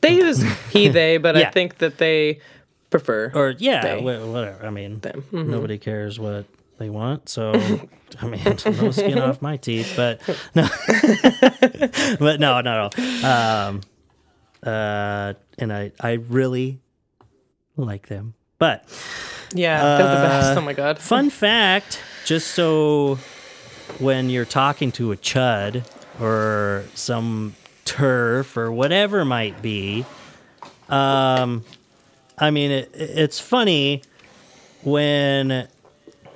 They 0.00 0.14
use 0.14 0.42
he 0.70 0.88
they, 0.98 1.18
but 1.18 1.36
Yeah. 1.36 1.48
I 1.48 1.50
think 1.50 1.76
that 1.78 1.98
they 1.98 2.40
prefer. 2.88 3.30
or 3.34 3.50
yeah, 3.58 3.82
They. 3.96 4.02
whatever. 4.02 4.64
I 4.66 4.70
mean, 4.70 5.00
Them. 5.00 5.22
Mhm. 5.32 5.48
nobody 5.48 5.76
cares 5.76 6.18
what 6.18 6.46
they 6.78 6.90
want. 6.90 7.28
So, 7.28 7.52
I 8.20 8.26
mean, 8.26 8.42
no 8.66 8.90
skin 8.90 9.18
off 9.18 9.40
my 9.42 9.56
teeth, 9.56 9.92
but 9.96 10.20
no, 10.54 10.66
but 12.18 12.40
no, 12.40 12.60
not 12.60 12.66
at 12.66 12.78
all. 12.78 13.68
Um, 13.68 13.80
uh, 14.62 15.34
and 15.58 15.72
I 15.72 15.92
I 16.00 16.12
really 16.12 16.80
like 17.76 18.08
them. 18.08 18.34
But 18.58 18.84
Yeah, 19.52 19.82
they're 19.82 19.98
the 19.98 20.26
best. 20.28 20.56
Uh, 20.56 20.60
Oh 20.60 20.64
my 20.64 20.72
god. 20.72 20.98
Fun 20.98 21.30
fact, 21.30 22.00
just 22.24 22.48
so 22.52 23.18
when 23.98 24.30
you're 24.30 24.44
talking 24.46 24.90
to 24.92 25.12
a 25.12 25.16
chud 25.16 25.84
or 26.20 26.84
some 26.94 27.54
turf 27.84 28.56
or 28.56 28.72
whatever 28.72 29.24
might 29.24 29.60
be, 29.62 30.04
um, 30.88 31.64
I 32.38 32.50
mean, 32.50 32.70
it, 32.70 32.90
it's 32.94 33.38
funny 33.38 34.02
when 34.82 35.68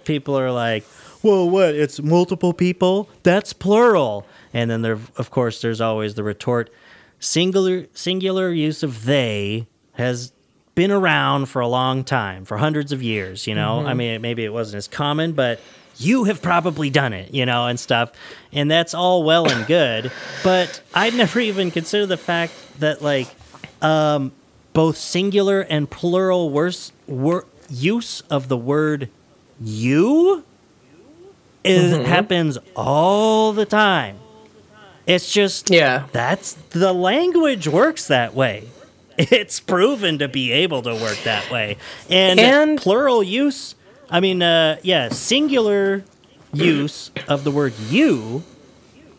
people 0.05 0.39
are 0.39 0.51
like, 0.51 0.85
well, 1.23 1.49
what? 1.49 1.75
It's 1.75 2.01
multiple 2.01 2.53
people? 2.53 3.09
That's 3.23 3.53
plural. 3.53 4.27
And 4.53 4.71
then 4.71 4.83
there, 4.83 4.99
of 5.17 5.31
course, 5.31 5.61
there's 5.61 5.81
always 5.81 6.15
the 6.15 6.25
retort 6.25 6.73
singular, 7.19 7.87
singular 7.95 8.51
use 8.51 8.83
of 8.83 9.05
they 9.05 9.67
has 9.95 10.33
been 10.75 10.91
around 10.91 11.47
for 11.47 11.61
a 11.61 11.69
long 11.69 12.05
time, 12.05 12.45
for 12.45 12.57
hundreds 12.57 12.93
of 12.93 13.03
years, 13.03 13.47
you 13.47 13.55
know? 13.55 13.85
I 13.85 13.93
mean, 13.95 14.21
maybe 14.23 14.45
it 14.45 14.53
wasn't 14.53 14.79
as 14.79 14.89
common, 14.89 15.33
but 15.33 15.61
you 15.99 16.25
have 16.25 16.41
probably 16.41 16.89
done 16.89 17.13
it, 17.13 17.35
you 17.35 17.45
know, 17.45 17.67
and 17.67 17.79
stuff. 17.79 18.13
And 18.53 18.71
that's 18.71 18.95
all 18.95 19.23
well 19.23 19.51
and 19.51 19.67
good. 19.67 20.11
But 20.43 20.81
I'd 20.95 21.15
never 21.15 21.39
even 21.51 21.71
considered 21.71 22.07
the 22.07 22.17
fact 22.17 22.55
that, 22.81 23.03
like, 23.03 23.29
um, 23.83 24.33
both 24.73 24.97
singular 24.97 25.61
and 25.61 25.91
plural 25.91 26.51
worse, 26.51 26.93
wor- 27.07 27.47
use 27.69 28.23
of 28.31 28.49
the 28.49 28.57
word 28.57 29.11
you 29.61 30.45
is 31.65 32.07
happens 32.07 32.59
all 32.75 33.53
the 33.53 33.67
time. 33.67 34.17
It's 35.07 35.33
just 35.33 35.71
Yeah. 35.71 36.05
that's 36.13 36.53
the 36.71 36.93
language 36.93 37.69
works 37.69 38.07
that 38.07 38.35
way. 38.35 38.65
It's 39.19 39.61
proven 39.61 40.19
to 40.21 40.29
be 40.29 40.51
able 40.53 40.81
to 40.83 40.95
work 40.95 41.19
that 41.25 41.51
way. 41.51 41.77
And, 42.09 42.41
And- 42.41 42.79
plural 42.81 43.23
use, 43.23 43.75
I 44.11 44.21
mean, 44.21 44.41
uh, 44.43 44.77
yeah, 44.83 45.11
singular 45.11 46.05
use 46.55 47.11
of 47.29 47.45
the 47.45 47.51
word 47.51 47.75
you 47.91 48.43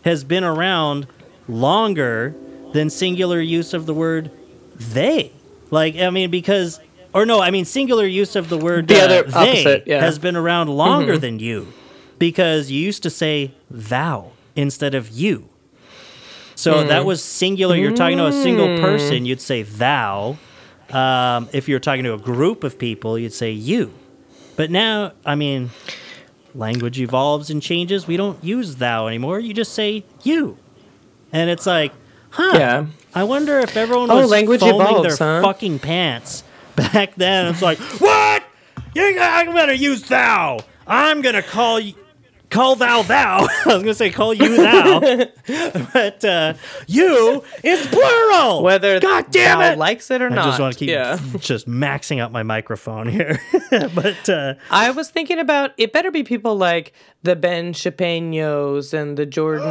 has 0.03 0.23
been 0.23 0.43
around 0.43 1.05
longer 1.47 2.33
than 2.73 2.89
singular 2.89 3.39
use 3.39 3.73
of 3.75 3.85
the 3.85 3.93
word 3.93 4.31
they. 4.75 5.31
Like, 5.69 5.95
I 5.97 6.09
mean, 6.09 6.31
because, 6.31 6.79
or 7.13 7.25
no, 7.25 7.39
I 7.41 7.51
mean, 7.51 7.65
singular 7.65 8.05
use 8.05 8.35
of 8.35 8.49
the 8.49 8.57
word 8.57 8.87
The 8.87 9.01
uh, 9.01 9.05
other 9.05 9.23
they 9.23 9.31
opposite, 9.33 9.83
yeah. 9.87 9.95
Mm-hmm. 9.97 10.05
has 10.05 10.19
been 10.19 10.35
around 10.35 10.69
longer 10.69 11.17
than 11.17 11.39
you 11.39 11.71
because 12.19 12.69
you 12.71 12.79
used 12.81 13.03
to 13.03 13.09
say 13.09 13.51
thou 13.69 14.31
instead 14.55 14.95
of 14.95 15.09
you. 15.09 15.49
So 16.55 16.75
Mm. 16.75 16.87
that 16.89 17.05
was 17.05 17.23
singular. 17.23 17.75
You're 17.75 17.95
talking 17.95 18.17
to 18.17 18.27
a 18.27 18.33
single 18.33 18.77
person, 18.79 19.25
you'd 19.25 19.41
say 19.41 19.63
thou. 19.63 20.37
Um, 20.91 21.49
if 21.53 21.67
you're 21.69 21.79
talking 21.79 22.03
to 22.03 22.13
a 22.13 22.17
group 22.19 22.63
of 22.63 22.77
people, 22.77 23.17
you'd 23.17 23.33
say 23.33 23.51
you. 23.51 23.91
But 24.57 24.69
now, 24.69 25.13
I 25.25 25.35
mean, 25.35 25.71
language 26.53 26.99
evolves 26.99 27.49
and 27.49 27.61
changes. 27.61 28.07
We 28.07 28.17
don't 28.17 28.43
use 28.43 28.75
thou 28.75 29.07
anymore. 29.07 29.39
You 29.39 29.53
just 29.53 29.73
say 29.73 30.03
you. 30.23 30.57
And 31.31 31.49
it's 31.49 31.65
like, 31.65 31.93
huh. 32.31 32.51
Yeah. 32.55 32.85
I 33.15 33.23
wonder 33.23 33.59
if 33.59 33.75
everyone 33.77 34.11
Oh, 34.11 34.17
was 34.21 34.29
language 34.29 34.59
foaming 34.59 34.81
evolves, 34.81 35.17
their 35.17 35.27
huh? 35.27 35.41
fucking 35.41 35.79
pants 35.79 36.43
back 36.75 37.15
then. 37.15 37.47
It's 37.47 37.61
like, 37.61 37.79
what? 37.99 38.43
You, 38.93 39.17
I'm 39.19 39.47
gonna 39.53 39.73
use 39.73 40.03
thou. 40.03 40.59
I'm 40.87 41.21
gonna 41.21 41.41
call 41.43 41.79
you. 41.79 41.93
Call 42.49 42.75
thou 42.75 43.01
thou. 43.03 43.47
I 43.65 43.73
was 43.73 43.81
gonna 43.81 43.93
say 43.93 44.09
call 44.09 44.33
you 44.33 44.57
thou, 44.57 44.99
but 45.93 46.25
uh, 46.25 46.53
you 46.85 47.41
is 47.63 47.87
plural. 47.87 48.61
Whether 48.61 48.99
God 48.99 49.31
damn 49.31 49.59
thou 49.59 49.71
it, 49.71 49.77
likes 49.77 50.11
it 50.11 50.21
or 50.21 50.25
I 50.25 50.35
not. 50.35 50.45
just 50.47 50.59
want 50.59 50.73
to 50.73 50.79
keep 50.79 50.89
Yeah. 50.89 51.17
just 51.39 51.65
maxing 51.65 52.19
out 52.19 52.33
my 52.33 52.43
microphone 52.43 53.07
here. 53.07 53.39
but 53.71 54.27
uh, 54.29 54.55
I 54.69 54.91
was 54.91 55.09
thinking 55.09 55.39
about 55.39 55.71
it 55.77 55.93
better 55.93 56.11
be 56.11 56.23
people 56.23 56.57
like 56.57 56.91
the 57.23 57.37
Ben 57.37 57.71
Chapeños 57.71 58.93
and 58.93 59.17
the 59.17 59.25
Jordan 59.25 59.69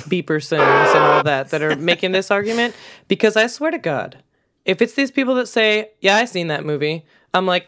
Beepersons 0.00 0.58
and 0.94 1.04
all 1.04 1.22
that 1.22 1.50
that 1.50 1.62
are 1.62 1.76
making 1.76 2.10
this 2.10 2.32
argument 2.32 2.74
because 3.06 3.36
I 3.36 3.46
swear 3.46 3.70
to 3.70 3.78
God, 3.78 4.18
if 4.68 4.80
it's 4.80 4.92
these 4.94 5.10
people 5.10 5.34
that 5.36 5.48
say, 5.48 5.90
"Yeah, 6.00 6.16
I 6.16 6.24
seen 6.26 6.46
that 6.48 6.64
movie," 6.64 7.04
I'm 7.34 7.46
like, 7.46 7.66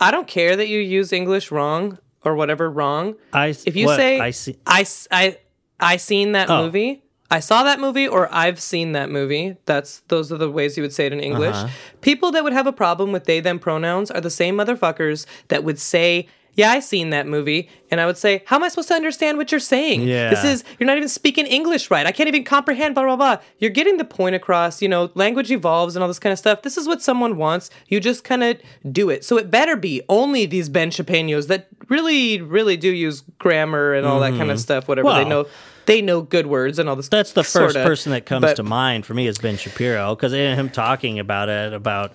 I 0.00 0.10
don't 0.10 0.26
care 0.26 0.56
that 0.56 0.66
you 0.68 0.80
use 0.80 1.12
English 1.12 1.50
wrong 1.52 1.98
or 2.24 2.34
whatever 2.34 2.68
wrong. 2.70 3.14
I 3.32 3.48
If 3.64 3.76
you 3.76 3.86
what, 3.86 3.96
say 3.96 4.18
I 4.18 4.30
see, 4.30 4.56
I, 4.66 4.84
I, 5.10 5.38
I 5.78 5.96
seen 5.98 6.32
that 6.32 6.48
Oh. 6.50 6.64
movie. 6.64 7.02
I 7.30 7.40
saw 7.40 7.62
that 7.64 7.80
movie 7.80 8.06
or 8.06 8.28
I've 8.32 8.60
seen 8.60 8.92
that 8.92 9.10
movie. 9.10 9.56
That's 9.64 10.00
those 10.08 10.30
are 10.32 10.36
the 10.38 10.50
ways 10.50 10.76
you 10.76 10.82
would 10.82 10.92
say 10.92 11.06
it 11.06 11.12
in 11.12 11.20
English. 11.20 11.56
Uh-huh. 11.56 11.68
People 12.00 12.30
that 12.32 12.44
would 12.44 12.52
have 12.52 12.66
a 12.66 12.72
problem 12.72 13.12
with 13.12 13.24
they 13.24 13.40
them 13.40 13.58
pronouns 13.58 14.10
are 14.10 14.20
the 14.20 14.30
same 14.30 14.56
motherfuckers 14.56 15.26
that 15.48 15.64
would 15.64 15.78
say, 15.78 16.28
"Yeah, 16.54 16.70
I 16.72 16.80
seen 16.80 17.10
that 17.10 17.26
movie." 17.26 17.68
And 17.90 18.00
I 18.00 18.06
would 18.06 18.16
say, 18.18 18.42
"How 18.46 18.56
am 18.56 18.64
I 18.64 18.68
supposed 18.68 18.88
to 18.88 18.94
understand 18.94 19.38
what 19.38 19.50
you're 19.52 19.60
saying? 19.60 20.02
Yeah. 20.02 20.30
This 20.30 20.44
is 20.44 20.64
you're 20.78 20.86
not 20.86 20.96
even 20.96 21.08
speaking 21.08 21.46
English 21.46 21.90
right. 21.90 22.06
I 22.06 22.12
can't 22.12 22.28
even 22.28 22.44
comprehend 22.44 22.94
blah 22.94 23.04
blah 23.04 23.16
blah. 23.16 23.38
You're 23.58 23.70
getting 23.70 23.96
the 23.98 24.04
point 24.04 24.34
across, 24.34 24.82
you 24.82 24.88
know, 24.88 25.10
language 25.14 25.50
evolves 25.50 25.94
and 25.96 26.02
all 26.02 26.08
this 26.08 26.18
kind 26.18 26.32
of 26.32 26.38
stuff. 26.38 26.62
This 26.62 26.76
is 26.76 26.86
what 26.88 27.02
someone 27.02 27.36
wants. 27.36 27.70
You 27.88 28.00
just 28.00 28.24
kind 28.24 28.42
of 28.42 28.58
do 28.90 29.10
it. 29.10 29.24
So 29.24 29.36
it 29.38 29.50
better 29.50 29.76
be 29.76 30.02
only 30.08 30.46
these 30.46 30.68
Ben 30.68 30.90
Chapeños 30.90 31.46
that 31.48 31.68
really 31.88 32.40
really 32.40 32.76
do 32.76 32.88
use 32.90 33.22
grammar 33.38 33.92
and 33.94 34.06
all 34.06 34.20
that 34.20 34.32
kind 34.32 34.50
of 34.50 34.58
stuff 34.58 34.88
whatever 34.88 35.08
they 35.10 35.14
Mm-hmm. 35.20 35.28
Know 35.30 35.46
they 35.86 36.00
know 36.00 36.22
good 36.22 36.46
words 36.46 36.78
and 36.78 36.88
all 36.88 36.96
this 36.96 37.08
that's 37.08 37.32
the 37.32 37.44
first 37.44 37.74
sorta. 37.74 37.84
person 37.86 38.12
that 38.12 38.24
comes 38.24 38.40
But- 38.42 38.56
to 38.56 38.62
mind 38.62 39.04
for 39.04 39.12
me 39.12 39.26
is 39.26 39.36
Ben 39.38 39.58
Shapiro 39.58 40.14
because 40.14 40.32
him 40.32 40.70
talking 40.70 41.18
about 41.18 41.50
it 41.50 41.74
about, 41.74 42.12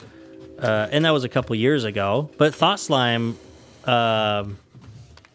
uh, 0.60 0.88
and 0.92 1.06
that 1.06 1.12
was 1.12 1.24
a 1.24 1.30
couple 1.30 1.56
years 1.56 1.84
ago. 1.84 2.32
But 2.40 2.56
Thought 2.56 2.80
Slime 2.80 3.38
um 3.90 4.58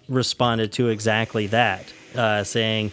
responded 0.08 0.72
to 0.72 0.88
exactly 0.88 1.46
that, 1.48 1.92
uh, 2.14 2.44
saying, 2.44 2.92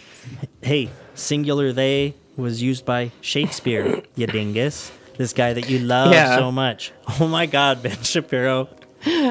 "Hey, 0.62 0.88
singular 1.14 1.72
they 1.72 2.14
was 2.36 2.62
used 2.62 2.84
by 2.86 3.10
Shakespeare, 3.20 4.02
you 4.16 4.26
dingus. 4.26 4.90
This 5.18 5.32
guy 5.34 5.52
that 5.52 5.68
you 5.68 5.78
love 5.78 6.12
Yeah. 6.12 6.36
so 6.36 6.50
much. 6.50 6.90
Oh 7.20 7.28
my 7.28 7.44
God, 7.46 7.82
Ben 7.82 8.02
Shapiro 8.02 8.68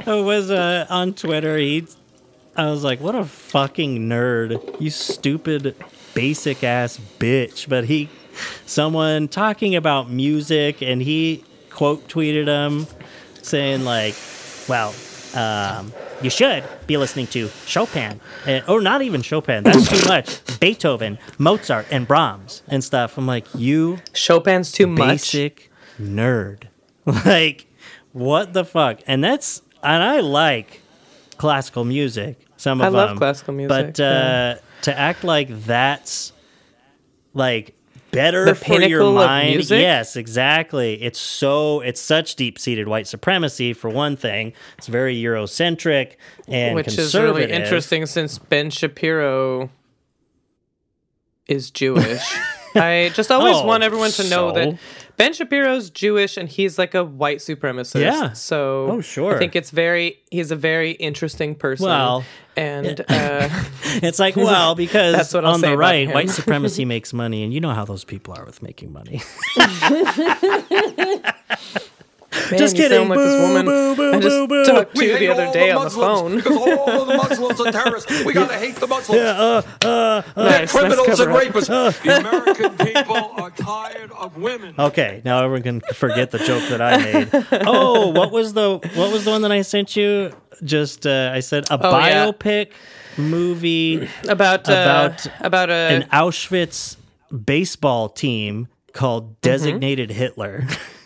was 0.05 0.51
uh, 0.51 0.85
on 0.89 1.13
Twitter. 1.13 1.57
He 1.57 1.87
I 2.55 2.65
was 2.69 2.83
like, 2.83 2.99
what 2.99 3.15
a 3.15 3.23
fucking 3.25 4.07
nerd. 4.07 4.61
You 4.79 4.89
stupid, 4.91 5.75
basic 6.13 6.63
ass 6.63 6.99
bitch. 7.17 7.67
But 7.67 7.85
he, 7.85 8.09
someone 8.65 9.27
talking 9.29 9.75
about 9.75 10.09
music, 10.09 10.81
and 10.83 11.01
he 11.01 11.43
quote 11.71 12.07
tweeted 12.09 12.45
him 12.47 12.85
saying, 13.41 13.85
like, 13.85 14.15
well, 14.67 14.93
um, 15.33 15.91
you 16.23 16.29
should 16.29 16.63
be 16.87 16.97
listening 16.97 17.27
to 17.27 17.49
Chopin. 17.65 18.19
And, 18.45 18.63
or 18.67 18.81
not 18.81 19.01
even 19.01 19.21
Chopin. 19.21 19.63
That's 19.63 19.87
too 19.89 20.07
much. 20.07 20.59
Beethoven, 20.59 21.17
Mozart, 21.37 21.87
and 21.91 22.07
Brahms 22.07 22.63
and 22.67 22.83
stuff. 22.83 23.17
I'm 23.17 23.27
like, 23.27 23.45
you 23.55 23.99
Chopin's 24.13 24.71
too 24.71 24.87
much. 24.87 25.07
basic 25.07 25.71
nerd. 25.99 26.63
Like, 27.25 27.65
what 28.13 28.53
the 28.53 28.63
fuck? 28.63 28.99
And 29.07 29.23
that's, 29.23 29.63
and 29.81 30.03
I 30.03 30.19
like 30.19 30.81
classical 31.37 31.83
music. 31.83 32.37
Some 32.57 32.79
of 32.79 32.91
them 32.93 32.99
I 32.99 33.05
love 33.05 33.17
classical 33.17 33.55
music, 33.55 33.69
But 33.69 33.99
uh, 33.99 34.03
yeah. 34.03 34.55
to 34.83 34.99
act 34.99 35.23
like 35.23 35.47
that's 35.65 36.31
like 37.33 37.73
better 38.11 38.45
The 38.45 38.55
for 38.55 38.81
your 38.81 39.11
mind. 39.13 39.69
Yes, 39.69 40.15
exactly. 40.15 41.01
It's 41.01 41.19
so 41.19 41.81
it's 41.81 42.01
such 42.01 42.35
deep 42.35 42.59
seated 42.59 42.87
white 42.87 43.07
supremacy 43.07 43.73
for 43.73 43.89
one 43.89 44.15
thing. 44.15 44.53
It's 44.77 44.87
very 44.87 45.15
Eurocentric 45.15 46.15
and 46.47 46.75
which 46.75 46.97
is 46.97 47.13
really 47.15 47.51
interesting 47.51 48.05
since 48.05 48.37
Ben 48.37 48.69
Shapiro 48.69 49.69
is 51.47 51.71
Jewish. 51.71 52.23
I 52.75 53.11
just 53.13 53.31
always 53.31 53.57
Oh, 53.57 53.65
want 53.65 53.83
everyone 53.83 54.11
to 54.11 54.23
know 54.29 54.49
so? 54.49 54.51
that 54.53 54.79
Ben 55.17 55.33
Shapiro's 55.33 55.89
Jewish 55.89 56.37
and 56.37 56.49
he's 56.49 56.77
like 56.77 56.93
a 56.95 57.03
white 57.03 57.39
supremacist. 57.39 58.01
Yeah. 58.01 58.33
So 58.33 58.87
Oh, 58.91 59.01
sure. 59.01 59.35
I 59.35 59.39
think 59.39 59.55
it's 59.55 59.69
very 59.71 60.19
he's 60.29 60.51
a 60.51 60.55
very 60.55 60.91
interesting 60.91 61.55
person. 61.55 61.85
Well, 61.85 62.23
and 62.55 62.99
uh, 63.07 63.49
It's 64.03 64.19
like, 64.19 64.35
well, 64.35 64.75
because 64.85 65.15
That's 65.15 65.33
what 65.33 65.45
I'll 65.45 65.53
on 65.53 65.61
the 65.61 65.77
right, 65.77 66.11
white 66.13 66.29
supremacy 66.29 66.85
makes 66.95 67.13
money, 67.13 67.43
and 67.43 67.53
you 67.53 67.59
know 67.61 67.73
how 67.73 67.85
those 67.85 68.03
people 68.03 68.33
are 68.33 68.45
with 68.45 68.61
making 68.61 68.91
money. 68.93 69.21
Man, 72.31 72.57
Just 72.59 72.75
kidding. 72.75 72.97
sound 72.97 73.09
like 73.09 73.19
this 73.19 73.35
Boo, 73.35 73.41
woman 73.41 73.65
boo, 73.65 73.95
boo, 73.95 74.13
I 74.13 74.19
just 74.19 74.35
boo, 74.35 74.47
boo. 74.47 74.63
talked 74.65 74.95
to 74.95 75.01
hate 75.01 75.19
the 75.19 75.27
other 75.29 75.51
day 75.51 75.69
the 75.71 75.77
on 75.77 75.83
the 75.85 75.89
phone. 75.89 76.35
because 76.37 76.57
all 76.57 77.05
the 77.05 77.15
Muslims 77.17 77.59
are 77.61 77.71
terrorists. 77.71 78.23
We 78.25 78.33
gotta 78.33 78.53
hate 78.57 78.75
the 78.75 78.87
Muslims. 78.87 79.21
They're 79.21 80.23
Nice, 80.35 80.71
criminals 80.71 81.07
nice 81.07 81.19
and 81.19 81.31
rapists. 81.31 82.01
the 82.03 82.17
American 82.19 82.77
people 82.85 83.15
are 83.41 83.51
tired 83.51 84.11
of 84.11 84.37
women. 84.37 84.75
Okay, 84.79 85.21
now 85.25 85.43
everyone 85.43 85.63
can 85.63 85.81
forget 85.93 86.31
the 86.31 86.39
joke 86.39 86.63
that 86.69 86.81
I 86.81 86.97
made. 86.97 87.29
Oh, 87.67 88.09
what 88.09 88.31
was 88.31 88.53
the 88.53 88.77
what 88.95 89.11
was 89.11 89.25
the 89.25 89.31
one 89.31 89.41
that 89.43 89.51
I 89.51 89.61
sent 89.61 89.95
you? 89.95 90.31
Just 90.63 91.05
uh, 91.07 91.31
I 91.33 91.39
said 91.39 91.65
a 91.71 91.79
Oh, 91.85 91.97
yeah. 91.97 92.25
biopic 92.27 92.71
movie 93.17 94.07
About 94.29 94.69
uh, 94.69 94.71
About 94.73 95.27
about 95.41 95.69
a 95.69 95.73
an 95.73 96.03
Auschwitz 96.13 96.95
baseball 97.45 98.09
team 98.09 98.67
called 98.93 99.39
Designated 99.41 100.11
Hitler. 100.11 100.65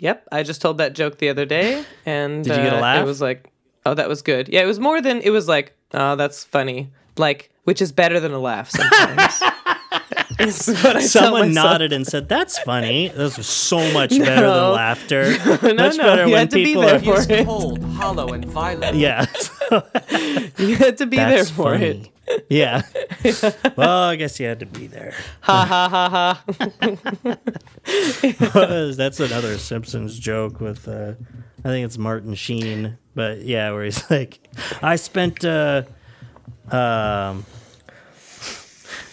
Yep, 0.00 0.28
I 0.32 0.42
just 0.42 0.60
told 0.62 0.78
that 0.78 0.94
joke 0.94 1.18
the 1.18 1.28
other 1.28 1.44
day, 1.44 1.84
and 2.06 2.44
Did 2.44 2.56
you 2.56 2.62
get 2.62 2.72
a 2.72 2.80
uh. 2.80 3.00
It 3.00 3.04
was 3.04 3.20
like, 3.20 3.50
oh, 3.84 3.94
that 3.94 4.08
was 4.08 4.22
good. 4.22 4.48
Yeah, 4.48 4.62
it 4.62 4.66
was 4.66 4.78
more 4.78 5.00
than 5.00 5.20
it 5.20 5.30
was 5.30 5.48
like, 5.48 5.74
oh, 5.92 6.14
that's 6.16 6.44
funny. 6.44 6.90
Like, 7.16 7.50
which 7.64 7.82
is 7.82 7.90
better 7.92 8.20
than 8.20 8.32
a 8.32 8.38
laugh 8.38 8.70
sometimes. 8.70 9.40
what 10.38 10.96
I 10.96 11.00
Someone 11.00 11.48
myself. 11.48 11.54
nodded 11.72 11.92
and 11.92 12.06
said, 12.06 12.28
"That's 12.28 12.58
funny." 12.60 13.08
This 13.08 13.36
was 13.36 13.46
so 13.48 13.92
much 13.92 14.10
better 14.18 14.42
than 14.46 14.72
laughter. 14.72 15.34
No, 15.62 15.74
much 15.74 15.96
no, 15.96 16.04
better 16.04 16.26
you 16.26 16.32
when 16.32 16.38
had 16.40 16.50
to 16.50 16.56
be 16.56 16.64
people 16.64 16.82
there 16.82 16.96
are. 16.96 17.00
for 17.00 17.32
it. 17.32 17.44
Cold, 17.46 17.82
hollow, 17.84 18.28
and 18.32 18.44
violent. 18.44 18.96
Yeah, 18.96 19.26
You 20.58 20.76
had 20.76 20.98
to 20.98 21.06
be 21.06 21.16
there 21.16 21.30
that's 21.38 21.50
for 21.50 21.74
it. 21.74 22.08
Yeah. 22.48 22.82
well, 23.76 24.04
I 24.04 24.16
guess 24.16 24.38
you 24.40 24.46
had 24.46 24.60
to 24.60 24.66
be 24.66 24.86
there. 24.86 25.14
Ha 25.42 25.64
ha 25.64 25.88
ha 25.88 26.08
ha. 26.08 27.36
That's 28.96 29.20
another 29.20 29.58
Simpsons 29.58 30.18
joke 30.18 30.60
with, 30.60 30.88
uh, 30.88 31.14
I 31.64 31.68
think 31.68 31.84
it's 31.84 31.98
Martin 31.98 32.34
Sheen, 32.34 32.96
but 33.14 33.42
yeah, 33.42 33.70
where 33.72 33.84
he's 33.84 34.10
like, 34.10 34.40
I 34.82 34.96
spent, 34.96 35.44
uh, 35.44 35.82
um, 36.70 37.44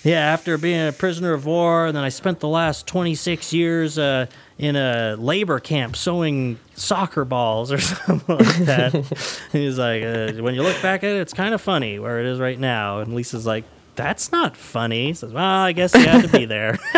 yeah, 0.04 0.20
after 0.20 0.58
being 0.58 0.88
a 0.88 0.92
prisoner 0.92 1.34
of 1.34 1.46
war, 1.46 1.88
and 1.88 1.98
then 1.98 2.04
I 2.04 2.10
spent 2.10 2.40
the 2.40 2.48
last 2.48 2.86
26 2.88 3.54
years 3.54 3.98
uh, 3.98 4.28
in 4.58 4.76
a 4.76 5.16
labor 5.18 5.60
camp 5.60 5.96
sewing 5.96 6.60
soccer 6.76 7.26
balls 7.26 7.72
or 7.72 7.78
something 7.80 8.38
like 8.38 8.58
that. 8.66 8.94
and 8.94 9.08
he's 9.52 9.78
like, 9.78 10.04
uh, 10.04 10.34
when 10.42 10.56
you 10.56 10.64
look 10.64 10.82
back 10.82 11.04
at 11.04 11.12
it, 11.12 11.20
it's 11.20 11.34
kind 11.34 11.54
of 11.54 11.62
funny 11.62 12.00
where 12.00 12.20
it 12.20 12.26
is 12.26 12.40
right 12.40 12.60
now. 12.60 13.00
And 13.00 13.14
Lisa's 13.14 13.46
like, 13.46 13.66
that's 13.96 14.32
not 14.32 14.56
funny. 14.58 15.08
He 15.08 15.14
says, 15.14 15.32
well, 15.34 15.44
I 15.44 15.72
guess 15.72 15.94
you 15.94 16.06
had 16.06 16.24
to 16.24 16.28
be 16.30 16.46
there. 16.46 16.78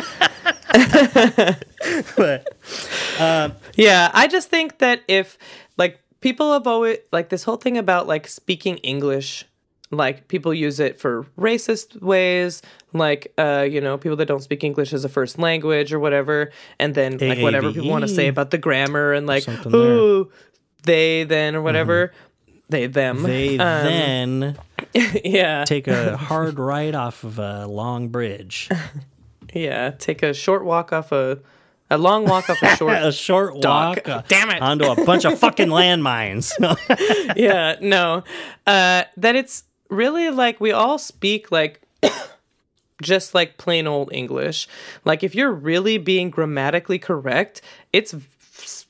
but 2.17 2.47
Yeah, 3.75 4.11
I 4.13 4.27
just 4.29 4.49
think 4.49 4.79
that 4.79 5.01
if 5.07 5.37
like 5.77 5.99
people 6.21 6.53
have 6.53 6.67
always 6.67 6.99
like 7.11 7.29
this 7.29 7.43
whole 7.43 7.57
thing 7.57 7.77
about 7.77 8.07
like 8.07 8.27
speaking 8.27 8.77
English, 8.77 9.45
like 9.91 10.27
people 10.27 10.53
use 10.53 10.79
it 10.79 10.99
for 10.99 11.25
racist 11.39 12.01
ways, 12.01 12.61
like 12.93 13.33
uh, 13.37 13.65
you 13.69 13.79
know, 13.81 13.97
people 13.97 14.17
that 14.17 14.27
don't 14.27 14.43
speak 14.43 14.63
English 14.63 14.93
as 14.93 15.05
a 15.05 15.09
first 15.09 15.39
language 15.39 15.93
or 15.93 15.99
whatever, 15.99 16.51
and 16.79 16.93
then 16.95 17.17
like 17.17 17.39
whatever 17.39 17.71
people 17.71 17.89
want 17.89 18.03
to 18.03 18.07
say 18.07 18.27
about 18.27 18.51
the 18.51 18.57
grammar 18.57 19.13
and 19.13 19.27
like 19.27 19.47
ooh, 19.67 20.29
they 20.83 21.23
then 21.23 21.55
or 21.55 21.61
whatever. 21.61 22.11
They 22.69 22.87
them. 22.87 23.23
they 23.23 23.57
Um, 23.57 23.83
then 23.85 24.57
yeah. 25.23 25.63
take 25.65 25.87
a 25.87 26.17
hard 26.29 26.59
right 26.59 26.93
off 26.93 27.23
of 27.23 27.39
a 27.39 27.65
long 27.65 28.09
bridge. 28.09 28.69
yeah, 29.53 29.91
take 29.91 30.21
a 30.21 30.33
short 30.33 30.65
walk 30.65 30.91
off 30.91 31.11
a 31.11 31.39
a 31.89 31.97
long 31.97 32.25
walk 32.25 32.49
off 32.49 32.61
a 32.61 32.75
short 32.75 32.97
a 32.97 33.11
short 33.13 33.61
Dock. 33.61 33.95
walk 33.95 34.09
uh, 34.09 34.21
Damn 34.27 34.49
it. 34.49 34.61
onto 34.61 34.83
a 34.83 35.05
bunch 35.05 35.23
of 35.23 35.39
fucking 35.39 35.69
landmines. 35.69 36.51
yeah, 37.37 37.77
no. 37.79 38.23
Uh, 38.65 39.03
that 39.15 39.35
it's 39.37 39.63
really 39.89 40.29
like 40.29 40.59
we 40.59 40.71
all 40.71 40.97
speak 40.97 41.51
like 41.51 41.81
just 43.01 43.35
like 43.35 43.57
plain 43.57 43.87
old 43.87 44.11
English. 44.11 44.67
Like 45.05 45.23
if 45.23 45.35
you're 45.35 45.51
really 45.51 45.97
being 45.97 46.29
grammatically 46.29 46.99
correct, 46.99 47.61
it's 47.93 48.15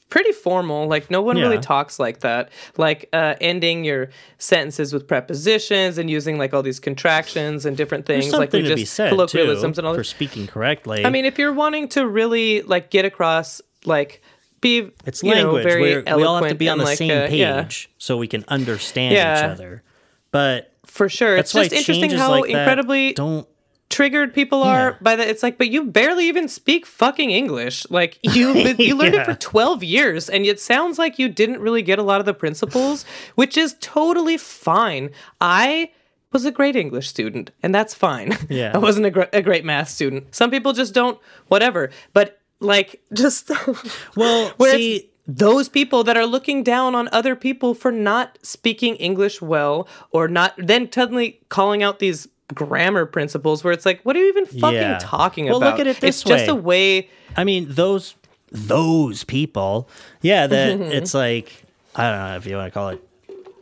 pretty 0.09 0.31
formal. 0.31 0.87
Like 0.87 1.11
no 1.11 1.21
one 1.21 1.37
really 1.37 1.59
talks 1.59 1.99
like 1.99 2.21
that. 2.21 2.49
Like 2.77 3.09
uh, 3.13 3.35
ending 3.41 3.83
your 3.83 4.09
sentences 4.37 4.93
with 4.93 5.07
prepositions 5.07 5.97
and 5.97 6.09
using 6.09 6.37
like 6.37 6.53
all 6.53 6.63
these 6.63 6.79
contractions 6.79 7.65
and 7.65 7.75
different 7.75 8.05
things. 8.05 8.31
Like 8.31 8.51
we 8.53 8.61
something 8.61 8.63
to 8.63 8.75
be 8.75 8.81
just 8.81 8.93
said 8.93 9.09
too 9.27 9.51
and 9.51 9.79
all 9.79 9.93
for 9.93 10.03
speaking 10.03 10.47
correctly. 10.47 11.05
I 11.05 11.09
mean, 11.09 11.25
if 11.25 11.37
you're 11.37 11.53
wanting 11.53 11.89
to 11.89 12.07
really 12.07 12.61
like 12.61 12.89
get 12.89 13.05
across 13.05 13.61
like 13.85 14.21
be 14.61 14.91
it's 15.05 15.23
know, 15.23 15.31
language. 15.31 15.63
very 15.63 15.81
We're, 15.81 16.15
we 16.17 16.23
all 16.23 16.39
have 16.39 16.49
to 16.49 16.55
be 16.55 16.69
on 16.69 16.77
the 16.77 16.85
like, 16.85 16.97
same 16.97 17.11
uh, 17.11 17.27
page 17.27 17.39
yeah. 17.39 17.95
so 17.97 18.17
we 18.17 18.27
can 18.27 18.43
understand 18.47 19.13
each 19.13 19.43
other. 19.43 19.83
But 20.31 20.73
for 20.97 21.07
sure. 21.09 21.35
that's 21.37 21.53
It's 21.55 21.69
just 21.69 21.87
interesting 21.87 22.11
how 22.17 22.31
like 22.41 22.49
incredibly 22.49 23.13
don't. 23.13 23.47
triggered 23.89 24.33
people 24.33 24.63
Yeah. 24.65 24.71
are 24.71 24.97
by 25.01 25.15
that. 25.15 25.27
It's 25.27 25.43
like, 25.43 25.57
but 25.57 25.69
you 25.69 25.85
barely 25.85 26.27
even 26.27 26.47
speak 26.49 26.85
fucking 26.85 27.31
English. 27.31 27.85
Like 27.89 28.19
you, 28.35 28.53
you 28.77 28.95
learned 28.97 29.15
it 29.15 29.25
for 29.25 29.35
twelve 29.35 29.83
years, 29.83 30.29
and 30.29 30.45
it 30.45 30.59
sounds 30.59 30.97
like 30.99 31.17
you 31.19 31.29
didn't 31.29 31.61
really 31.61 31.81
get 31.81 31.99
a 31.99 32.03
lot 32.03 32.19
of 32.19 32.25
the 32.25 32.33
principles, 32.33 33.05
which 33.35 33.55
is 33.57 33.75
totally 33.79 34.37
fine. 34.37 35.11
I 35.39 35.91
was 36.33 36.43
a 36.43 36.51
great 36.51 36.75
English 36.75 37.07
student, 37.07 37.51
and 37.63 37.73
that's 37.73 37.93
fine. 37.93 38.35
Yeah. 38.49 38.71
I 38.73 38.77
wasn't 38.79 39.05
a, 39.05 39.11
gr- 39.11 39.31
a 39.33 39.41
great 39.41 39.63
math 39.63 39.89
student. 39.89 40.35
Some 40.35 40.51
people 40.51 40.73
just 40.73 40.93
don't. 40.93 41.17
Whatever, 41.47 41.89
but 42.13 42.39
like 42.59 42.99
just 43.13 43.49
Well, 44.17 44.51
see, 44.59 45.09
those 45.27 45.67
people 45.67 46.03
that 46.05 46.15
are 46.15 46.25
looking 46.25 46.63
down 46.63 46.95
on 46.95 47.09
other 47.11 47.35
people 47.35 47.73
for 47.73 47.91
not 47.91 48.37
speaking 48.41 48.95
English 48.95 49.41
well 49.41 49.87
or 50.11 50.27
not 50.27 50.53
then 50.57 50.89
suddenly 50.91 51.39
calling 51.49 51.83
out 51.83 51.99
these 51.99 52.27
grammar 52.53 53.05
principles 53.05 53.61
where 53.63 53.73
it's 53.73 53.85
like 53.85 54.01
what 54.03 54.15
are 54.15 54.19
you 54.19 54.29
even 54.29 54.45
fucking 54.45 54.71
Yeah. 54.73 54.97
talking 55.01 55.45
Well, 55.47 55.57
about 55.57 55.71
look 55.71 55.79
at 55.81 55.87
it 55.87 55.99
this 55.99 56.21
it's 56.21 56.23
just 56.23 56.45
way. 56.45 56.51
a 56.51 56.55
way 56.55 57.09
I 57.35 57.43
mean, 57.43 57.67
those 57.69 58.15
those 58.51 59.25
people, 59.25 59.89
yeah, 60.21 60.47
that 60.47 60.79
it's 60.81 61.13
like 61.13 61.51
I 61.95 62.09
don't 62.09 62.19
know 62.29 62.35
if 62.37 62.45
you 62.45 62.55
want 62.55 62.67
to 62.67 62.79
call 62.79 62.89
it 62.89 63.03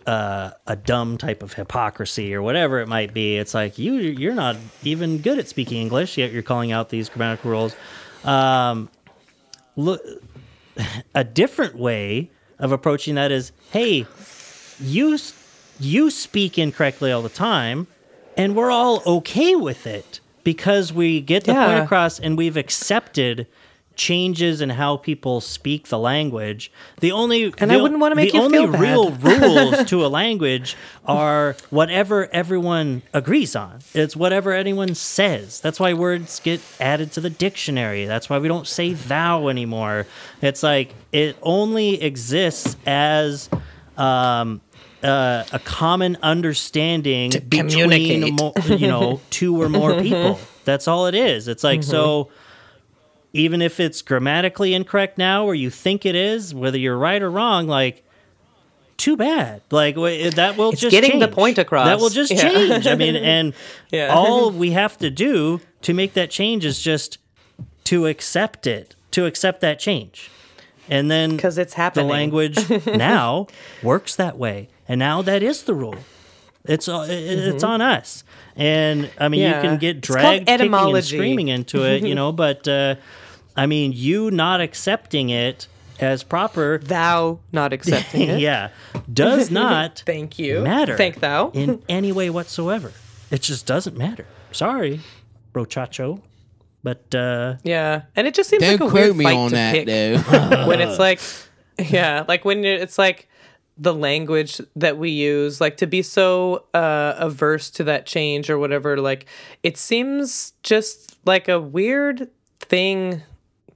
uh, 0.05 0.51
a 0.67 0.75
dumb 0.75 1.17
type 1.17 1.41
of 1.41 1.53
hypocrisy 1.53 2.35
or 2.35 2.43
whatever 2.43 2.79
it 2.79 2.87
might 2.87 3.11
be. 3.11 3.37
It's 3.37 3.55
like 3.55 3.79
you 3.79 3.93
you're 3.95 4.35
not 4.35 4.55
even 4.83 5.17
good 5.17 5.39
at 5.39 5.47
speaking 5.47 5.81
English 5.81 6.19
yet 6.19 6.31
you're 6.31 6.43
calling 6.43 6.71
out 6.71 6.89
these 6.89 7.09
grammatical 7.09 7.49
rules. 7.49 7.75
Um, 8.23 8.89
look, 9.75 9.99
a 11.13 11.23
different 11.23 11.75
way 11.75 12.29
of 12.59 12.71
approaching 12.71 13.15
that 13.15 13.31
is, 13.31 13.51
hey, 13.71 14.05
you 14.79 15.17
you 15.79 16.09
speak 16.09 16.57
incorrectly 16.57 17.11
all 17.11 17.21
the 17.21 17.29
time, 17.29 17.87
and 18.37 18.55
we're 18.55 18.71
all 18.71 19.01
okay 19.05 19.55
with 19.55 19.85
it 19.85 20.19
because 20.43 20.93
we 20.93 21.19
get 21.21 21.43
the 21.43 21.53
point 21.53 21.79
across 21.83 22.19
and 22.19 22.37
we've 22.37 22.55
accepted 22.57 23.47
changes 23.95 24.61
in 24.61 24.69
how 24.71 24.97
people 24.97 25.41
speak 25.41 25.87
the 25.89 25.99
language. 25.99 26.71
The 26.99 27.11
only 27.11 27.53
And 27.57 27.71
the 27.71 27.75
I 27.75 27.81
wouldn't 27.81 27.99
wanna 27.99 28.15
make 28.15 28.31
the 28.31 28.37
you 28.37 28.43
only 28.43 28.57
feel 28.59 28.71
bad. 28.71 28.81
real 28.81 29.11
rules 29.11 29.85
to 29.85 30.05
a 30.05 30.07
language 30.07 30.75
are 31.05 31.55
whatever 31.69 32.27
everyone 32.33 33.01
agrees 33.13 33.55
on. 33.55 33.79
It's 33.93 34.15
whatever 34.15 34.53
anyone 34.53 34.95
says. 34.95 35.59
That's 35.61 35.79
why 35.79 35.93
words 35.93 36.39
get 36.39 36.61
added 36.79 37.11
to 37.13 37.21
the 37.21 37.29
dictionary. 37.29 38.05
That's 38.05 38.29
why 38.29 38.39
we 38.39 38.47
don't 38.47 38.67
say 38.67 38.93
thou 38.93 39.47
anymore. 39.47 40.07
It's 40.41 40.63
like 40.63 40.93
it 41.11 41.37
only 41.41 42.01
exists 42.01 42.75
as 42.85 43.49
um, 43.97 44.61
uh, 45.03 45.43
a 45.53 45.59
common 45.59 46.17
understanding 46.23 47.31
between 47.47 48.35
mo- 48.35 48.53
you 48.65 48.87
know 48.87 49.21
two 49.29 49.61
or 49.61 49.69
more 49.69 50.01
people. 50.01 50.39
That's 50.65 50.87
all 50.87 51.05
it 51.07 51.15
is. 51.15 51.47
It's 51.47 51.63
like 51.63 51.83
so 51.83 52.29
even 53.35 53.61
if 53.61 53.79
it's 53.79 54.01
grammatically 54.01 54.73
incorrect 54.73 55.17
now 55.17 55.45
or 55.45 55.53
you 55.53 55.69
think 55.69 56.05
it 56.05 56.15
is, 56.15 56.53
whether 56.55 56.77
you're 56.77 56.97
right 56.97 57.21
or 57.21 57.29
wrong, 57.29 57.67
like 57.67 58.03
too 58.97 59.17
bad. 59.17 59.61
Like 59.71 59.95
that 59.95 60.55
will 60.57 60.71
It's 60.71 60.79
just 60.81 60.91
getting 60.91 61.19
the 61.19 61.25
change. 61.27 61.35
point 61.35 61.57
across. 61.57 61.85
That 61.85 61.99
will 61.99 62.09
just 62.09 62.31
Yeah. 62.31 62.41
change. 62.49 62.87
I 62.87 62.95
mean, 62.95 63.15
and 63.35 63.53
Yeah. 63.91 64.13
all 64.15 64.51
we 64.51 64.71
have 64.71 64.97
to 64.99 65.09
do 65.09 65.59
to 65.81 65.93
make 65.93 66.13
that 66.13 66.29
change 66.31 66.63
is 66.65 66.81
just 66.81 67.17
to 67.85 68.07
accept 68.07 68.65
it, 68.65 68.95
to 69.11 69.25
accept 69.25 69.59
that 69.61 69.79
change. 69.79 70.31
And 70.89 71.11
then 71.11 71.35
because 71.35 71.57
it's 71.57 71.73
happening, 71.73 72.07
the 72.07 72.13
language 72.13 72.85
now 72.85 73.47
works 73.83 74.15
that 74.15 74.37
way. 74.37 74.69
And 74.87 74.97
now 74.99 75.21
that 75.23 75.43
is 75.43 75.63
the 75.63 75.73
rule. 75.73 75.95
It's 76.63 76.87
uh, 76.87 77.05
it- 77.09 77.53
it's 77.55 77.63
on 77.63 77.81
us. 77.81 78.23
And 78.55 79.09
I 79.19 79.27
mean, 79.27 79.41
Mm-hmm. 79.41 79.51
Yeah. 79.51 79.61
you 79.63 79.69
can 79.69 79.77
get 79.77 79.99
dragged 79.99 80.47
kicking 80.47 80.53
and 80.53 80.61
etymology. 80.61 81.17
screaming 81.17 81.49
into 81.49 81.83
it, 81.83 82.03
you 82.03 82.15
know, 82.19 82.31
but 82.31 82.65
uh, 82.67 82.95
I 83.55 83.65
mean, 83.65 83.93
you 83.93 84.31
not 84.31 84.61
accepting 84.61 85.29
it 85.29 85.67
as 85.99 86.23
proper 86.23 86.77
thou 86.77 87.39
not 87.53 87.71
accepting 87.71 88.21
it 88.29 88.39
yeah, 88.39 88.69
does 89.11 89.49
not 89.63 90.03
thank 90.05 90.37
you 90.37 90.59
matter 90.59 90.97
thank 90.97 91.21
thou 91.21 91.49
in 91.53 91.81
any 91.87 92.11
way 92.11 92.29
whatsoever. 92.29 92.91
It 93.31 93.41
just 93.41 93.65
doesn't 93.65 93.97
matter. 93.97 94.25
Sorry, 94.51 94.99
brochacho, 95.53 96.21
but 96.83 97.13
uh, 97.15 97.55
yeah 97.63 98.03
and 98.15 98.27
it 98.27 98.33
just 98.33 98.49
seems 98.49 98.61
Don't 98.61 98.71
like 98.73 98.81
a 98.81 98.91
quote 98.91 98.93
weird 98.93 99.15
me 99.15 99.23
fight 99.23 99.37
on 99.37 99.49
to 99.49 99.55
that, 99.55 99.73
pick 99.73 99.87
though. 99.87 100.67
when 100.67 100.81
it's 100.81 100.99
like 100.99 101.21
yeah 101.79 102.25
like 102.27 102.45
when 102.45 102.63
it's 102.65 102.97
like 102.97 103.29
the 103.77 103.93
language 103.93 104.61
that 104.75 104.97
we 104.97 105.09
use 105.09 105.59
like 105.59 105.77
to 105.77 105.87
be 105.87 106.01
so 106.01 106.65
uh 106.73 107.13
averse 107.17 107.69
to 107.69 107.83
that 107.83 108.05
change 108.05 108.49
or 108.49 108.57
whatever 108.57 108.97
like 108.97 109.25
it 109.63 109.77
seems 109.77 110.53
just 110.63 111.17
like 111.25 111.49
a 111.49 111.59
weird 111.59 112.29
thing 112.61 113.21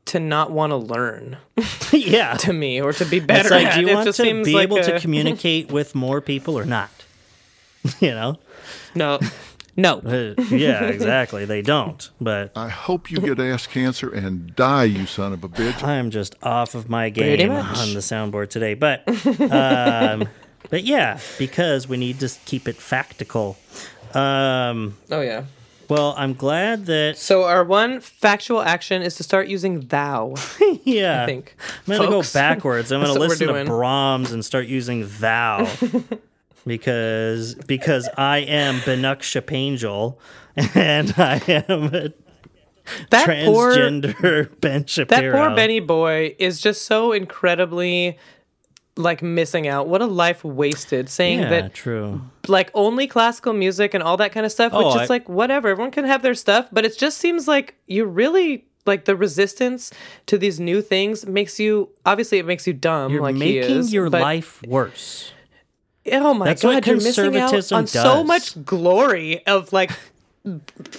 to 0.10 0.20
not 0.20 0.52
want 0.52 0.72
to 0.72 0.78
learn 0.78 1.38
yeah, 1.92 2.34
to 2.36 2.52
me 2.54 2.82
or 2.82 2.94
to 2.94 3.06
be 3.06 3.20
better 3.20 3.42
it's 3.42 3.52
like, 3.52 3.68
at. 3.68 3.76
do 3.76 3.82
you 3.82 3.88
it 3.90 3.94
want 3.94 4.06
just 4.06 4.18
to 4.18 4.24
seems 4.24 4.46
be 4.46 4.54
like 4.54 4.64
able 4.64 4.82
to 4.82 5.00
communicate 5.06 5.72
with 5.72 5.94
more 5.96 6.20
people 6.20 6.58
or 6.58 6.66
not? 6.66 6.90
you 8.00 8.12
know, 8.12 8.38
no 8.96 9.20
No. 9.76 10.00
Uh, 10.00 10.34
yeah, 10.50 10.84
exactly. 10.86 11.46
They 11.46 11.62
don't. 11.62 12.10
But 12.20 12.52
I 12.56 12.68
hope 12.68 13.10
you 13.10 13.20
get 13.20 13.40
ass 13.40 13.66
cancer 13.68 14.10
and 14.14 14.54
die, 14.56 14.86
you 14.86 15.06
son 15.06 15.32
of 15.32 15.44
a 15.44 15.48
bitch. 15.48 15.84
I 15.84 15.94
am 15.94 16.10
just 16.12 16.36
off 16.44 16.76
of 16.76 16.90
my 16.90 17.10
game 17.10 17.50
on 17.52 17.94
the 17.94 18.02
soundboard 18.02 18.50
today. 18.50 18.74
But 18.74 19.08
um, 19.40 20.28
but 20.70 20.84
yeah, 20.84 21.20
because 21.38 21.88
we 21.88 21.98
need 21.98 22.20
to 22.20 22.30
keep 22.46 22.68
it 22.68 22.78
factical. 22.78 23.56
Um, 24.16 24.98
Oh 25.12 25.22
yeah. 25.22 25.46
Well, 25.90 26.14
I'm 26.18 26.34
glad 26.34 26.86
that 26.86 27.18
So 27.18 27.44
our 27.44 27.64
one 27.64 28.00
factual 28.00 28.62
action 28.62 29.02
is 29.02 29.16
to 29.16 29.24
start 29.24 29.48
using 29.48 29.82
thou. 29.88 30.36
yeah. 30.84 31.24
I 31.24 31.26
think. 31.26 31.56
I'm 31.88 31.98
gonna 31.98 32.12
folks. 32.12 32.34
go 32.34 32.40
backwards. 32.40 32.92
I'm 32.92 33.02
gonna 33.02 33.20
listen 33.20 33.48
to. 33.48 33.66
Brahms 33.66 34.32
and 34.32 34.46
start 34.46 34.68
using 34.68 35.08
thou. 35.20 35.70
because 36.66 37.56
because 37.56 38.08
I 38.18 38.40
am 38.40 38.76
Benuksha 38.82 39.52
Angel 39.52 40.20
and 40.56 41.14
I 41.18 41.42
am 41.48 41.96
a 41.96 42.14
That 43.10 43.46
poor 43.46 43.76
transgender 43.76 44.62
Ben 44.62 44.86
that 45.08 45.32
poor 45.34 45.56
Benny 45.56 45.80
boy 45.80 46.36
is 46.38 46.60
just 46.62 46.86
so 46.86 47.12
incredibly 47.12 48.18
like 49.00 49.22
missing 49.24 49.68
out. 49.68 49.88
What 49.88 50.02
a 50.02 50.06
life 50.06 50.44
wasted 50.44 51.10
saying 51.10 51.40
Yeah, 51.40 51.50
that 51.50 51.74
true. 51.74 52.22
like 52.48 52.70
only 52.74 53.08
classical 53.08 53.54
music 53.54 53.94
and 53.94 54.04
all 54.04 54.18
that 54.18 54.32
kind 54.32 54.46
of 54.46 54.52
stuff, 54.52 54.74
which 54.74 54.82
Oh, 54.86 55.00
is 55.00 55.10
I- 55.10 55.14
like 55.14 55.30
whatever. 55.30 55.70
Everyone 55.70 55.92
can 55.92 56.06
have 56.06 56.22
their 56.22 56.36
stuff, 56.36 56.68
but 56.72 56.86
it 56.86 56.98
just 56.98 57.18
seems 57.18 57.48
like 57.48 57.76
you 57.88 58.06
really 58.06 58.66
like 58.86 59.06
the 59.06 59.16
resistance 59.16 59.92
to 60.26 60.38
these 60.38 60.60
new 60.60 60.82
things 60.82 61.26
makes 61.26 61.60
you 61.60 61.90
obviously 62.06 62.40
it 62.40 62.46
makes 62.46 62.66
you 62.66 62.74
dumb 62.74 63.12
You're 63.12 63.22
like 63.22 63.36
making 63.36 63.78
is, 63.78 63.94
your 63.94 64.10
but- 64.10 64.22
life 64.22 64.62
worse. 64.68 65.32
Oh 66.12 66.34
my 66.34 66.46
That's 66.46 66.64
god, 66.64 66.88
you're 66.88 66.96
missing 66.96 67.38
out 67.38 67.72
on 67.72 67.86
so 67.86 68.24
much 68.24 68.66
glory 68.66 69.46
of 69.46 69.72
like 69.74 69.92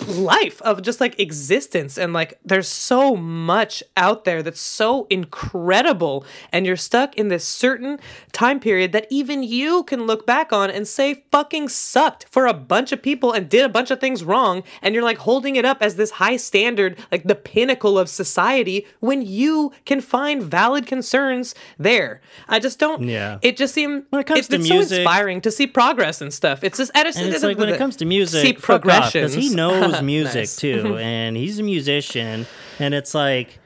life 0.07 0.61
of 0.63 0.83
just 0.83 1.01
like 1.01 1.19
existence 1.19 1.97
and 1.99 2.13
like 2.13 2.39
there's 2.45 2.69
so 2.69 3.17
much 3.17 3.83
out 3.97 4.25
there 4.25 4.43
that's 4.43 4.61
so 4.61 5.07
incredible 5.11 6.25
and 6.53 6.67
you're 6.67 6.77
stuck 6.77 7.15
in 7.17 7.29
this 7.29 7.45
certain 7.47 7.99
time 8.33 8.61
period 8.61 8.93
that 8.93 9.07
even 9.11 9.43
you 9.43 9.83
can 9.85 10.03
look 10.07 10.27
back 10.27 10.53
on 10.53 10.71
and 10.71 10.87
say 10.87 11.25
fucking 11.33 11.69
sucked 11.69 12.27
for 12.31 12.47
a 12.47 12.55
bunch 12.55 12.93
of 12.93 13.03
people 13.03 13.33
and 13.33 13.49
did 13.49 13.65
a 13.65 13.69
bunch 13.69 13.91
of 13.91 13.99
things 14.01 14.23
wrong 14.23 14.63
and 14.83 14.95
you're 14.95 15.05
like 15.05 15.19
holding 15.19 15.57
it 15.57 15.65
up 15.65 15.79
as 15.81 15.97
this 15.97 16.13
high 16.13 16.37
standard 16.37 16.99
like 17.11 17.25
the 17.25 17.35
pinnacle 17.35 17.99
of 17.99 18.09
society 18.09 18.87
when 19.01 19.23
you 19.23 19.73
can 19.85 20.01
find 20.01 20.43
valid 20.43 20.87
concerns 20.87 21.55
there 21.79 22.21
i 22.49 22.59
just 22.59 22.79
don't 22.79 23.03
Yeah. 23.03 23.39
it 23.43 23.57
just 23.57 23.75
seems 23.75 24.05
When 24.11 24.21
it 24.21 24.27
comes 24.27 24.41
it's, 24.41 24.49
to 24.49 24.57
it's 24.57 24.69
music- 24.69 24.89
so 24.91 24.97
inspiring 24.97 25.41
to 25.41 25.51
see 25.51 25.67
progress 25.67 26.21
and 26.21 26.33
stuff. 26.33 26.63
It's 26.63 26.79
just, 26.79 26.91
And 26.95 27.07
it's 27.09 27.43
like 27.43 27.59
when 27.59 27.69
it 27.69 27.79
comes 27.79 27.97
to 27.97 28.05
music, 28.05 28.43
see 28.45 28.53
progressions. 28.53 29.30
Because 29.31 29.49
he 29.51 29.55
knows 29.55 30.03
music 30.03 30.35
Nice. 30.43 30.57
too, 30.65 30.97
and 30.99 31.37
he's 31.37 31.59
a 31.59 31.63
musician, 31.63 32.47
and 32.79 32.95
it's 32.95 33.15
like 33.15 33.59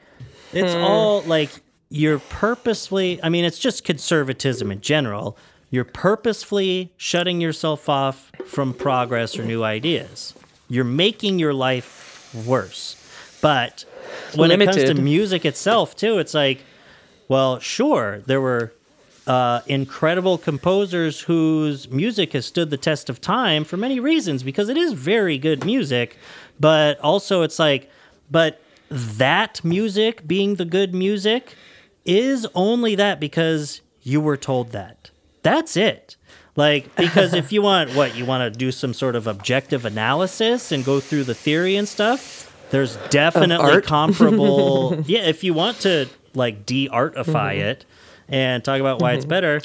it's 0.53 0.73
Hmm. 0.73 0.81
all 0.83 1.21
like 1.23 1.49
you're 1.89 2.19
purposefully. 2.19 3.19
I 3.23 3.29
mean, 3.29 3.45
it's 3.45 3.59
just 3.59 3.83
conservatism 3.83 4.71
in 4.71 4.81
general. 4.81 5.37
You're 5.71 5.83
purposefully 5.85 6.93
shutting 6.97 7.41
yourself 7.41 7.89
off 7.89 8.31
from 8.45 8.73
progress 8.73 9.37
or 9.37 9.43
new 9.43 9.63
ideas. 9.63 10.33
You're 10.69 10.83
making 10.85 11.39
your 11.39 11.53
life 11.53 12.33
worse. 12.45 12.95
But 13.41 13.83
when 14.35 14.51
it 14.51 14.63
comes 14.63 14.83
to 14.83 14.93
music 14.93 15.45
itself, 15.45 15.95
too, 15.95 16.17
it's 16.19 16.33
like, 16.33 16.63
well, 17.27 17.59
sure, 17.59 18.19
there 18.25 18.39
were 18.41 18.71
uh, 19.27 19.61
incredible 19.67 20.37
composers 20.37 21.21
whose 21.21 21.89
music 21.89 22.33
has 22.33 22.45
stood 22.45 22.69
the 22.69 22.77
test 22.77 23.09
of 23.09 23.21
time 23.21 23.63
for 23.63 23.77
many 23.77 23.99
reasons 23.99 24.43
because 24.43 24.69
it 24.69 24.77
is 24.77 24.93
very 24.93 25.37
good 25.37 25.65
music. 25.65 26.17
But 26.59 26.99
also, 26.99 27.41
it's 27.41 27.59
like, 27.59 27.89
but 28.29 28.61
that 28.89 29.63
music 29.63 30.27
being 30.27 30.55
the 30.55 30.65
good 30.65 30.93
music 30.93 31.55
is 32.05 32.45
only 32.53 32.95
that 32.95 33.19
because 33.19 33.81
you 34.03 34.21
were 34.21 34.37
told 34.37 34.71
that. 34.71 35.09
That's 35.41 35.75
it. 35.75 36.15
Like, 36.55 36.95
because 36.95 37.33
if 37.33 37.51
you 37.51 37.61
want, 37.61 37.93
what, 37.95 38.15
you 38.15 38.25
want 38.25 38.53
to 38.53 38.57
do 38.57 38.71
some 38.71 38.93
sort 38.93 39.15
of 39.15 39.27
objective 39.27 39.85
analysis 39.85 40.71
and 40.71 40.85
go 40.85 40.99
through 40.99 41.25
the 41.25 41.35
theory 41.35 41.75
and 41.75 41.87
stuff, 41.87 42.51
there's 42.69 42.95
definitely 43.09 43.81
comparable. 43.81 45.01
yeah, 45.05 45.23
if 45.23 45.43
you 45.43 45.53
want 45.53 45.79
to, 45.81 46.07
like, 46.33 46.65
de 46.65 46.87
artify 46.87 47.53
it 47.53 47.85
and 48.27 48.63
talk 48.63 48.79
about 48.79 49.01
why 49.01 49.13
it's 49.13 49.25
better, 49.25 49.61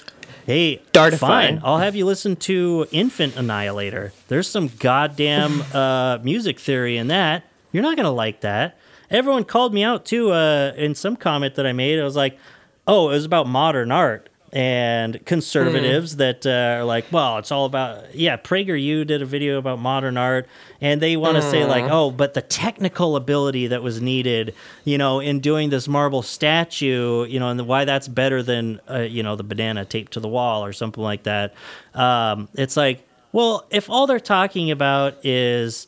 hey, 0.46 0.82
Dartify. 0.92 1.18
fine. 1.18 1.60
I'll 1.64 1.78
have 1.78 1.94
you 1.96 2.06
listen 2.06 2.36
to 2.36 2.86
Infant 2.90 3.36
Annihilator. 3.36 4.12
There's 4.28 4.48
some 4.48 4.68
goddamn 4.78 5.62
uh, 5.74 6.18
music 6.22 6.58
theory 6.58 6.96
in 6.96 7.08
that. 7.08 7.44
You're 7.72 7.82
not 7.82 7.96
going 7.96 8.04
to 8.04 8.10
like 8.10 8.40
that. 8.40 8.78
Everyone 9.10 9.44
called 9.44 9.74
me 9.74 9.82
out, 9.82 10.04
too, 10.04 10.32
uh, 10.32 10.72
in 10.76 10.94
some 10.94 11.16
comment 11.16 11.56
that 11.56 11.66
I 11.66 11.72
made. 11.72 11.98
I 11.98 12.04
was 12.04 12.16
like, 12.16 12.38
oh, 12.86 13.10
it 13.10 13.14
was 13.14 13.24
about 13.24 13.46
modern 13.46 13.90
art 13.90 14.29
and 14.52 15.24
conservatives 15.26 16.16
that 16.16 16.44
uh, 16.44 16.80
are 16.80 16.84
like, 16.84 17.06
well, 17.12 17.38
it's 17.38 17.52
all 17.52 17.66
about 17.66 18.14
yeah. 18.14 18.36
PragerU 18.36 19.06
did 19.06 19.22
a 19.22 19.24
video 19.24 19.58
about 19.58 19.78
modern 19.78 20.16
art, 20.16 20.48
and 20.80 21.00
they 21.00 21.16
want 21.16 21.36
to 21.36 21.42
say 21.42 21.64
like, 21.64 21.84
oh, 21.90 22.10
but 22.10 22.34
the 22.34 22.42
technical 22.42 23.16
ability 23.16 23.68
that 23.68 23.82
was 23.82 24.00
needed, 24.00 24.54
you 24.84 24.98
know, 24.98 25.20
in 25.20 25.40
doing 25.40 25.70
this 25.70 25.86
marble 25.86 26.22
statue, 26.22 27.24
you 27.24 27.38
know, 27.38 27.48
and 27.48 27.66
why 27.66 27.84
that's 27.84 28.08
better 28.08 28.42
than 28.42 28.80
uh, 28.90 28.98
you 28.98 29.22
know 29.22 29.36
the 29.36 29.44
banana 29.44 29.84
taped 29.84 30.12
to 30.12 30.20
the 30.20 30.28
wall 30.28 30.64
or 30.64 30.72
something 30.72 31.02
like 31.02 31.22
that. 31.24 31.54
Um, 31.94 32.48
it's 32.54 32.76
like, 32.76 33.06
well, 33.32 33.66
if 33.70 33.88
all 33.88 34.06
they're 34.06 34.18
talking 34.18 34.70
about 34.70 35.24
is 35.24 35.86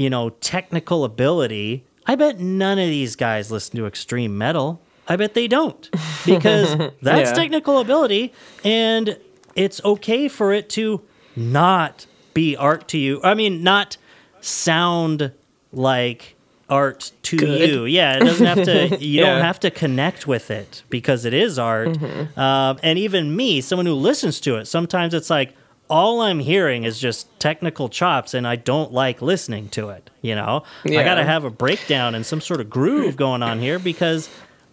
you 0.00 0.08
know, 0.08 0.30
technical 0.30 1.04
ability, 1.04 1.84
I 2.06 2.16
bet 2.16 2.40
none 2.40 2.78
of 2.78 2.88
these 2.88 3.16
guys 3.16 3.50
listen 3.50 3.76
to 3.76 3.86
extreme 3.86 4.38
metal. 4.38 4.80
I 5.10 5.16
bet 5.16 5.34
they 5.34 5.48
don't 5.48 5.90
because 6.24 6.76
that's 7.02 7.30
Yeah. 7.30 7.34
technical 7.34 7.78
ability 7.80 8.32
and 8.64 9.18
it's 9.56 9.84
okay 9.84 10.28
for 10.28 10.52
it 10.52 10.68
to 10.70 11.02
not 11.36 12.06
be 12.32 12.56
art 12.56 12.86
to 12.88 12.98
you. 12.98 13.20
I 13.24 13.34
mean, 13.34 13.62
not 13.62 13.96
sound 14.40 15.32
like 15.72 16.36
art 16.68 17.10
to 17.24 17.36
Good. 17.36 17.68
you. 17.68 17.84
Yeah, 17.84 18.16
it 18.16 18.20
doesn't 18.20 18.46
have 18.46 18.64
to, 18.64 18.96
you 19.04 19.20
don't 19.20 19.42
have 19.42 19.58
to 19.60 19.70
connect 19.70 20.26
with 20.26 20.50
it 20.50 20.82
because 20.88 21.24
it 21.24 21.34
is 21.34 21.58
art. 21.58 22.00
Um, 22.38 22.78
and 22.82 22.98
even 22.98 23.34
me, 23.34 23.60
someone 23.60 23.86
who 23.86 23.94
listens 23.94 24.38
to 24.40 24.56
it, 24.56 24.66
sometimes 24.66 25.12
it's 25.14 25.30
like, 25.30 25.54
all 25.88 26.20
I'm 26.20 26.38
hearing 26.38 26.84
is 26.84 27.00
just 27.00 27.26
technical 27.40 27.88
chops, 27.88 28.32
and 28.32 28.46
I 28.46 28.54
don't 28.54 28.92
like 28.92 29.20
listening 29.20 29.68
to 29.70 29.88
it. 29.88 30.08
You 30.22 30.36
know, 30.36 30.62
I 30.84 31.02
got 31.02 31.16
to 31.16 31.24
have 31.24 31.42
a 31.44 31.50
breakdown 31.50 32.14
and 32.14 32.24
some 32.24 32.40
sort 32.40 32.60
of 32.60 32.70
groove 32.70 33.16
going 33.16 33.42
on 33.42 33.58
here 33.58 33.80
because 33.80 34.30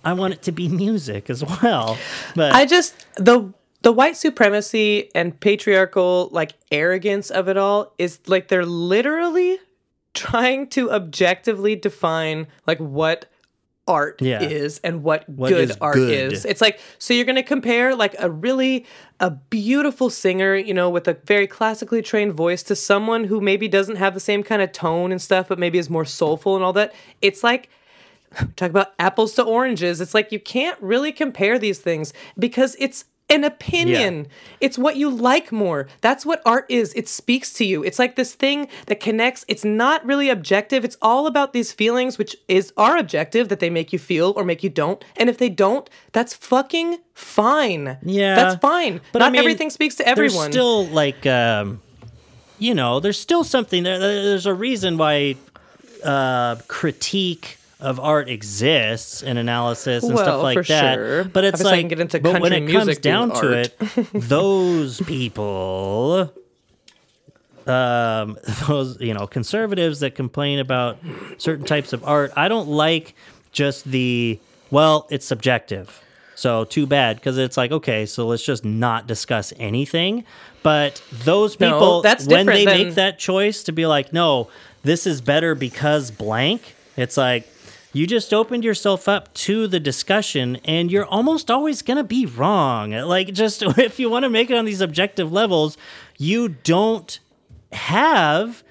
I 0.07 0.13
want 0.13 0.33
it 0.33 0.41
to 0.43 0.51
be 0.51 0.69
music 0.69 1.29
as 1.29 1.43
well. 1.61 1.97
But 2.35 2.53
I 2.53 2.65
just 2.65 3.05
the 3.15 3.53
the 3.81 3.91
white 3.91 4.17
supremacy 4.17 5.09
and 5.13 5.39
patriarchal 5.39 6.29
like 6.31 6.53
arrogance 6.71 7.29
of 7.29 7.47
it 7.47 7.57
all 7.57 7.93
is 7.97 8.19
like 8.27 8.47
they're 8.47 8.65
literally 8.65 9.57
trying 10.13 10.67
to 10.69 10.91
objectively 10.91 11.75
define 11.75 12.47
like 12.65 12.79
what 12.79 13.25
art 13.87 14.21
Yeah. 14.21 14.41
is 14.41 14.79
and 14.83 15.01
what, 15.03 15.29
What 15.29 15.49
good 15.49 15.69
is 15.69 15.77
art 15.79 15.95
good. 15.95 16.33
is. 16.33 16.43
It's 16.43 16.59
like 16.59 16.79
so 16.97 17.13
you're 17.13 17.23
going 17.25 17.35
to 17.37 17.43
compare 17.43 17.95
like 17.95 18.15
a 18.19 18.29
really 18.29 18.85
a 19.19 19.29
beautiful 19.31 20.09
singer, 20.09 20.55
you 20.55 20.73
know, 20.73 20.89
with 20.89 21.07
a 21.07 21.13
very 21.25 21.47
classically 21.47 22.01
trained 22.01 22.33
voice 22.33 22.63
to 22.63 22.75
someone 22.75 23.25
who 23.25 23.39
maybe 23.39 23.67
doesn't 23.67 23.95
have 23.97 24.13
the 24.13 24.19
same 24.19 24.43
kind 24.43 24.61
of 24.61 24.71
tone 24.71 25.11
and 25.11 25.21
stuff 25.21 25.47
but 25.47 25.59
maybe 25.59 25.77
is 25.77 25.89
more 25.89 26.03
soulful 26.05 26.55
and 26.55 26.65
all 26.65 26.73
that. 26.73 26.93
It's 27.21 27.43
like 27.43 27.69
talk 28.55 28.69
about 28.69 28.93
apples 28.99 29.33
to 29.35 29.43
oranges. 29.43 30.01
It's 30.01 30.13
like 30.13 30.31
you 30.31 30.39
can't 30.39 30.79
really 30.81 31.11
compare 31.11 31.57
these 31.59 31.79
things 31.79 32.13
because 32.37 32.75
it's 32.79 33.05
an 33.29 33.43
opinion. 33.43 34.27
It's 34.61 34.77
what 34.77 34.95
you 34.95 35.09
like 35.09 35.51
more. 35.51 35.87
That's 36.01 36.25
what 36.25 36.41
art 36.45 36.65
is. 36.69 36.93
It 36.93 37.09
speaks 37.09 37.51
to 37.53 37.65
you. 37.65 37.83
It's 37.83 37.99
like 37.99 38.15
this 38.15 38.33
thing 38.33 38.69
that 38.85 38.99
connects. 38.99 39.43
It's 39.47 39.65
not 39.65 40.05
really 40.05 40.29
objective. 40.29 40.85
It's 40.85 40.97
all 41.01 41.27
about 41.27 41.51
these 41.51 41.73
feelings, 41.73 42.17
which 42.17 42.37
is 42.47 42.71
are 42.77 42.97
objective 42.97 43.49
that 43.49 43.59
they 43.59 43.69
make 43.69 43.91
you 43.91 43.99
feel 43.99 44.33
or 44.35 44.43
make 44.43 44.63
you 44.63 44.69
don't. 44.69 45.03
And 45.17 45.29
if 45.29 45.37
they 45.37 45.49
don't, 45.49 45.89
that's 46.13 46.33
fucking 46.33 46.99
fine. 47.13 47.97
Yeah. 48.01 48.35
that's 48.35 48.61
fine. 48.61 49.01
But 49.11 49.19
not 49.19 49.29
I 49.29 49.31
mean, 49.31 49.39
everything 49.39 49.71
speaks 49.71 49.95
to 49.95 50.07
everyone. 50.07 50.35
There's 50.35 50.53
still 50.53 50.85
like, 50.87 51.25
um, 51.25 51.81
you 52.59 52.73
know, 52.73 53.01
there's 53.01 53.19
still 53.19 53.43
something 53.43 53.83
there. 53.83 53.99
There's 53.99 54.45
a 54.45 54.53
reason 54.53 54.97
why 54.97 55.35
uh, 56.03 56.55
critique 56.67 57.57
of 57.79 57.99
art 57.99 58.27
exists 58.29 59.21
and 59.21 59.37
analysis 59.37 60.03
and 60.03 60.15
Well, 60.15 60.23
stuff 60.23 60.41
like 60.43 60.65
that. 60.67 60.95
sure. 60.95 61.23
But 61.25 61.43
it's 61.45 61.61
Obviously, 61.61 61.83
like, 61.83 61.89
get 61.89 61.99
into 61.99 62.19
but 62.19 62.41
when 62.41 62.53
it 62.53 62.71
comes 62.71 62.97
down 62.97 63.31
to 63.35 63.51
it, 63.53 63.77
those 64.13 64.99
people. 65.01 66.33
Um, 67.67 68.37
those 68.67 68.99
you 69.01 69.13
know 69.13 69.27
conservatives 69.27 69.99
that 69.99 70.15
complain 70.15 70.59
about 70.59 70.97
certain 71.37 71.65
types 71.65 71.91
of 71.93 72.03
art, 72.05 72.31
I 72.35 72.47
don't 72.47 72.69
like 72.69 73.13
just 73.51 73.83
the 73.85 74.39
well, 74.71 75.05
it's 75.09 75.25
subjective. 75.25 76.01
So 76.35 76.65
too 76.65 76.85
bad 76.85 77.17
because 77.17 77.37
it's 77.37 77.57
like 77.57 77.71
okay, 77.71 78.05
so 78.05 78.25
let's 78.27 78.43
just 78.45 78.63
not 78.63 79.05
discuss 79.07 79.51
anything. 79.59 80.23
But 80.63 81.01
those 81.11 81.59
No, 81.59 81.71
people, 81.73 82.01
that's 82.01 82.25
when 82.25 82.45
they 82.45 82.65
different 82.65 82.85
make 82.87 82.95
that 82.95 83.19
choice 83.19 83.63
to 83.63 83.71
be 83.71 83.85
like, 83.85 84.13
no, 84.13 84.49
this 84.83 85.05
is 85.07 85.19
better 85.21 85.53
because 85.55 86.09
blank. 86.11 86.75
It's 86.95 87.17
like 87.17 87.47
you 87.93 88.05
just 88.07 88.33
opened 88.33 88.63
yourself 88.63 89.07
up 89.07 89.33
to 89.35 89.67
the 89.67 89.79
discussion, 89.79 90.57
and 90.65 90.91
you're 90.91 91.05
almost 91.05 91.49
always 91.49 91.81
gonna 91.81 92.03
be 92.03 92.25
wrong. 92.25 92.91
Like 92.91 93.33
just 93.33 93.61
if 93.77 93.99
you 93.99 94.09
want 94.09 94.23
to 94.23 94.29
make 94.29 94.49
it 94.49 94.57
on 94.57 94.65
these 94.65 94.81
objective 94.81 95.31
levels, 95.31 95.77
you 96.17 96.49
don't 96.49 97.19
have 97.71 98.63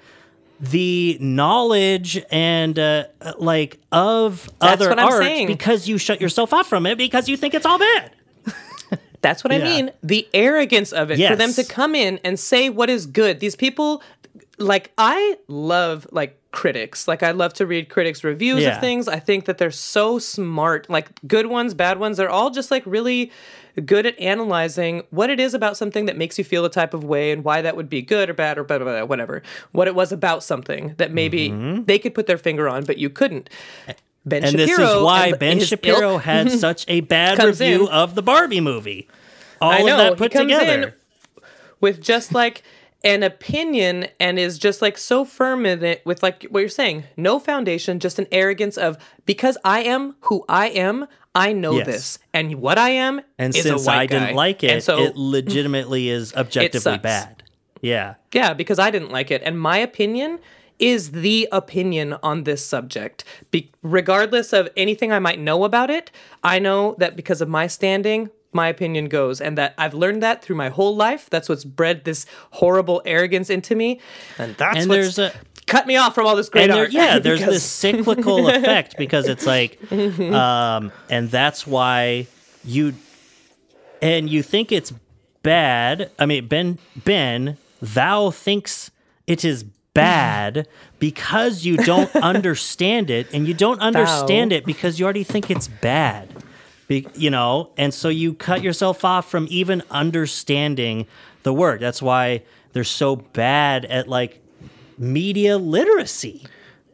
the 0.59 1.17
knowledge 1.21 2.23
and 2.31 2.79
uh, 2.79 3.05
like 3.37 3.79
of 3.91 4.49
That's 4.59 4.81
other 4.81 4.99
art 4.99 5.21
saying. 5.21 5.47
because 5.47 5.87
you 5.87 5.97
shut 5.97 6.19
yourself 6.19 6.53
off 6.53 6.67
from 6.67 6.85
it 6.85 6.97
because 6.97 7.29
you 7.29 7.37
think 7.37 7.53
it's 7.53 7.65
all 7.65 7.79
bad. 7.79 8.11
That's 9.21 9.43
what 9.43 9.51
I 9.51 9.57
mean. 9.57 9.91
The 10.03 10.27
arrogance 10.33 10.93
of 10.93 11.11
it 11.11 11.19
for 11.27 11.35
them 11.35 11.51
to 11.53 11.63
come 11.63 11.95
in 11.95 12.19
and 12.23 12.39
say 12.39 12.69
what 12.69 12.89
is 12.89 13.05
good. 13.05 13.39
These 13.39 13.55
people, 13.55 14.01
like, 14.57 14.91
I 14.97 15.37
love 15.47 16.07
like 16.11 16.39
critics. 16.51 17.07
Like, 17.07 17.21
I 17.23 17.31
love 17.31 17.53
to 17.55 17.65
read 17.65 17.89
critics' 17.89 18.23
reviews 18.23 18.63
Yeah. 18.63 18.75
of 18.75 18.81
things. 18.81 19.07
I 19.07 19.19
think 19.19 19.45
that 19.45 19.57
they're 19.57 19.69
so 19.71 20.17
smart. 20.19 20.89
Like, 20.89 21.09
good 21.27 21.47
ones, 21.47 21.73
bad 21.73 21.99
ones. 21.99 22.17
They're 22.17 22.29
all 22.29 22.49
just 22.49 22.71
like 22.71 22.83
really 22.85 23.31
good 23.85 24.07
at 24.07 24.19
analyzing 24.19 25.03
what 25.11 25.29
it 25.29 25.39
is 25.39 25.53
about 25.53 25.77
something 25.77 26.05
that 26.07 26.17
makes 26.17 26.39
you 26.39 26.43
feel 26.43 26.65
a 26.65 26.69
type 26.69 26.95
of 26.95 27.03
way 27.03 27.31
and 27.31 27.43
why 27.43 27.61
that 27.61 27.75
would 27.75 27.89
be 27.89 28.01
good 28.01 28.27
or 28.29 28.33
bad 28.33 28.57
or 28.57 28.63
blah, 28.63 28.79
blah, 28.79 28.85
blah, 28.91 29.03
whatever. 29.05 29.43
What 29.71 29.87
it 29.87 29.93
was 29.93 30.11
about 30.11 30.41
something 30.43 30.95
that 30.97 31.11
maybe 31.13 31.49
they 31.85 31.99
could 31.99 32.15
put 32.15 32.25
their 32.25 32.39
finger 32.39 32.67
on, 32.67 32.85
but 32.85 32.97
you 32.97 33.09
couldn't. 33.11 33.49
Ben 34.25 34.41
Mm-hmm. 34.41 34.45
And 34.49 34.59
this 34.59 34.71
is 34.79 35.01
why 35.03 35.27
and 35.27 35.39
Ben 35.39 35.59
Shapiro 35.61 36.13
ilk- 36.13 36.23
had 36.23 36.51
such 36.59 36.83
a 36.87 37.01
bad 37.01 37.41
review 37.41 37.85
in. 37.87 37.93
of 37.93 38.15
the 38.15 38.21
Barbie 38.23 38.59
movie. 38.59 39.07
All 39.61 39.71
I 39.71 39.77
know, 39.83 39.93
of 39.93 39.97
that 39.97 40.17
put 40.17 40.31
together. 40.33 40.95
with 41.79 42.01
just 42.01 42.33
like 42.33 42.61
an 43.07 43.23
opinion 43.23 44.07
and 44.19 44.37
is 44.37 44.57
just 44.59 44.81
like 44.81 44.97
so 44.97 45.23
firm 45.23 45.65
in 45.65 45.81
it 45.83 46.05
with 46.05 46.21
like 46.21 46.43
what 46.51 46.59
you're 46.59 46.67
saying 46.83 47.03
no 47.15 47.39
foundation 47.39 47.99
just 47.99 48.19
an 48.19 48.27
arrogance 48.31 48.77
of 48.77 48.97
because 49.25 49.57
i 49.63 49.79
am 49.81 50.15
who 50.27 50.43
i 50.49 50.67
am 50.67 51.07
i 51.33 51.53
know 51.53 51.75
Yes. 51.77 51.85
this 51.87 52.19
and 52.33 52.55
what 52.55 52.77
i 52.77 52.89
am 52.89 53.21
And 53.39 53.55
since 53.55 53.87
I 53.87 54.05
didn't 54.07 54.35
like 54.35 54.63
it, 54.63 54.71
and 54.71 54.83
so 54.83 54.99
it 55.03 55.15
legitimately 55.15 56.09
is 56.09 56.33
objectively 56.35 56.97
bad. 56.97 57.43
Yeah. 57.81 58.15
yeah 58.33 58.53
because 58.53 58.79
i 58.79 58.89
didn't 58.91 59.11
like 59.11 59.31
it 59.31 59.41
and 59.45 59.59
my 59.59 59.77
opinion 59.77 60.39
is 60.79 61.11
the 61.11 61.47
opinion 61.51 62.13
on 62.21 62.43
this 62.43 62.63
subject 62.65 63.23
Be- 63.51 63.71
regardless 63.83 64.51
of 64.53 64.67
anything 64.75 65.11
i 65.13 65.19
might 65.19 65.39
know 65.39 65.63
about 65.63 65.89
it 65.89 66.11
i 66.43 66.59
know 66.59 66.95
that 66.99 67.15
because 67.15 67.39
of 67.41 67.47
my 67.47 67.67
standing 67.67 68.29
my 68.53 68.67
opinion 68.67 69.05
goes 69.07 69.39
and 69.41 69.57
that 69.57 69.73
i've 69.77 69.93
learned 69.93 70.23
that 70.23 70.41
through 70.41 70.55
my 70.55 70.69
whole 70.69 70.95
life 70.95 71.29
that's 71.29 71.47
what's 71.49 71.63
bred 71.63 72.03
this 72.05 72.25
horrible 72.51 73.01
arrogance 73.05 73.49
into 73.49 73.75
me 73.75 73.99
and 74.37 74.55
that's 74.55 74.77
And 74.79 74.89
what's 74.89 75.15
there's 75.15 75.19
a 75.19 75.33
cut 75.65 75.85
me 75.85 75.97
off 75.97 76.15
from 76.15 76.25
all 76.25 76.35
this 76.35 76.47
great 76.49 76.63
and 76.63 76.71
there, 76.73 76.83
art 76.83 76.91
yeah, 76.91 77.19
there's 77.19 77.39
because- 77.39 77.53
this 77.55 77.63
cyclical 77.63 78.47
effect 78.57 78.95
because 78.97 79.27
it's 79.27 79.45
like, 79.45 79.77
um, 79.91 80.93
and 81.09 81.29
that's 81.29 81.67
why 81.67 82.25
you, 82.63 82.93
and 84.01 84.29
you 84.29 84.41
think 84.43 84.71
it's 84.71 84.93
bad. 85.43 86.09
I 86.17 86.25
mean, 86.25 86.47
Ben, 86.47 86.79
Ben, 86.95 87.57
thou 87.81 88.31
thinks 88.31 88.91
it 89.27 89.43
is 89.43 89.63
bad 89.93 90.67
because 90.99 91.65
you 91.65 91.75
don't 91.75 92.15
understand 92.15 93.09
it, 93.09 93.27
and 93.33 93.45
you 93.45 93.53
don't 93.53 93.81
understand 93.81 94.53
it 94.53 94.63
because 94.65 94.99
you 94.99 95.03
already 95.05 95.25
think 95.25 95.51
it's 95.51 95.67
bad. 95.67 96.29
Be, 96.87 97.05
you 97.15 97.29
know, 97.29 97.71
and 97.77 97.93
so 97.93 98.07
you 98.09 98.33
cut 98.33 98.61
yourself 98.63 99.03
off 99.03 99.29
from 99.29 99.47
even 99.49 99.83
understanding 99.91 101.05
the 101.43 101.53
work. 101.53 101.79
That's 101.81 102.01
why 102.01 102.43
they're 102.73 102.83
so 102.85 103.15
bad 103.17 103.83
at 103.85 104.07
like 104.07 104.41
media 104.97 105.57
literacy. 105.57 106.45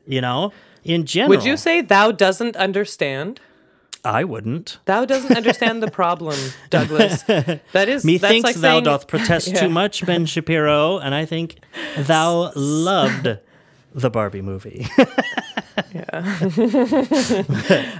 You 0.05 0.19
know, 0.21 0.51
in 0.83 1.05
general. 1.05 1.29
would 1.29 1.45
you 1.45 1.55
say 1.57 1.81
thou 1.81 2.11
doesn't 2.11 2.55
understand 2.57 3.39
I 4.05 4.25
wouldn't. 4.25 4.79
thou 4.83 5.05
doesn't 5.05 5.33
understand 5.37 5.81
the 5.81 5.89
problem 5.89 6.37
douglas 6.69 7.23
that 7.23 7.87
is 7.87 8.03
that's 8.03 8.03
Methinks 8.03 8.43
like 8.43 8.55
thou 8.57 8.73
saying, 8.73 8.83
doth 8.83 9.07
protest 9.07 9.47
Yeah. 9.53 9.61
too 9.61 9.69
much, 9.69 10.05
Ben 10.05 10.25
Shapiro, 10.25 10.97
and 10.97 11.15
I 11.15 11.23
think 11.25 11.55
thou 11.97 12.51
loved 12.55 13.37
the 13.95 14.09
Barbie 14.09 14.41
movie. 14.41 14.87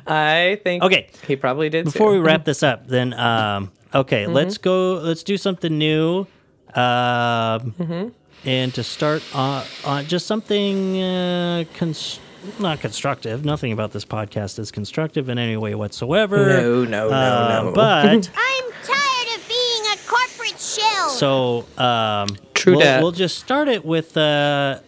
i 0.08 0.60
think 0.64 0.84
okay, 0.84 1.08
he 1.28 1.36
probably 1.36 1.70
did 1.70 1.86
before 1.86 2.10
too. 2.12 2.14
we 2.16 2.20
wrap 2.20 2.46
this 2.46 2.64
up, 2.64 2.88
then 2.88 3.14
um, 3.14 3.72
okay, 3.94 4.24
Mm-hmm. 4.26 4.34
let's 4.34 4.58
go. 4.58 4.96
Let's 4.96 5.24
do 5.24 5.38
something 5.38 5.78
new. 5.78 6.28
Um, 6.76 7.74
Mm-hmm. 7.78 8.08
and 8.46 8.74
to 8.74 8.84
start 8.84 9.24
on, 9.36 9.64
on 9.86 10.06
just 10.06 10.26
something 10.26 11.02
uh, 11.02 11.64
cons- 11.76 12.20
not 12.60 12.80
constructive. 12.82 13.46
Nothing 13.46 13.72
about 13.72 13.92
this 13.92 14.04
podcast 14.06 14.60
is 14.60 14.72
constructive 14.72 15.30
in 15.30 15.38
any 15.38 15.56
way 15.58 15.76
whatsoever. 15.76 16.38
No, 16.48 16.84
no, 16.84 17.10
no, 17.10 17.16
Uh, 17.16 17.62
no. 17.66 17.72
But 17.74 18.06
I'm 18.36 18.72
tired 18.84 19.40
of 19.40 19.48
being 19.48 19.84
a 19.94 19.98
corporate 20.08 20.60
shell. 20.60 21.10
So, 21.10 21.66
um, 21.78 22.36
True 22.54 22.74
we'll, 22.74 22.82
dat. 22.82 23.02
we'll 23.04 23.12
just 23.12 23.38
start 23.40 23.68
it 23.68 23.86
with, 23.86 24.18
uh, 24.18 24.80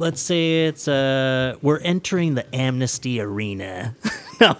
let's 0.00 0.20
say 0.20 0.66
it's, 0.66 0.88
uh, 0.88 1.54
we're 1.62 1.78
entering 1.78 2.34
the 2.34 2.52
amnesty 2.54 3.20
arena. 3.20 3.94
no. 4.40 4.56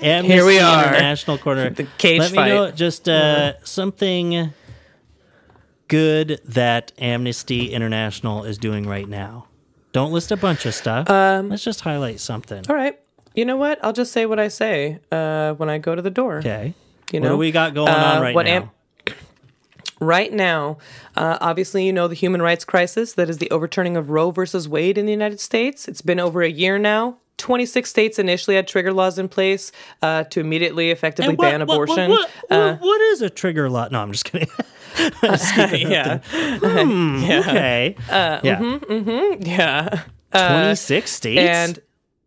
amnesty 0.00 0.26
Here 0.32 0.46
we 0.46 0.58
are. 0.60 0.86
International 0.88 1.36
Corner. 1.38 1.70
The 1.70 1.84
cage 1.98 2.20
Let 2.20 2.30
fight. 2.32 2.44
me 2.44 2.50
know 2.50 2.70
just 2.70 3.08
uh, 3.08 3.62
something 3.64 4.52
good 5.88 6.40
that 6.44 6.92
Amnesty 6.98 7.72
International 7.72 8.44
is 8.44 8.56
doing 8.58 8.86
right 8.86 9.08
now. 9.08 9.46
Don't 9.92 10.12
list 10.12 10.32
a 10.32 10.36
bunch 10.36 10.66
of 10.66 10.74
stuff. 10.74 11.08
Um, 11.10 11.50
Let's 11.50 11.62
just 11.62 11.82
highlight 11.82 12.20
something. 12.20 12.64
all 12.68 12.74
right 12.76 12.98
you 13.36 13.44
know 13.44 13.56
what 13.56 13.82
i'll 13.84 13.92
just 13.92 14.12
say 14.12 14.26
what 14.26 14.38
i 14.38 14.46
say 14.46 15.00
uh, 15.10 15.54
when 15.54 15.68
i 15.68 15.76
go 15.76 15.92
to 15.96 16.00
the 16.00 16.10
door 16.10 16.38
Okay. 16.38 16.72
you 17.10 17.18
what 17.20 17.26
know 17.26 17.34
do 17.34 17.36
we 17.38 17.50
got 17.50 17.74
going 17.74 17.88
Uh, 17.88 18.12
on 18.14 18.22
right 18.22 18.32
what 18.32 18.46
now? 18.46 18.52
am- 18.52 18.70
right 20.00 20.32
now, 20.32 20.78
uh, 21.16 21.38
obviously, 21.40 21.84
you 21.86 21.92
know 21.92 22.08
the 22.08 22.14
human 22.14 22.42
rights 22.42 22.64
crisis 22.64 23.14
that 23.14 23.28
is 23.30 23.38
the 23.38 23.50
overturning 23.50 23.96
of 23.96 24.10
Roe 24.10 24.30
versus 24.30 24.68
Wade 24.68 24.98
in 24.98 25.06
the 25.06 25.12
United 25.12 25.40
States. 25.40 25.86
It's 25.88 26.02
been 26.02 26.20
over 26.20 26.42
a 26.42 26.50
year 26.50 26.78
now. 26.78 27.18
26 27.38 27.90
states 27.90 28.18
initially 28.18 28.54
had 28.56 28.68
trigger 28.68 28.92
laws 28.92 29.18
in 29.18 29.28
place 29.28 29.72
uh, 30.02 30.22
to 30.24 30.38
immediately 30.40 30.90
effectively 30.90 31.34
what- 31.34 31.50
ban 31.50 31.60
what- 31.60 31.68
what- 31.68 31.74
abortion. 31.84 32.10
what- 32.10 32.30
Uh, 32.50 32.76
what- 32.76 33.00
is 33.00 33.22
a 33.22 33.28
trigger 33.30 33.68
law? 33.68 33.88
No, 33.90 34.00
I'm 34.00 34.12
just 34.12 34.24
kidding. 34.24 34.48
yeah, 35.22 36.20
Okay. 36.62 37.96
Uh, 38.08 38.40
yeah. 38.44 38.58
mm-hmm, 38.60 39.42
yeah. 39.42 40.02
26 40.32 41.10
states? 41.10 41.40
And 41.40 41.78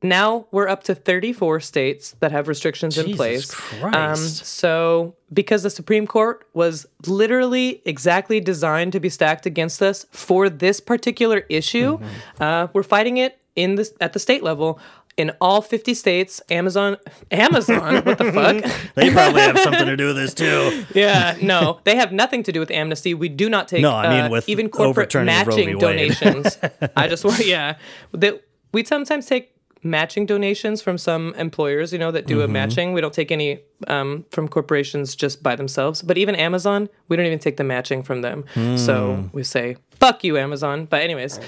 now 0.03 0.45
we're 0.51 0.67
up 0.67 0.83
to 0.83 0.93
34 0.95 1.59
states 1.59 2.15
that 2.19 2.31
have 2.31 2.47
restrictions 2.47 2.97
in 2.97 3.07
Jesus 3.07 3.17
place. 3.55 3.83
Um, 3.83 4.15
so, 4.15 5.15
because 5.33 5.63
the 5.63 5.69
Supreme 5.69 6.05
Court 6.05 6.47
was 6.53 6.85
literally 7.07 7.81
exactly 7.85 8.39
designed 8.39 8.93
to 8.93 8.99
be 8.99 9.09
stacked 9.09 9.45
against 9.45 9.81
us 9.81 10.05
for 10.11 10.49
this 10.49 10.79
particular 10.79 11.39
issue, 11.49 11.97
Mm-hmm. 11.97 12.43
uh, 12.43 12.67
we're 12.73 12.83
fighting 12.83 13.17
it 13.17 13.39
in 13.55 13.75
this 13.75 13.93
at 13.99 14.13
the 14.13 14.19
state 14.19 14.43
level. 14.43 14.79
In 15.17 15.31
all 15.41 15.63
50 15.63 15.95
states, 15.95 16.43
Amazon, 16.51 16.97
Amazon, 17.31 18.03
what 18.05 18.19
the 18.19 18.31
fuck? 18.31 18.71
they 18.93 19.09
probably 19.09 19.41
have 19.41 19.57
something 19.57 19.87
to 19.87 19.97
do 19.97 20.07
with 20.13 20.15
this 20.15 20.35
too. 20.35 20.85
Yeah, 20.93 21.35
no, 21.41 21.79
they 21.85 21.95
have 21.95 22.11
nothing 22.11 22.43
to 22.43 22.51
do 22.51 22.59
with 22.59 22.69
amnesty. 22.69 23.15
We 23.15 23.27
do 23.29 23.49
not 23.49 23.67
take 23.67 23.81
No, 23.81 23.93
I 23.95 24.09
mean 24.09 24.25
uh, 24.25 24.29
with 24.29 24.47
even 24.47 24.69
corporate 24.69 25.15
overturning 25.15 25.33
Roe 25.35 25.55
v. 25.55 25.65
matching 25.65 25.77
donations. 25.79 26.59
I 26.95 27.07
just 27.07 27.25
want, 27.25 27.43
yeah, 27.47 27.77
that 28.11 28.43
we 28.71 28.83
sometimes 28.83 29.25
take 29.25 29.55
matching 29.83 30.25
donations 30.25 30.81
from 30.81 30.97
some 30.97 31.33
employers, 31.35 31.93
you 31.93 31.99
know, 31.99 32.11
that 32.11 32.25
do 32.27 32.35
Mm-hmm. 32.37 32.43
a 32.43 32.47
matching. 32.47 32.93
We 32.93 33.01
don't 33.01 33.13
take 33.13 33.31
any 33.31 33.59
um, 33.87 34.25
from 34.31 34.47
corporations 34.47 35.15
just 35.15 35.41
by 35.43 35.55
themselves. 35.55 36.01
But 36.01 36.17
even 36.17 36.35
Amazon, 36.35 36.89
we 37.07 37.15
don't 37.17 37.25
even 37.25 37.39
take 37.39 37.57
the 37.57 37.63
matching 37.63 38.03
from 38.03 38.21
them. 38.21 38.43
Hmm. 38.53 38.75
So 38.77 39.29
we 39.33 39.43
say, 39.43 39.77
"Fuck 39.91 40.23
you, 40.23 40.37
Amazon." 40.37 40.85
But 40.85 41.01
anyways. 41.01 41.39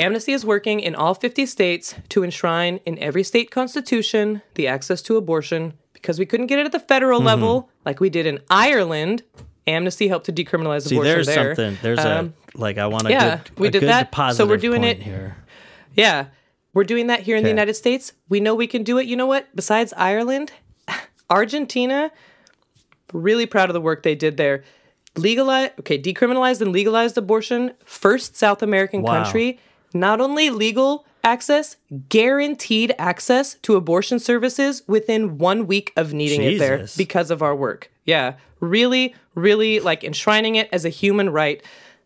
Amnesty 0.00 0.32
is 0.32 0.46
working 0.46 0.78
in 0.78 0.94
all 0.94 1.14
50 1.14 1.46
states 1.46 1.96
to 2.10 2.22
enshrine 2.22 2.78
in 2.86 2.96
every 3.00 3.24
state 3.24 3.50
constitution 3.50 4.40
the 4.54 4.68
access 4.68 5.02
to 5.02 5.16
abortion 5.16 5.72
because 5.94 6.16
we 6.16 6.26
couldn't 6.26 6.46
get 6.46 6.60
it 6.60 6.66
at 6.66 6.70
the 6.72 6.78
federal 6.78 7.18
Mm-hmm. 7.18 7.26
level 7.26 7.70
like 7.84 7.98
we 7.98 8.08
did 8.08 8.24
in 8.24 8.38
Ireland. 8.48 9.24
Amnesty 9.66 10.06
helped 10.06 10.26
to 10.26 10.32
decriminalize 10.32 10.82
See, 10.82 10.94
abortion 10.94 11.12
there's 11.14 11.26
there. 11.26 11.54
something. 11.56 11.78
There's 11.82 11.98
Um, 11.98 12.34
a 12.54 12.58
like 12.58 12.78
I 12.78 12.86
want 12.86 13.06
a 13.06 13.10
yeah, 13.10 13.36
good, 13.38 13.58
we 13.58 13.66
a 13.66 13.70
did 13.72 13.80
good 13.80 13.88
that. 13.88 14.34
So 14.36 14.46
we're 14.46 14.58
doing 14.58 14.84
it- 14.84 15.02
here. 15.02 15.38
Yeah, 15.96 16.26
we're 16.74 16.84
doing 16.84 17.06
that 17.06 17.20
here 17.20 17.36
in 17.36 17.42
the 17.44 17.48
United 17.48 17.74
States. 17.74 18.12
We 18.28 18.40
know 18.40 18.54
we 18.54 18.66
can 18.66 18.82
do 18.82 18.98
it. 18.98 19.06
You 19.06 19.16
know 19.16 19.26
what? 19.26 19.54
Besides 19.54 19.92
Ireland, 19.96 20.52
Argentina, 21.30 22.10
really 23.12 23.46
proud 23.46 23.70
of 23.70 23.74
the 23.74 23.80
work 23.80 24.02
they 24.02 24.14
did 24.14 24.36
there. 24.36 24.64
Legalize, 25.16 25.70
okay, 25.80 26.00
decriminalized 26.00 26.60
and 26.60 26.72
legalized 26.72 27.16
abortion. 27.16 27.72
First 27.84 28.36
South 28.36 28.62
American 28.62 29.02
Wow. 29.02 29.22
country, 29.22 29.60
not 29.94 30.20
only 30.20 30.50
legal 30.50 31.06
access, 31.22 31.76
guaranteed 32.08 32.94
access 32.98 33.54
to 33.62 33.76
abortion 33.76 34.18
services 34.18 34.82
within 34.88 35.38
one 35.38 35.66
week 35.66 35.92
of 35.96 36.12
needing 36.12 36.42
it 36.42 36.58
there 36.58 36.86
because 36.96 37.30
of 37.30 37.42
our 37.42 37.54
work. 37.54 37.90
Yeah, 38.04 38.34
really, 38.60 39.14
really 39.34 39.78
like 39.80 40.02
enshrining 40.04 40.56
it 40.56 40.68
as 40.72 40.84
a 40.84 40.88
human 40.90 41.30
right. 41.30 41.62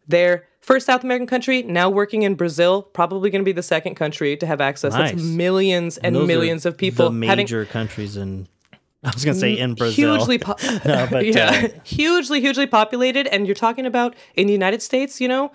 They're 0.07 0.47
first 0.69 0.85
South 0.85 1.03
American 1.03 1.27
country, 1.27 1.63
now 1.63 1.89
working 1.89 2.25
in 2.25 2.35
Brazil, 2.35 2.83
probably 2.83 3.31
going 3.31 3.41
to 3.41 3.45
be 3.45 3.53
the 3.53 3.63
second 3.63 3.95
country 3.95 4.37
to 4.37 4.47
have 4.47 4.61
access. 4.61 4.93
That's 4.93 5.21
millions 5.23 5.97
and 5.97 6.15
are 6.15 6.27
millions 6.27 6.67
of 6.67 6.77
people 6.77 7.09
The 7.09 7.27
having 7.27 7.45
major 7.45 7.65
countries 7.65 8.19
in. 8.19 8.47
I 9.05 9.13
was 9.15 9.25
gonna 9.25 9.39
say 9.39 9.57
in 9.57 9.75
Brazil. 9.75 10.17
hugely 10.17 10.39
po- 10.39 10.57
No, 10.85 11.07
but, 11.11 11.25
yeah 11.35 11.71
uh, 11.73 11.81
hugely 11.85 12.41
hugely 12.41 12.67
populated 12.67 13.29
and 13.29 13.47
you're 13.47 13.55
talking 13.55 13.87
about 13.87 14.17
in 14.35 14.49
the 14.49 14.53
united 14.53 14.83
states 14.83 15.21
you 15.21 15.29
know 15.29 15.53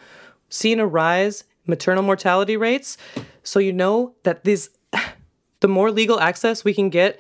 seeing 0.47 0.80
a 0.80 0.88
rise 0.88 1.43
maternal 1.68 2.03
mortality 2.03 2.55
rates 2.55 2.97
so 3.43 3.59
you 3.59 3.74
know 3.74 4.16
that 4.24 4.45
these 4.45 4.70
the 5.59 5.68
more 5.68 5.91
legal 5.91 6.22
access 6.22 6.64
we 6.64 6.74
can 6.74 6.89
get 6.89 7.20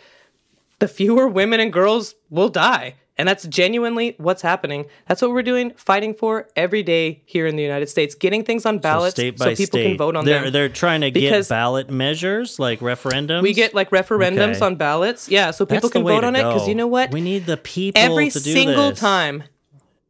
the 0.79 0.87
fewer 0.87 1.27
women 1.27 1.59
and 1.59 1.73
girls 1.73 2.15
will 2.29 2.49
die 2.49 2.95
and 3.17 3.27
that's 3.27 3.45
genuinely 3.47 4.15
what's 4.17 4.41
happening 4.41 4.85
that's 5.07 5.21
what 5.21 5.31
we're 5.31 5.43
doing 5.43 5.71
fighting 5.75 6.13
for 6.13 6.47
every 6.55 6.81
day 6.83 7.21
here 7.25 7.45
in 7.45 7.55
the 7.55 7.63
united 7.63 7.87
states 7.87 8.15
getting 8.15 8.43
things 8.43 8.65
on 8.65 8.75
so 8.75 8.79
ballots 8.79 9.15
state 9.15 9.37
so 9.37 9.45
people 9.55 9.65
state. 9.65 9.87
can 9.89 9.97
vote 9.97 10.15
on 10.15 10.25
they're, 10.25 10.43
them 10.43 10.51
They're 10.53 10.69
trying 10.69 11.01
to 11.01 11.11
get 11.11 11.47
ballot 11.49 11.89
measures 11.89 12.59
like 12.59 12.79
referendums. 12.79 13.41
we 13.43 13.53
get 13.53 13.73
like 13.73 13.89
referendums 13.91 14.55
Okay. 14.57 14.65
on 14.65 14.75
ballots 14.75 15.29
yeah 15.29 15.51
so 15.51 15.65
people 15.65 15.89
That's 15.89 15.93
can 15.93 16.03
vote 16.03 16.23
on 16.23 16.35
it 16.35 16.43
because 16.43 16.67
you 16.67 16.75
know 16.75 16.87
what 16.87 17.11
We 17.11 17.21
need 17.21 17.45
the 17.45 17.57
people 17.57 18.01
every 18.01 18.29
to 18.29 18.39
do 18.39 18.51
single 18.53 18.89
this. 18.91 18.99
time 18.99 19.43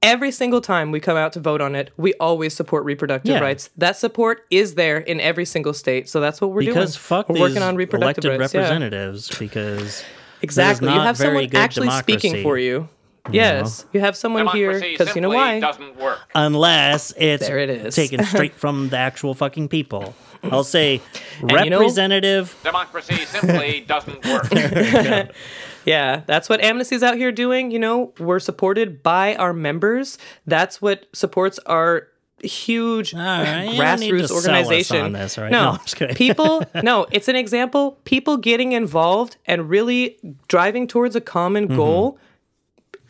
every 0.01 0.31
single 0.31 0.59
time 0.59 0.91
we 0.91 0.99
come 0.99 1.15
out 1.15 1.31
to 1.33 1.39
vote 1.39 1.61
on 1.61 1.75
it 1.75 1.89
we 1.97 2.13
always 2.15 2.53
support 2.53 2.83
reproductive 2.85 3.31
Yeah. 3.35 3.39
rights 3.39 3.69
that 3.77 3.95
support 3.97 4.45
is 4.51 4.75
there 4.75 4.97
in 4.97 5.19
every 5.21 5.45
single 5.45 5.73
state 5.73 6.09
so 6.09 6.19
that's 6.19 6.41
what 6.41 6.51
we're 6.51 6.59
because 6.61 6.93
doing 6.95 7.01
fuck 7.01 7.29
we're 7.29 7.35
these 7.35 7.41
working 7.41 7.61
on 7.63 7.75
reproductive 7.77 8.25
elected 8.25 8.39
rights 8.41 8.53
yeah. 8.53 8.59
representatives 8.61 9.29
because 9.39 10.03
exactly 10.43 10.93
you 10.93 10.99
have 10.99 11.17
someone 11.17 11.47
good 11.47 11.55
actually 11.59 11.89
speaking 11.89 12.43
for 12.43 12.57
you 12.57 12.87
yes 13.31 13.85
you 13.93 13.99
have 14.01 14.15
someone 14.17 14.47
here 14.47 14.79
because 14.79 15.15
you 15.15 15.21
know 15.21 15.29
simply 15.29 15.35
why 15.37 15.59
doesn't 15.59 15.95
work. 15.97 16.19
unless 16.35 17.13
it's 17.17 17.47
There 17.47 17.57
it 17.57 17.69
is. 17.69 17.95
taken 17.95 18.23
straight 18.31 18.53
from 18.53 18.89
the 18.89 18.97
actual 18.97 19.33
fucking 19.33 19.69
people. 19.69 20.13
I'll 20.51 20.65
say 20.65 21.01
you 21.41 21.47
know- 21.47 21.79
representative. 21.79 22.53
Democracy 22.63 23.15
simply 23.25 23.79
doesn't 23.87 24.25
work. 24.25 25.31
Yeah, 25.85 26.21
that's 26.27 26.47
what 26.47 26.61
Amnesty's 26.63 27.03
out 27.03 27.17
here 27.17 27.31
doing. 27.33 27.69
You 27.69 27.79
know, 27.79 28.13
we're 28.17 28.39
supported 28.39 29.03
by 29.03 29.35
our 29.35 29.51
members. 29.53 30.17
That's 30.47 30.81
what 30.81 31.07
supports 31.13 31.59
our 31.65 32.07
huge 32.43 33.13
right, 33.13 33.63
you 33.71 33.77
don't 33.81 33.99
need 33.99 34.09
to 34.09 34.15
grassroots 34.15 34.31
organization. 34.31 34.97
on 34.97 35.11
this, 35.13 35.37
right? 35.37 35.51
No, 35.51 35.63
No, 35.63 35.69
I'm 35.71 35.77
just 35.79 35.95
kidding. 35.95 36.15
people. 36.15 36.63
No, 36.83 37.05
it's 37.11 37.27
an 37.27 37.35
example. 37.35 37.99
People 38.05 38.37
getting 38.37 38.71
involved 38.73 39.37
and 39.45 39.69
really 39.69 40.17
driving 40.47 40.87
towards 40.87 41.15
a 41.15 41.21
common 41.21 41.65
Mm-hmm. 41.67 41.75
goal. 41.77 42.19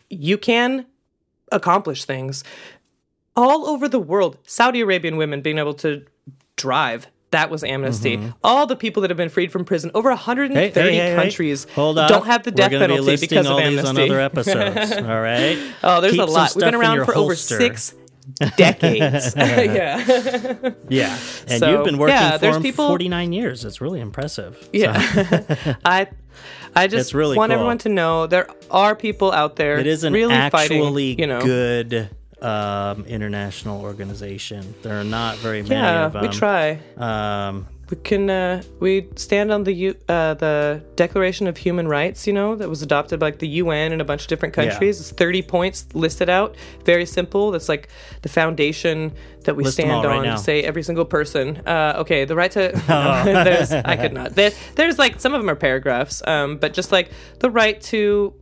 You 0.10 0.38
can 0.38 0.86
accomplish 1.52 2.06
things 2.06 2.44
all 3.36 3.66
over 3.68 3.88
the 3.88 4.00
world. 4.00 4.38
Saudi 4.46 4.82
Arabian 4.82 5.18
women 5.18 5.42
being 5.42 5.58
able 5.58 5.74
to 5.76 6.06
drive. 6.56 7.08
That 7.32 7.50
was 7.50 7.64
amnesty. 7.64 8.32
All 8.44 8.68
the 8.68 8.76
people 8.76 9.02
that 9.02 9.10
have 9.10 9.18
been 9.18 9.30
freed 9.30 9.52
from 9.52 9.66
prison, 9.66 9.90
over 9.96 10.10
130 10.10 10.54
Mm-hmm. 10.54 10.80
Hey, 10.80 10.96
hey, 10.96 11.10
hey, 11.10 11.16
countries, 11.16 11.66
Hold 11.74 11.98
on. 11.98 12.08
don't 12.08 12.28
have 12.28 12.44
the 12.44 12.52
death 12.52 12.70
be 12.70 12.78
penalty 12.78 13.02
listing 13.02 13.30
because 13.30 13.48
all 13.48 13.58
of 13.58 13.64
these 13.66 13.80
amnesty. 13.80 14.04
on 14.04 14.10
other 14.12 14.20
episodes. 14.22 14.92
all 14.98 15.20
right. 15.20 15.58
Oh, 15.84 16.00
there's 16.00 16.14
Keep 16.14 16.22
a 16.22 16.26
lot. 16.26 16.52
We've 16.56 16.64
been 16.66 16.76
around 16.76 17.06
for 17.06 17.18
over 17.18 17.36
six 17.36 17.96
decades. 18.58 19.34
yeah. 19.38 20.72
Yeah, 20.90 21.18
and 21.48 21.60
So, 21.60 21.72
you've 21.72 21.86
been 21.86 21.98
working 21.98 22.16
yeah, 22.16 22.32
for 22.34 22.38
there's 22.40 22.60
people- 22.60 22.88
49 22.88 23.34
years. 23.34 23.66
It's 23.66 23.82
really 23.82 24.00
impressive. 24.00 24.70
Yeah. 24.74 24.94
I 25.86 26.08
I 26.76 26.88
just 26.88 27.14
really 27.14 27.38
want 27.38 27.50
cool. 27.52 27.60
everyone 27.60 27.78
to 27.80 27.90
know 27.90 28.26
there 28.28 28.48
are 28.72 28.96
people 28.96 29.32
out 29.32 29.56
there 29.56 29.78
It 29.78 29.88
is 29.88 30.04
an 30.04 30.14
really 30.14 30.34
actually 30.34 30.80
fighting, 30.80 31.20
you 31.20 31.28
know. 31.28 31.42
good 31.42 32.10
um, 32.42 33.06
international 33.06 33.82
organization. 33.82 34.74
There 34.82 35.00
are 35.00 35.04
not 35.04 35.38
very 35.38 35.62
many 35.64 35.76
Yeah, 35.76 36.06
of 36.08 36.14
them. 36.14 36.22
we 36.24 36.28
try. 36.30 36.80
Um, 36.98 37.68
We 37.90 37.98
can 37.98 38.30
uh, 38.30 38.64
we 38.80 39.08
stand 39.18 39.52
on 39.52 39.66
the 39.66 39.74
U- 39.74 39.96
uh, 40.10 40.34
the 40.36 40.82
Declaration 40.96 41.48
of 41.48 41.58
Human 41.58 41.88
Rights, 41.88 42.26
you 42.26 42.34
know, 42.34 42.56
that 42.56 42.70
was 42.70 42.82
adopted 42.82 43.20
by 43.20 43.28
like 43.28 43.40
the 43.40 43.48
UN 43.48 43.92
and 43.92 44.02
a 44.02 44.06
bunch 44.06 44.22
of 44.24 44.28
different 44.30 44.56
Yeah. 44.58 44.70
countries. 44.70 45.00
It's 45.00 45.12
30 45.12 45.42
points 45.44 45.86
listed 45.94 46.30
out. 46.30 46.56
Very 46.86 47.06
simple. 47.06 47.52
That's 47.52 47.70
like 47.70 47.90
the 48.22 48.30
foundation 48.30 49.12
that 49.44 49.56
we 49.56 49.66
List 49.66 49.76
stand 49.76 49.92
on 50.06 50.24
to 50.24 50.38
say 50.38 50.64
every 50.64 50.82
single 50.82 51.06
person. 51.06 51.58
Uh, 51.68 51.96
okay, 51.98 52.26
the 52.26 52.36
right 52.36 52.52
to 52.52 52.72
no, 52.88 53.24
there's 53.44 53.72
I 53.72 53.96
could 53.98 54.14
not. 54.14 54.34
There, 54.36 54.52
there's 54.76 54.98
like 54.98 55.20
some 55.20 55.34
of 55.34 55.42
them 55.42 55.50
are 55.50 55.56
paragraphs, 55.56 56.26
um, 56.26 56.58
but 56.58 56.74
just 56.74 56.92
like 56.92 57.12
the 57.40 57.52
right 57.52 57.80
to 57.84 58.34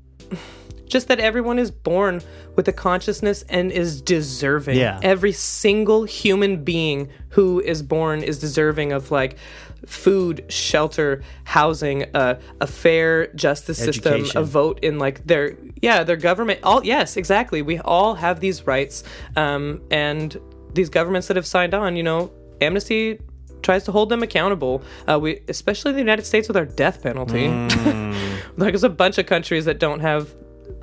just 0.91 1.07
that 1.07 1.19
everyone 1.19 1.57
is 1.57 1.71
born 1.71 2.21
with 2.55 2.67
a 2.67 2.73
consciousness 2.73 3.43
and 3.49 3.71
is 3.71 4.01
deserving. 4.01 4.77
Yeah. 4.77 4.99
Every 5.01 5.31
single 5.31 6.03
human 6.03 6.63
being 6.63 7.09
who 7.29 7.59
is 7.61 7.81
born 7.81 8.21
is 8.23 8.39
deserving 8.39 8.91
of 8.91 9.09
like 9.09 9.37
food, 9.85 10.45
shelter, 10.49 11.23
housing, 11.45 12.05
uh, 12.15 12.39
a 12.59 12.67
fair 12.67 13.27
justice 13.33 13.77
system, 13.77 14.13
Education. 14.13 14.41
a 14.41 14.43
vote 14.43 14.79
in 14.83 14.99
like 14.99 15.25
their 15.25 15.57
yeah, 15.81 16.03
their 16.03 16.17
government. 16.17 16.59
All 16.63 16.83
yes, 16.83 17.17
exactly. 17.17 17.61
We 17.61 17.79
all 17.79 18.15
have 18.15 18.39
these 18.39 18.67
rights. 18.67 19.03
Um, 19.35 19.81
and 19.89 20.37
these 20.73 20.89
governments 20.89 21.27
that 21.27 21.37
have 21.37 21.47
signed 21.47 21.73
on, 21.73 21.95
you 21.95 22.03
know, 22.03 22.31
Amnesty 22.61 23.19
tries 23.61 23.83
to 23.85 23.91
hold 23.91 24.09
them 24.09 24.23
accountable. 24.23 24.83
Uh, 25.07 25.19
we, 25.19 25.41
especially 25.47 25.91
the 25.91 25.99
United 25.99 26.25
States, 26.25 26.47
with 26.47 26.57
our 26.57 26.65
death 26.65 27.01
penalty. 27.01 27.47
Mm. 27.47 28.41
like 28.57 28.71
there's 28.71 28.83
a 28.83 28.89
bunch 28.89 29.17
of 29.17 29.25
countries 29.25 29.65
that 29.65 29.79
don't 29.79 29.99
have 29.99 30.33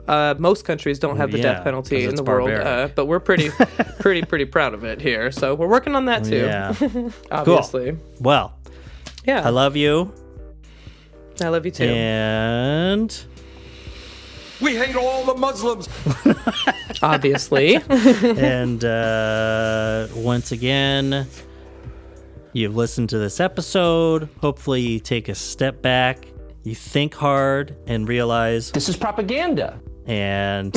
uh, 0.06 0.34
most 0.38 0.64
countries 0.64 0.98
don't 0.98 1.16
have 1.16 1.30
the 1.30 1.38
Yeah, 1.38 1.54
death 1.54 1.64
penalty 1.64 2.04
in 2.04 2.10
it's 2.10 2.20
the 2.20 2.24
world, 2.24 2.50
uh, 2.50 2.88
but 2.94 3.06
we're 3.06 3.20
pretty, 3.20 3.50
pretty, 4.00 4.22
pretty 4.22 4.44
proud 4.44 4.74
of 4.74 4.84
it 4.84 5.00
here. 5.00 5.30
So 5.32 5.54
we're 5.54 5.68
working 5.68 5.94
on 5.94 6.04
that 6.06 6.24
too. 6.24 6.36
yeah. 6.46 6.74
obviously. 7.30 7.96
Well, 8.20 8.54
Yeah, 9.24 9.46
I 9.46 9.50
love 9.50 9.76
you, 9.76 10.12
I 11.40 11.48
love 11.48 11.64
you 11.64 11.70
too. 11.72 11.84
and 11.84 13.16
We 14.60 14.76
hate 14.76 14.96
all 14.96 15.24
the 15.24 15.34
Muslims. 15.34 15.88
Obviously, 17.02 17.76
and 17.76 18.84
uh, 18.84 20.08
once 20.16 20.50
again, 20.50 21.26
you've 22.52 22.74
listened 22.74 23.08
to 23.10 23.18
this 23.18 23.38
episode. 23.38 24.28
Hopefully, 24.40 24.80
you 24.80 24.98
take 24.98 25.28
a 25.28 25.34
step 25.36 25.80
back, 25.80 26.26
you 26.68 26.74
think 26.74 27.14
hard, 27.14 27.76
and 27.86 28.06
realize 28.08 28.70
This 28.72 28.88
is 28.88 28.96
propaganda. 28.96 29.80
and 30.06 30.72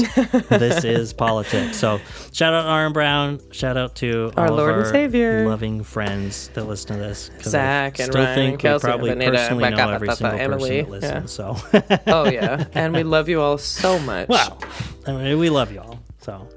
this 0.50 0.84
is 0.96 1.14
politics. 1.14 1.78
So, 1.78 2.00
shout 2.34 2.54
out 2.54 2.66
Aaron 2.66 2.92
Brown. 2.94 3.40
Shout 3.52 3.78
out 3.78 3.96
to 3.98 4.32
Our 4.36 4.48
all 4.48 4.54
of 4.54 4.58
Lord 4.60 4.78
and 4.80 4.88
Savior. 4.88 5.48
loving 5.48 5.84
friends 5.84 6.50
that 6.54 6.66
listen 6.66 6.98
to 6.98 7.02
this. 7.02 7.30
'cause 7.38 7.52
Zach 7.52 8.00
I 8.00 8.04
and 8.04 8.12
still 8.12 8.24
Ryan 8.24 8.36
think 8.36 8.52
and 8.54 8.60
Kelsey 8.62 8.88
we 8.88 8.92
and 8.94 9.00
probably 9.00 9.12
Vanita, 9.16 9.32
personally 9.38 9.70
know 9.70 9.76
Becca, 9.78 9.92
every 9.94 10.08
Papa, 10.08 10.18
single 10.18 10.40
Emily. 10.40 10.84
person 10.84 11.02
that 11.02 11.24
listens. 11.24 11.32
So, 11.32 11.58
oh 12.08 12.30
yeah, 12.30 12.66
and 12.74 12.94
we 12.94 13.04
love 13.04 13.30
you 13.30 13.40
all 13.42 13.58
so 13.58 14.00
much. 14.12 14.28
well, 14.28 14.60
I 15.08 15.12
mean, 15.14 15.40
we 15.40 15.50
love 15.50 15.72
you 15.72 15.80
all. 15.80 16.00
So, 16.20 16.48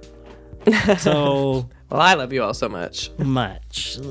so 0.99 1.69
well, 1.91 2.01
I 2.01 2.15
love 2.15 2.33
you 2.33 2.43
all 2.43 2.55
so 2.55 2.69
much. 2.69 3.11
much. 3.19 3.99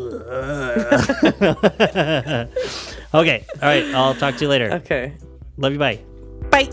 okay. 3.13 3.13
All 3.13 3.23
right. 3.61 3.85
I'll 3.93 4.15
talk 4.15 4.35
to 4.35 4.41
you 4.41 4.49
later. 4.49 4.71
Okay, 4.73 5.13
Love 5.57 5.73
you. 5.73 5.79
Bye. 5.79 5.99
bye. 6.49 6.69